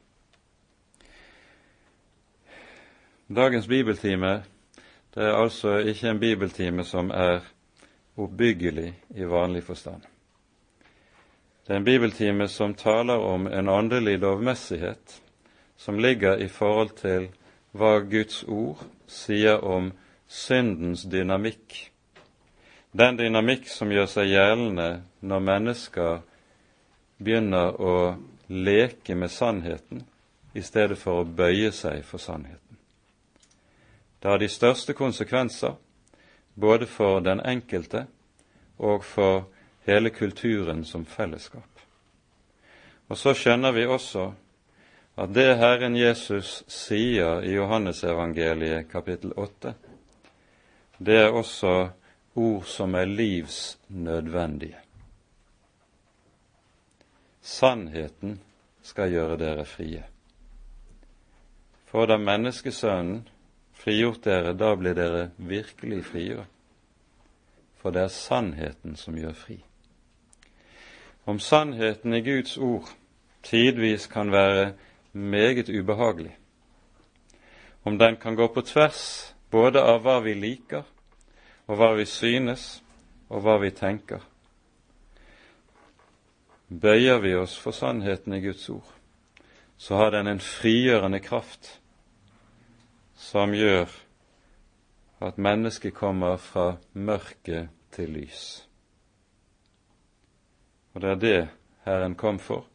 Dagens 3.27 3.67
bibeltime 3.67 4.43
det 5.13 5.23
er 5.25 5.33
altså 5.33 5.77
ikke 5.77 6.09
en 6.09 6.19
bibeltime 6.19 6.83
som 6.85 7.09
er 7.09 7.39
oppbyggelig 8.17 8.91
i 9.09 9.25
vanlig 9.25 9.63
forstand. 9.63 10.01
Det 11.67 11.73
er 11.73 11.77
en 11.77 11.85
bibeltime 11.85 12.47
som 12.47 12.75
taler 12.75 13.17
om 13.17 13.47
en 13.47 13.69
åndelig 13.69 14.19
lovmessighet 14.19 15.21
som 15.77 15.99
ligger 15.99 16.38
i 16.38 16.47
forhold 16.47 16.89
til 16.89 17.29
hva 17.78 17.99
Guds 18.01 18.43
ord 18.43 18.82
sier 19.07 19.63
om 19.63 19.91
syndens 20.28 21.05
dynamikk. 21.07 21.91
Den 22.91 23.17
dynamikk 23.19 23.67
som 23.69 23.91
gjør 23.93 24.09
seg 24.11 24.32
gjeldende 24.34 24.89
når 25.21 25.45
mennesker 25.51 26.21
begynner 27.17 27.78
å 27.82 27.95
leke 28.47 29.15
med 29.15 29.32
sannheten 29.32 30.05
i 30.57 30.63
stedet 30.65 30.97
for 30.97 31.21
å 31.21 31.28
bøye 31.28 31.71
seg 31.75 32.03
for 32.05 32.21
sannheten. 32.21 32.78
Det 34.19 34.30
har 34.30 34.39
de 34.41 34.49
største 34.49 34.93
konsekvenser 34.97 35.75
både 36.55 36.88
for 36.89 37.21
den 37.21 37.41
enkelte 37.45 38.07
og 38.78 39.05
for 39.05 39.45
hele 39.86 40.09
kulturen 40.09 40.86
som 40.86 41.05
fellesskap. 41.05 41.69
Og 43.07 43.17
så 43.17 43.34
skjønner 43.38 43.71
vi 43.71 43.86
også 43.86 44.32
at 45.18 45.34
det 45.34 45.55
Herren 45.57 45.95
Jesus 45.97 46.63
sier 46.70 47.41
i 47.41 47.55
Johannesevangeliet 47.55 48.91
kapittel 48.91 49.32
8, 49.34 49.74
det 50.97 51.15
er 51.24 51.34
også 51.34 51.89
ord 52.38 52.68
som 52.70 52.93
er 52.95 53.09
livsnødvendige. 53.09 54.78
Sannheten 57.41 58.39
skal 58.84 59.09
gjøre 59.11 59.39
dere 59.41 59.65
frie. 59.65 60.03
For 61.88 62.05
da 62.05 62.18
menneskesønnen 62.22 63.24
frigjort 63.74 64.26
dere, 64.26 64.53
da 64.53 64.76
blir 64.76 64.93
dere 64.97 65.30
virkelig 65.38 66.03
frigjort. 66.05 66.53
For 67.78 67.93
det 67.95 68.03
er 68.03 68.13
sannheten 68.13 68.97
som 68.99 69.18
gjør 69.18 69.34
fri. 69.38 69.61
Om 71.26 71.39
sannheten 71.39 72.13
i 72.13 72.22
Guds 72.26 72.57
ord 72.57 72.89
tidvis 73.43 74.07
kan 74.11 74.32
være 74.32 74.74
meget 75.18 75.70
ubehagelig, 75.70 76.38
om 77.84 77.97
den 77.97 78.15
kan 78.15 78.36
gå 78.36 78.47
på 78.47 78.61
tvers 78.61 79.34
både 79.49 79.82
av 79.82 80.01
hva 80.03 80.20
vi 80.24 80.34
liker, 80.38 80.84
og 81.68 81.80
hva 81.80 81.93
vi 81.97 82.05
synes, 82.05 82.84
og 83.30 83.43
hva 83.43 83.57
vi 83.59 83.72
tenker, 83.76 84.22
bøyer 86.68 87.20
vi 87.24 87.34
oss 87.36 87.55
for 87.59 87.76
sannheten 87.76 88.36
i 88.36 88.41
Guds 88.43 88.70
ord, 88.70 88.93
så 89.78 89.95
har 89.95 90.11
den 90.11 90.28
en 90.28 90.43
frigjørende 90.43 91.20
kraft 91.20 91.78
som 93.15 93.53
gjør 93.55 93.91
at 95.24 95.38
mennesket 95.38 95.93
kommer 95.93 96.38
fra 96.38 96.76
mørke 96.93 97.68
til 97.91 98.13
lys. 98.13 98.68
Og 100.93 101.01
det 101.01 101.09
er 101.09 101.22
det 101.22 101.47
Herren 101.86 102.15
kom 102.15 102.39
for. 102.39 102.65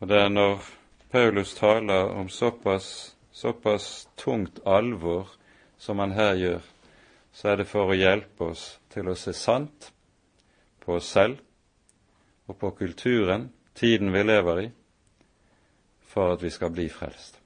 Og 0.00 0.08
det 0.08 0.16
er 0.16 0.28
når 0.28 0.77
Paulus 1.10 1.54
taler 1.54 2.10
om 2.10 2.28
såpass 2.28 3.16
såpass 3.38 4.08
tungt 4.14 4.66
alvor 4.66 5.28
som 5.76 5.98
han 5.98 6.12
her 6.12 6.34
gjør, 6.34 6.62
så 7.32 7.48
er 7.48 7.60
det 7.60 7.68
for 7.70 7.92
å 7.92 7.94
hjelpe 7.94 8.48
oss 8.50 8.64
til 8.90 9.06
å 9.06 9.14
se 9.14 9.30
sant 9.36 9.92
på 10.82 10.96
oss 10.96 11.12
selv 11.14 11.38
og 12.50 12.58
på 12.58 12.72
kulturen, 12.80 13.46
tiden 13.78 14.10
vi 14.10 14.24
lever 14.24 14.62
i, 14.64 14.66
for 16.02 16.34
at 16.34 16.42
vi 16.42 16.50
skal 16.50 16.72
bli 16.74 16.88
frelst. 16.90 17.38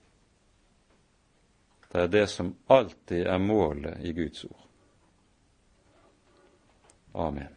Det 1.92 2.06
er 2.06 2.08
det 2.08 2.24
som 2.32 2.54
alltid 2.72 3.26
er 3.28 3.42
målet 3.42 4.00
i 4.00 4.14
Guds 4.16 4.46
ord. 4.48 4.64
Amen. 7.12 7.52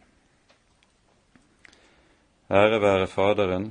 Ære 2.52 2.82
være 2.82 3.06
Faderen 3.08 3.70